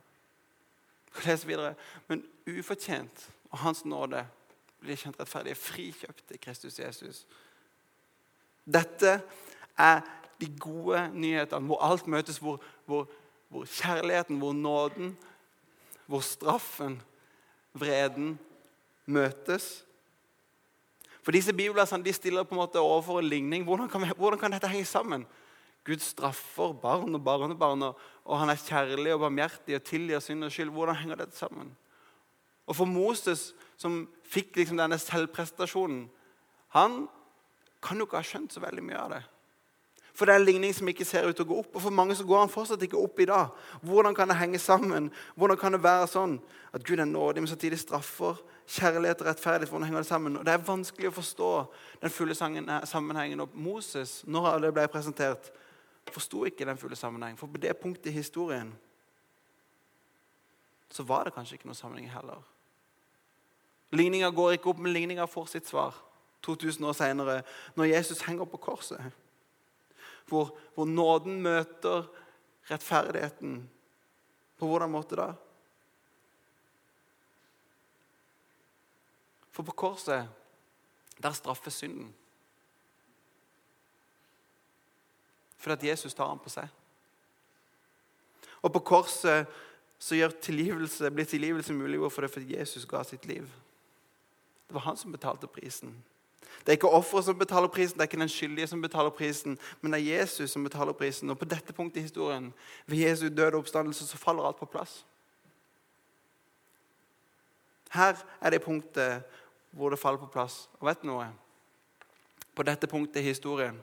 Les 1.24 1.46
videre. 1.46 1.74
Men 2.08 2.24
ufortjent 2.46 3.30
og 3.50 3.58
Hans 3.58 3.84
nåde 3.84 4.26
blir 4.80 4.98
kjent 4.98 5.18
rettferdige, 5.20 5.54
frikjøpt 5.58 6.34
i 6.34 6.38
Kristus 6.38 6.78
Jesus. 6.78 7.24
Dette 8.64 9.20
er 9.78 10.00
de 10.40 10.48
gode 10.60 11.10
nyhetene, 11.14 11.66
hvor 11.66 11.82
alt 11.82 12.06
møtes, 12.06 12.38
hvor, 12.38 12.62
hvor, 12.86 13.08
hvor 13.48 13.64
kjærligheten, 13.64 14.38
hvor 14.38 14.52
nåden, 14.52 15.16
hvor 16.06 16.20
straffen, 16.20 17.02
vreden 17.72 18.38
møtes. 19.06 19.83
For 21.24 21.32
disse 21.32 21.54
bibelversene 21.56 22.04
de 22.04 22.12
stiller 22.12 22.44
på 22.44 22.54
en 22.54 22.60
måte 22.60 22.82
overfor 22.82 23.22
en 23.22 23.30
ligning. 23.30 23.64
Hvordan 23.64 23.88
kan, 23.88 24.04
hvordan 24.16 24.40
kan 24.40 24.52
dette 24.52 24.68
henge 24.68 24.88
sammen? 24.88 25.24
Gud 25.84 26.00
straffer 26.00 26.72
barn 26.80 27.16
og 27.16 27.24
barnebarn, 27.24 27.82
og, 27.82 27.98
og 28.24 28.38
han 28.40 28.52
er 28.52 28.60
kjærlig 28.60 29.14
og 29.14 29.24
barmhjertig 29.24 29.76
og 29.76 29.84
tilgir 29.84 30.20
synd 30.24 30.44
og 30.44 30.52
skyld. 30.52 30.72
Hvordan 30.72 31.00
henger 31.00 31.20
dette 31.20 31.36
sammen? 31.36 31.72
Og 32.64 32.76
for 32.76 32.88
Moses, 32.88 33.52
som 33.76 34.04
fikk 34.28 34.56
liksom 34.56 34.80
denne 34.80 34.96
selvprestasjonen, 35.00 36.06
han 36.76 37.04
kan 37.84 38.00
jo 38.00 38.06
ikke 38.08 38.20
ha 38.20 38.26
skjønt 38.26 38.54
så 38.54 38.62
veldig 38.64 38.84
mye 38.84 39.00
av 39.00 39.12
det. 39.12 39.22
For 40.14 40.24
det 40.24 40.34
er 40.34 40.38
en 40.38 40.46
ligning 40.46 40.74
som 40.74 40.88
ikke 40.88 41.04
ser 41.04 41.26
ut 41.26 41.34
til 41.34 41.42
å 41.42 41.48
gå 41.48 41.56
opp. 41.64 41.72
Og 41.74 41.82
for 41.82 41.94
mange 41.94 42.14
så 42.14 42.24
går 42.26 42.44
han 42.44 42.52
fortsatt 42.52 42.82
ikke 42.86 43.00
opp 43.00 43.18
i 43.18 43.26
dag. 43.26 43.50
Hvordan 43.82 44.14
kan 44.14 44.30
det 44.30 44.36
henge 44.38 44.60
sammen? 44.62 45.08
Hvordan 45.34 45.58
kan 45.58 45.74
det 45.74 45.82
være 45.82 46.06
sånn 46.12 46.36
at 46.70 46.84
Gud 46.86 47.02
er 47.02 47.08
nådig, 47.10 47.42
men 47.42 47.50
samtidig 47.50 47.80
straffer? 47.82 48.38
Kjærlighet 48.64 49.20
og 49.20 49.26
rettferdighet, 49.26 49.72
hvordan 49.72 49.88
henger 49.88 50.04
det 50.04 50.08
sammen? 50.08 50.36
Og 50.38 50.44
Det 50.46 50.54
er 50.54 50.62
vanskelig 50.68 51.10
å 51.10 51.16
forstå 51.16 51.48
den 52.04 52.14
fulle 52.14 52.36
sammenhengen. 52.38 53.42
Og 53.42 53.56
Moses, 53.58 54.20
når 54.26 54.60
det 54.62 54.70
ble 54.76 54.86
presentert, 54.88 55.50
forsto 56.14 56.44
ikke 56.46 56.68
den 56.68 56.78
fulle 56.78 56.96
sammenhengen. 56.96 57.40
For 57.40 57.50
på 57.50 57.58
det 57.58 57.74
punktet 57.82 58.12
i 58.12 58.14
historien 58.14 58.70
så 60.94 61.02
var 61.02 61.26
det 61.26 61.34
kanskje 61.34 61.58
ikke 61.58 61.66
noe 61.66 61.74
sammenheng 61.74 62.06
heller. 62.12 62.38
Ligninga 63.90 64.30
går 64.30 64.54
ikke 64.54 64.70
opp, 64.70 64.78
men 64.78 64.94
ligninga 64.94 65.26
får 65.26 65.50
sitt 65.50 65.66
svar 65.66 65.98
2000 66.46 66.86
år 66.86 66.92
senere, 66.92 67.42
når 67.74 67.90
Jesus 67.96 68.22
henger 68.22 68.46
på 68.46 68.62
korset 68.62 69.02
hvor, 70.28 70.52
hvor 70.74 70.84
nåden 70.84 71.42
møter 71.42 72.06
rettferdigheten. 72.70 73.70
På 74.58 74.66
hvordan 74.66 74.90
måte 74.90 75.18
da? 75.18 75.32
For 79.54 79.62
på 79.62 79.72
korset, 79.72 80.28
der 81.22 81.32
straffes 81.32 81.74
synden. 81.74 82.14
Fordi 85.56 85.74
at 85.74 85.84
Jesus 85.84 86.14
tar 86.14 86.28
ham 86.28 86.38
på 86.38 86.50
seg. 86.52 86.68
Og 88.62 88.72
på 88.72 88.80
korset 88.80 89.46
så 89.98 90.16
gjør 90.16 90.34
tilgivelse, 90.42 91.10
blir 91.10 91.24
tilgivelse 91.28 91.72
mulig 91.72 92.00
hvorfor 92.00 92.24
det 92.24 92.32
fordi 92.34 92.56
Jesus 92.56 92.84
ga 92.88 93.02
sitt 93.04 93.26
liv. 93.26 93.46
Det 94.68 94.74
var 94.74 94.80
han 94.88 94.96
som 94.96 95.12
betalte 95.12 95.46
prisen. 95.46 95.94
Det 96.60 96.72
er 96.72 96.78
ikke 96.78 96.88
offeret 96.88 97.24
som 97.24 97.38
betaler 97.38 97.68
prisen, 97.68 97.98
det 97.98 98.04
er 98.04 98.10
ikke 98.10 98.20
den 98.20 98.28
skyldige 98.28 98.66
som 98.66 98.82
betaler 98.82 99.10
prisen, 99.10 99.58
men 99.80 99.92
det 99.92 100.00
er 100.00 100.20
Jesus 100.20 100.50
som 100.50 100.64
betaler 100.64 100.92
prisen. 100.92 101.30
Og 101.30 101.38
på 101.38 101.44
dette 101.44 101.72
punktet 101.72 102.00
i 102.00 102.06
historien, 102.08 102.52
ved 102.86 102.98
Jesu 102.98 103.28
døde 103.28 103.56
oppstandelse, 103.56 104.06
så 104.06 104.16
faller 104.16 104.42
alt 104.42 104.56
på 104.56 104.66
plass. 104.66 105.04
Her 107.92 108.16
er 108.40 108.50
det 108.50 108.62
punktet 108.62 109.22
hvor 109.70 109.90
det 109.90 109.98
faller 109.98 110.18
på 110.18 110.26
plass. 110.26 110.68
Og 110.80 110.86
vet 110.86 111.02
du 111.02 111.06
noe? 111.06 111.26
På 112.54 112.62
dette 112.62 112.86
punktet 112.86 113.22
i 113.22 113.28
historien 113.28 113.82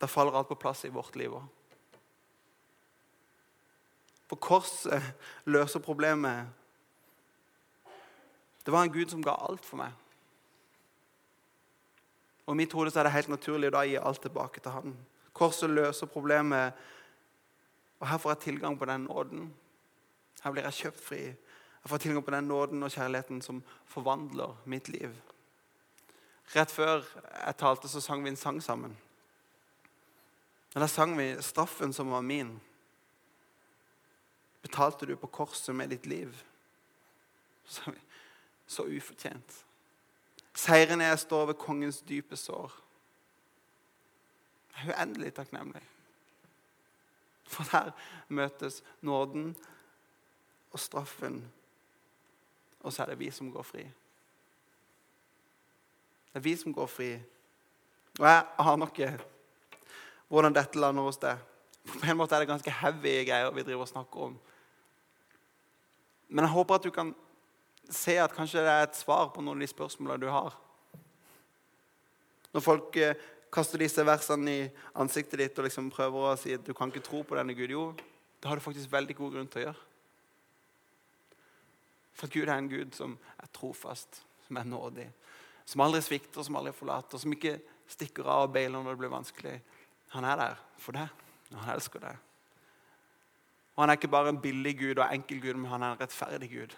da 0.00 0.06
faller 0.06 0.36
alt 0.36 0.48
på 0.48 0.58
plass 0.60 0.84
i 0.84 0.92
vårt 0.92 1.16
liv 1.16 1.32
òg. 1.32 1.44
For 4.26 4.40
korset 4.42 5.02
løser 5.46 5.80
problemet. 5.80 6.48
Det 8.66 8.74
var 8.74 8.82
en 8.82 8.92
Gud 8.92 9.08
som 9.10 9.22
ga 9.24 9.36
alt 9.46 9.64
for 9.64 9.78
meg. 9.80 9.94
Og 12.46 12.54
I 12.54 12.56
mitt 12.56 12.72
hode 12.72 12.92
er 12.94 13.06
det 13.06 13.12
helt 13.12 13.28
naturlig 13.32 13.72
å 13.74 13.82
gi 13.82 13.96
alt 13.98 14.22
tilbake 14.22 14.62
til 14.62 14.74
han. 14.74 14.96
Korset 15.36 15.70
løser 15.70 16.06
problemet, 16.06 16.74
og 18.00 18.08
her 18.08 18.18
får 18.18 18.36
jeg 18.36 18.44
tilgang 18.44 18.78
på 18.78 18.86
den 18.88 19.08
nåden. 19.08 19.48
Her 20.42 20.52
blir 20.52 20.68
jeg 20.68 20.78
kjøpt 20.80 21.02
fri. 21.02 21.22
Jeg 21.26 21.90
får 21.90 22.02
tilgang 22.02 22.24
på 22.24 22.34
den 22.34 22.48
nåden 22.48 22.82
og 22.82 22.92
kjærligheten 22.92 23.42
som 23.42 23.62
forvandler 23.86 24.54
mitt 24.64 24.88
liv. 24.88 25.10
Rett 26.54 26.70
før 26.70 27.02
jeg 27.02 27.58
talte, 27.58 27.88
så 27.90 28.00
sang 28.00 28.22
vi 28.24 28.30
en 28.30 28.38
sang 28.38 28.62
sammen. 28.62 28.96
Og 30.74 30.80
Der 30.80 30.86
sang 30.86 31.18
vi 31.18 31.34
'Straffen 31.34 31.92
som 31.92 32.10
var 32.10 32.20
min'. 32.20 32.60
Betalte 34.62 35.06
du 35.06 35.16
på 35.16 35.26
korset 35.26 35.74
med 35.74 35.88
ditt 35.88 36.06
liv. 36.06 36.44
Så 38.66 38.82
ufortjent. 38.82 39.65
Seieren 40.56 41.00
er 41.04 41.16
står 41.20 41.46
ved 41.46 41.58
kongens 41.60 42.00
dype 42.08 42.36
sår. 42.36 42.72
Jeg 44.76 44.88
er 44.88 44.96
uendelig 44.96 45.34
takknemlig. 45.34 45.82
For 47.46 47.68
der 47.72 47.92
møtes 48.28 48.82
nåden 49.00 49.56
og 50.72 50.80
straffen, 50.80 51.52
og 52.80 52.92
så 52.92 53.02
er 53.02 53.12
det 53.12 53.18
vi 53.18 53.30
som 53.30 53.52
går 53.52 53.62
fri. 53.62 53.84
Det 56.32 56.40
er 56.40 56.44
vi 56.44 56.56
som 56.56 56.74
går 56.74 56.86
fri. 56.86 57.12
Og 58.18 58.26
jeg 58.26 58.44
aner 58.58 58.86
ikke 58.86 59.12
hvordan 60.28 60.56
dette 60.56 60.80
lander 60.80 61.06
hos 61.06 61.20
deg. 61.22 61.38
På 61.86 62.00
en 62.10 62.18
måte 62.18 62.34
er 62.34 62.42
det 62.42 62.50
ganske 62.50 62.72
heavy 62.80 63.12
greier 63.28 63.52
vi 63.54 63.62
driver 63.62 63.84
og 63.84 63.88
snakker 63.92 64.28
om. 64.30 64.38
Men 66.28 66.44
jeg 66.44 66.52
håper 66.52 66.74
at 66.74 66.84
du 66.84 66.90
kan 66.90 67.14
se 67.92 68.16
at 68.18 68.34
kanskje 68.34 68.62
det 68.64 68.72
er 68.72 68.86
et 68.86 68.98
svar 68.98 69.30
på 69.34 69.42
noen 69.44 69.58
av 69.58 69.64
de 69.64 69.70
spørsmålene 69.70 70.22
du 70.24 70.30
har. 70.32 70.56
Når 72.54 72.64
folk 72.64 72.96
eh, 73.00 73.18
kaster 73.52 73.80
disse 73.80 74.04
versene 74.06 74.52
i 74.52 74.68
ansiktet 75.00 75.40
ditt 75.40 75.58
og 75.60 75.66
liksom 75.68 75.90
prøver 75.92 76.30
å 76.30 76.36
si 76.40 76.54
at 76.56 76.64
du 76.66 76.72
kan 76.76 76.92
ikke 76.92 77.04
tro 77.04 77.22
på 77.26 77.36
denne 77.38 77.56
Gud, 77.56 77.72
jo, 77.72 77.84
det 78.40 78.48
har 78.50 78.58
du 78.58 78.64
faktisk 78.64 78.92
veldig 78.92 79.16
god 79.18 79.36
grunn 79.36 79.50
til 79.52 79.62
å 79.62 79.66
gjøre. 79.66 79.84
For 82.16 82.32
Gud 82.32 82.48
er 82.48 82.56
en 82.56 82.70
Gud 82.72 82.96
som 82.96 83.16
er 83.36 83.50
trofast, 83.52 84.22
som 84.46 84.60
er 84.60 84.68
nådig, 84.68 85.08
som 85.68 85.82
aldri 85.84 86.00
svikter, 86.04 86.44
som 86.46 86.56
aldri 86.56 86.72
forlater, 86.76 87.20
som 87.20 87.32
ikke 87.34 87.58
stikker 87.92 88.24
av 88.24 88.46
og 88.46 88.54
beiler 88.54 88.80
når 88.80 88.94
det 88.94 89.02
blir 89.02 89.12
vanskelig. 89.12 89.56
Han 90.14 90.24
er 90.24 90.40
der 90.40 90.62
for 90.80 90.96
deg, 90.96 91.12
og 91.52 91.60
han 91.60 91.74
elsker 91.76 92.02
deg. 92.06 92.22
Og 93.76 93.82
Han 93.82 93.90
er 93.92 93.98
ikke 93.98 94.08
bare 94.08 94.32
en 94.32 94.40
billig 94.40 94.78
Gud 94.78 94.98
og 94.98 95.12
enkel 95.12 95.40
Gud, 95.40 95.54
men 95.54 95.70
han 95.70 95.82
er 95.82 95.92
en 95.92 96.00
rettferdig 96.00 96.48
Gud. 96.48 96.76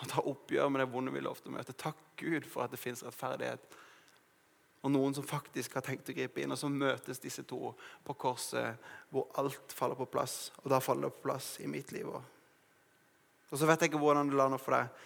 Han 0.00 0.10
tar 0.12 0.28
oppgjør 0.28 0.70
med 0.70 0.82
det 0.82 0.90
vonde 0.92 1.12
vi 1.14 1.24
lovte 1.24 1.48
å 1.50 1.54
møte. 1.54 1.72
Takk 1.72 1.98
Gud 2.20 2.46
for 2.48 2.66
at 2.66 2.72
det 2.74 2.80
fins 2.80 3.04
rettferdighet. 3.06 3.76
Og 4.84 4.92
noen 4.92 5.16
som 5.16 5.24
faktisk 5.26 5.74
har 5.78 5.84
tenkt 5.86 6.10
å 6.12 6.14
gripe 6.14 6.42
inn. 6.42 6.52
Og 6.52 6.60
så 6.60 6.68
møtes 6.70 7.22
disse 7.22 7.42
to 7.48 7.72
på 8.06 8.16
korset, 8.20 8.76
hvor 9.10 9.30
alt 9.40 9.74
faller 9.74 9.98
på 9.98 10.08
plass. 10.12 10.52
Og 10.62 10.70
da 10.70 10.82
faller 10.84 11.08
det 11.08 11.16
på 11.16 11.28
plass 11.30 11.56
i 11.64 11.70
mitt 11.70 11.94
liv 11.96 12.10
òg. 12.12 12.32
Og 13.50 13.58
så 13.58 13.66
vet 13.68 13.82
jeg 13.82 13.92
ikke 13.92 14.02
hvordan 14.02 14.30
det 14.30 14.38
lander 14.38 14.60
for 14.60 14.76
deg. 14.76 15.04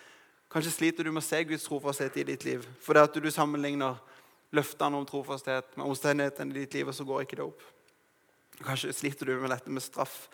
Kanskje 0.50 0.72
sliter 0.74 1.06
du 1.06 1.12
med 1.12 1.22
å 1.22 1.28
se 1.28 1.38
Guds 1.46 1.68
trofasthet 1.68 2.16
i 2.18 2.26
ditt 2.32 2.44
liv. 2.48 2.64
For 2.82 2.96
det 2.96 3.06
at 3.06 3.18
du 3.22 3.28
sammenligner 3.30 4.00
løftene 4.56 4.98
om 4.98 5.06
trofasthet 5.06 5.76
med 5.78 5.86
omstendighetene 5.86 6.56
i 6.56 6.64
ditt 6.64 6.74
liv, 6.74 6.90
og 6.90 6.96
så 6.96 7.06
går 7.06 7.22
ikke 7.22 7.38
det 7.38 7.46
opp. 7.46 7.62
Kanskje 8.60 8.92
sliter 8.96 9.30
du 9.30 9.36
med 9.38 9.52
dette 9.54 9.70
med 9.70 9.84
straff. 9.84 10.24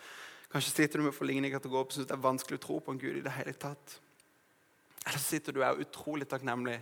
Kanskje 0.51 0.73
sliter 0.73 0.97
du 0.97 1.05
med 1.05 1.13
å 1.13 1.17
få 1.17 1.27
å 1.27 1.69
gå 1.69 1.79
opp, 1.79 1.93
syns 1.93 2.07
det 2.07 2.15
er 2.15 2.25
vanskelig 2.25 2.57
å 2.57 2.65
tro 2.65 2.79
på 2.79 2.91
en 2.91 2.99
Gud 2.99 3.19
i 3.19 3.23
det 3.23 3.35
hele 3.37 3.53
tatt. 3.53 3.99
Eller 5.07 5.21
sitter 5.23 5.55
du 5.55 5.61
og 5.61 5.67
er 5.69 5.85
utrolig 5.85 6.27
takknemlig 6.27 6.81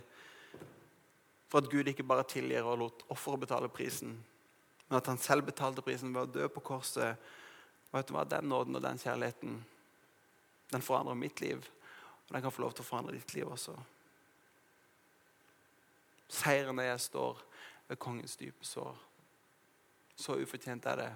for 1.46 1.62
at 1.62 1.70
Gud 1.70 1.86
ikke 1.86 2.06
bare 2.06 2.26
tilgir 2.26 2.66
og 2.66 2.80
lot 2.80 3.04
offeret 3.14 3.44
betale 3.44 3.70
prisen, 3.70 4.16
men 4.88 4.98
at 4.98 5.06
han 5.06 5.18
selv 5.18 5.46
betalte 5.46 5.82
prisen 5.82 6.14
ved 6.14 6.26
å 6.26 6.32
dø 6.40 6.48
på 6.50 6.62
korset. 6.66 7.18
Og 7.90 7.98
vet 7.98 8.08
du 8.08 8.14
hva? 8.16 8.24
Den 8.26 8.48
nåden 8.50 8.78
og 8.78 8.82
den 8.82 8.98
kjærligheten 8.98 9.60
den 10.72 10.82
forandrer 10.82 11.14
mitt 11.14 11.40
liv, 11.40 11.62
og 12.26 12.34
den 12.34 12.42
kan 12.42 12.52
få 12.52 12.64
lov 12.64 12.74
til 12.74 12.82
å 12.82 12.88
forandre 12.88 13.14
ditt 13.14 13.34
liv 13.36 13.46
også. 13.46 13.74
Seieren 16.26 16.78
der 16.80 16.90
jeg 16.90 17.04
står 17.06 17.42
ved 17.86 18.00
kongens 18.02 18.34
dype 18.36 18.66
sår. 18.66 18.96
Så 20.18 20.34
ufortjent 20.42 20.86
er 20.90 20.98
det, 20.98 21.10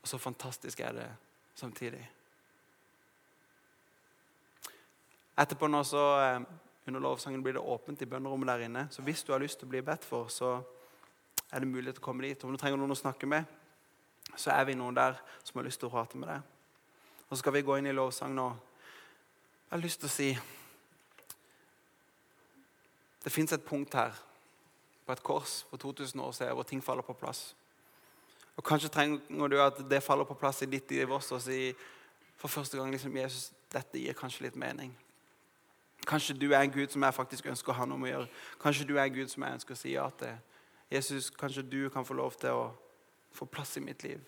og 0.00 0.08
så 0.08 0.18
fantastisk 0.22 0.80
er 0.80 0.96
det 0.96 1.08
samtidig. 1.54 2.00
Etterpå 5.36 5.68
nå 5.68 5.82
så, 5.84 6.04
eh, 6.20 6.40
under 6.86 7.00
lovsangen 7.00 7.42
blir 7.42 7.52
det 7.52 7.60
åpent 7.60 8.02
i 8.02 8.06
bønnerommet 8.06 8.46
der 8.46 8.64
inne. 8.64 8.88
Så 8.90 9.02
hvis 9.02 9.22
du 9.22 9.32
har 9.32 9.40
lyst 9.40 9.58
til 9.58 9.68
å 9.68 9.70
bli 9.70 9.82
bedt 9.82 10.04
for, 10.04 10.28
så 10.28 10.62
er 11.52 11.60
det 11.60 11.68
mulighet 11.68 11.94
til 11.94 12.02
å 12.02 12.04
komme 12.04 12.22
dit. 12.22 12.44
Om 12.44 12.52
du 12.52 12.56
trenger 12.56 12.78
noen 12.78 12.94
å 12.94 12.98
snakke 12.98 13.26
med, 13.26 13.44
så 14.36 14.50
er 14.50 14.64
vi 14.64 14.74
noen 14.74 14.94
der 14.94 15.18
som 15.44 15.58
har 15.58 15.64
lyst 15.64 15.80
til 15.80 15.88
å 15.88 15.92
prate 15.92 16.16
med 16.16 16.28
deg. 16.28 16.42
Og 17.28 17.36
så 17.36 17.38
skal 17.42 17.52
vi 17.52 17.62
gå 17.62 17.78
inn 17.78 17.86
i 17.86 17.92
lovsang 17.92 18.34
nå. 18.34 18.48
Jeg 19.66 19.74
har 19.74 19.82
lyst 19.82 20.00
til 20.00 20.08
å 20.08 20.14
si 20.14 20.38
Det 23.26 23.32
fins 23.32 23.52
et 23.52 23.64
punkt 23.66 23.94
her 23.98 24.12
på 25.02 25.12
et 25.12 25.22
kors 25.22 25.64
for 25.66 25.76
2000 25.82 26.20
år 26.22 26.32
siden 26.32 26.54
hvor 26.54 26.62
ting 26.62 26.82
faller 26.84 27.02
på 27.02 27.16
plass. 27.18 27.56
Og 28.56 28.64
Kanskje 28.64 28.88
trenger 28.88 29.48
du 29.50 29.56
at 29.60 29.80
det 29.90 30.02
faller 30.02 30.24
på 30.24 30.36
plass 30.38 30.62
i 30.62 30.68
ditt 30.70 30.90
liv 30.90 31.10
også. 31.10 31.34
Og 31.34 31.42
si 31.42 31.74
for 32.36 32.48
første 32.48 32.78
gang 32.78 32.90
liksom, 32.94 33.16
Jesus, 33.16 33.50
dette 33.72 33.98
gir 33.98 34.14
kanskje 34.14 34.46
litt 34.46 34.56
mening. 34.56 34.94
Kanskje 36.06 36.36
du 36.38 36.52
er 36.52 36.60
en 36.60 36.72
Gud 36.72 36.88
som 36.88 37.02
jeg 37.02 37.14
faktisk 37.14 37.46
ønsker 37.50 37.72
å 37.72 37.76
ha 37.80 37.86
noe 37.88 37.98
med 37.98 38.08
å 38.08 38.12
gjøre. 38.12 38.28
Kanskje 38.62 38.86
du 38.86 38.94
er 38.96 39.04
en 39.04 39.14
Gud 39.14 39.28
som 39.32 39.42
jeg 39.42 39.58
ønsker 39.58 39.74
å 39.74 39.80
si 39.80 39.94
ja 39.94 40.06
til. 40.18 40.36
Jesus, 40.90 41.30
kanskje 41.34 41.64
du 41.66 41.88
kan 41.90 42.06
få 42.06 42.14
lov 42.14 42.36
til 42.38 42.54
å 42.54 42.68
få 43.34 43.48
plass 43.50 43.76
i 43.76 43.82
mitt 43.82 44.02
liv. 44.06 44.20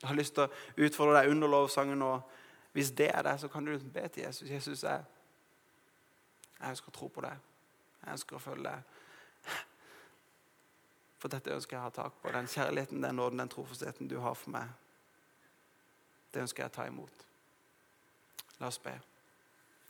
Jeg 0.00 0.08
har 0.08 0.18
lyst 0.18 0.34
til 0.34 0.46
å 0.46 0.84
utfordre 0.86 1.20
deg 1.20 1.30
under 1.30 1.48
lovsangen. 1.48 2.02
og 2.02 2.20
Hvis 2.72 2.90
det 2.90 3.10
er 3.14 3.22
det, 3.22 3.40
så 3.40 3.48
kan 3.48 3.64
du 3.64 3.78
be 3.78 4.08
til 4.08 4.22
Jesus. 4.22 4.50
Jesus, 4.50 4.82
jeg, 4.82 5.04
jeg 6.60 6.70
ønsker 6.70 6.90
å 6.90 6.96
tro 6.98 7.08
på 7.08 7.22
deg. 7.22 7.46
Jeg 8.02 8.12
ønsker 8.12 8.36
å 8.36 8.42
følge 8.42 8.70
deg. 8.70 9.54
For 11.18 11.28
dette 11.28 11.54
ønsker 11.54 11.76
jeg 11.76 11.82
å 11.82 11.86
ha 11.86 11.94
tak 11.94 12.18
på. 12.22 12.30
Den 12.34 12.50
kjærligheten, 12.50 13.02
den 13.02 13.18
nåden, 13.18 13.38
den 13.42 13.50
trofastheten 13.50 14.10
du 14.10 14.18
har 14.22 14.34
for 14.38 14.54
meg. 14.54 14.70
Det 16.34 16.42
ønsker 16.42 16.62
jeg 16.62 16.70
å 16.70 16.76
ta 16.76 16.86
imot. 16.86 17.24
La 18.58 18.70
oss 18.70 18.78
be. 18.82 18.94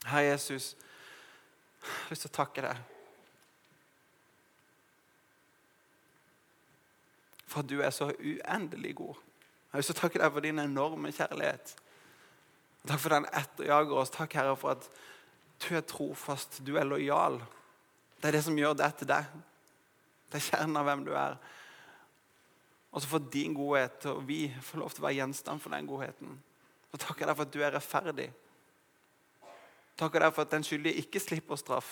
Herre 0.05 0.31
Jesus, 0.31 0.75
jeg 1.79 1.91
har 1.91 2.13
lyst 2.13 2.25
til 2.25 2.31
å 2.31 2.37
takke 2.39 2.63
deg 2.63 2.79
for 7.49 7.63
at 7.63 7.69
du 7.69 7.79
er 7.81 7.93
så 7.93 8.11
uendelig 8.13 8.93
god. 8.99 9.15
Jeg 9.17 9.71
har 9.73 9.81
lyst 9.81 9.91
til 9.91 9.97
å 9.97 10.01
takke 10.03 10.21
deg 10.21 10.33
for 10.33 10.45
din 10.45 10.61
enorme 10.61 11.11
kjærlighet. 11.13 11.71
Takk 12.87 13.01
for 13.01 13.15
den 13.15 13.27
etterjager 13.35 14.01
oss. 14.01 14.11
Takk, 14.13 14.35
Herre, 14.37 14.55
for 14.57 14.75
at 14.75 14.85
du 15.59 15.71
er 15.75 15.85
trofast, 15.85 16.61
du 16.65 16.75
er 16.79 16.87
lojal. 16.87 17.39
Det 18.19 18.29
er 18.29 18.37
det 18.37 18.43
som 18.45 18.57
gjør 18.57 18.77
det 18.77 18.91
til 18.99 19.09
deg. 19.09 19.31
Det 20.29 20.37
er 20.37 20.45
kjernen 20.45 20.77
av 20.77 20.85
hvem 20.87 21.03
du 21.07 21.11
er. 21.17 21.39
Og 22.89 23.01
så 23.01 23.09
for 23.09 23.31
din 23.33 23.53
godhet, 23.57 24.05
og 24.09 24.23
vi 24.27 24.43
får 24.65 24.81
lov 24.81 24.93
til 24.93 25.03
å 25.03 25.07
være 25.07 25.19
gjenstand 25.19 25.61
for 25.61 25.73
den 25.73 25.89
godheten. 25.89 26.37
Så 26.89 27.01
takker 27.01 27.29
deg 27.29 27.37
for 27.37 27.49
at 27.49 27.53
du 27.53 27.59
er 27.61 27.75
rettferdig. 27.75 28.29
Takker 29.99 30.23
deg 30.23 30.33
for 30.33 30.45
at 30.45 30.53
den 30.53 30.63
skyldige 30.63 31.01
ikke 31.03 31.19
slipper 31.19 31.59
straff. 31.59 31.89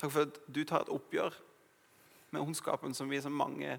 Takk 0.00 0.12
for 0.14 0.28
at 0.28 0.40
du 0.48 0.62
tar 0.64 0.86
et 0.86 0.92
oppgjør 0.94 1.34
med 2.30 2.40
ondskapen 2.40 2.94
som 2.94 3.10
vi 3.10 3.20
så 3.20 3.28
mange 3.28 3.78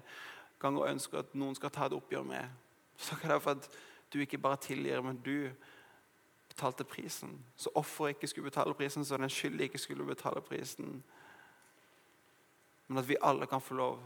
ganger 0.60 0.90
ønsker 0.92 1.18
at 1.18 1.34
noen 1.34 1.56
skal 1.58 1.72
ta 1.74 1.88
et 1.88 1.96
oppgjør 1.96 2.26
med. 2.28 2.48
Takk 3.08 3.26
for 3.40 3.56
at 3.56 3.68
du 4.12 4.20
ikke 4.20 4.38
bare 4.38 4.60
tilgir, 4.60 5.00
men 5.02 5.16
du 5.16 5.50
betalte 6.48 6.84
prisen. 6.84 7.44
Så 7.56 7.70
offeret 7.74 8.16
ikke 8.16 8.26
skulle 8.26 8.50
betale 8.50 8.74
prisen, 8.74 9.04
så 9.04 9.16
den 9.16 9.30
skyldige 9.30 9.70
ikke 9.70 9.78
skulle 9.78 10.04
betale 10.04 10.40
prisen. 10.40 11.02
Men 12.88 12.98
at 12.98 13.08
vi 13.08 13.16
alle 13.22 13.46
kan 13.46 13.60
få 13.60 13.74
lov 13.74 14.00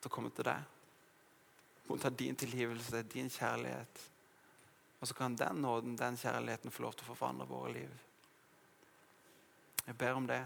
til 0.00 0.10
å 0.10 0.14
komme 0.14 0.30
til 0.34 0.44
deg. 0.44 0.62
Motta 1.86 2.10
din 2.10 2.36
tilgivelse, 2.36 3.02
din 3.02 3.30
kjærlighet. 3.30 4.10
Og 5.06 5.08
så 5.08 5.14
kan 5.14 5.36
den 5.36 5.56
nåden, 5.62 5.96
den 5.96 6.16
kjærligheten, 6.16 6.70
få 6.74 6.82
lov 6.82 6.94
til 6.98 7.06
å 7.06 7.12
forvandle 7.12 7.44
våre 7.46 7.68
liv. 7.76 7.90
Jeg 9.86 9.94
ber 9.94 10.16
om 10.18 10.24
det. 10.26 10.40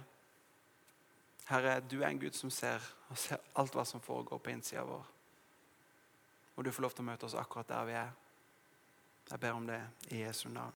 Herre, 1.48 1.78
du 1.80 2.02
er 2.02 2.10
en 2.10 2.20
Gud 2.20 2.36
som 2.36 2.52
ser 2.52 2.84
og 3.08 3.16
ser 3.16 3.40
alt 3.56 3.72
hva 3.72 3.86
som 3.88 4.04
foregår 4.04 4.42
på 4.44 4.52
innsida 4.52 4.82
vår. 4.84 5.06
Og 6.56 6.68
du 6.68 6.68
får 6.76 6.84
lov 6.84 6.92
til 6.92 7.06
å 7.06 7.08
møte 7.08 7.24
oss 7.24 7.38
akkurat 7.40 7.72
der 7.72 7.88
vi 7.88 7.96
er. 8.02 8.12
Jeg 9.30 9.40
ber 9.40 9.56
om 9.56 9.70
det 9.72 9.80
i 10.12 10.20
Jesu 10.26 10.50
navn. 10.52 10.68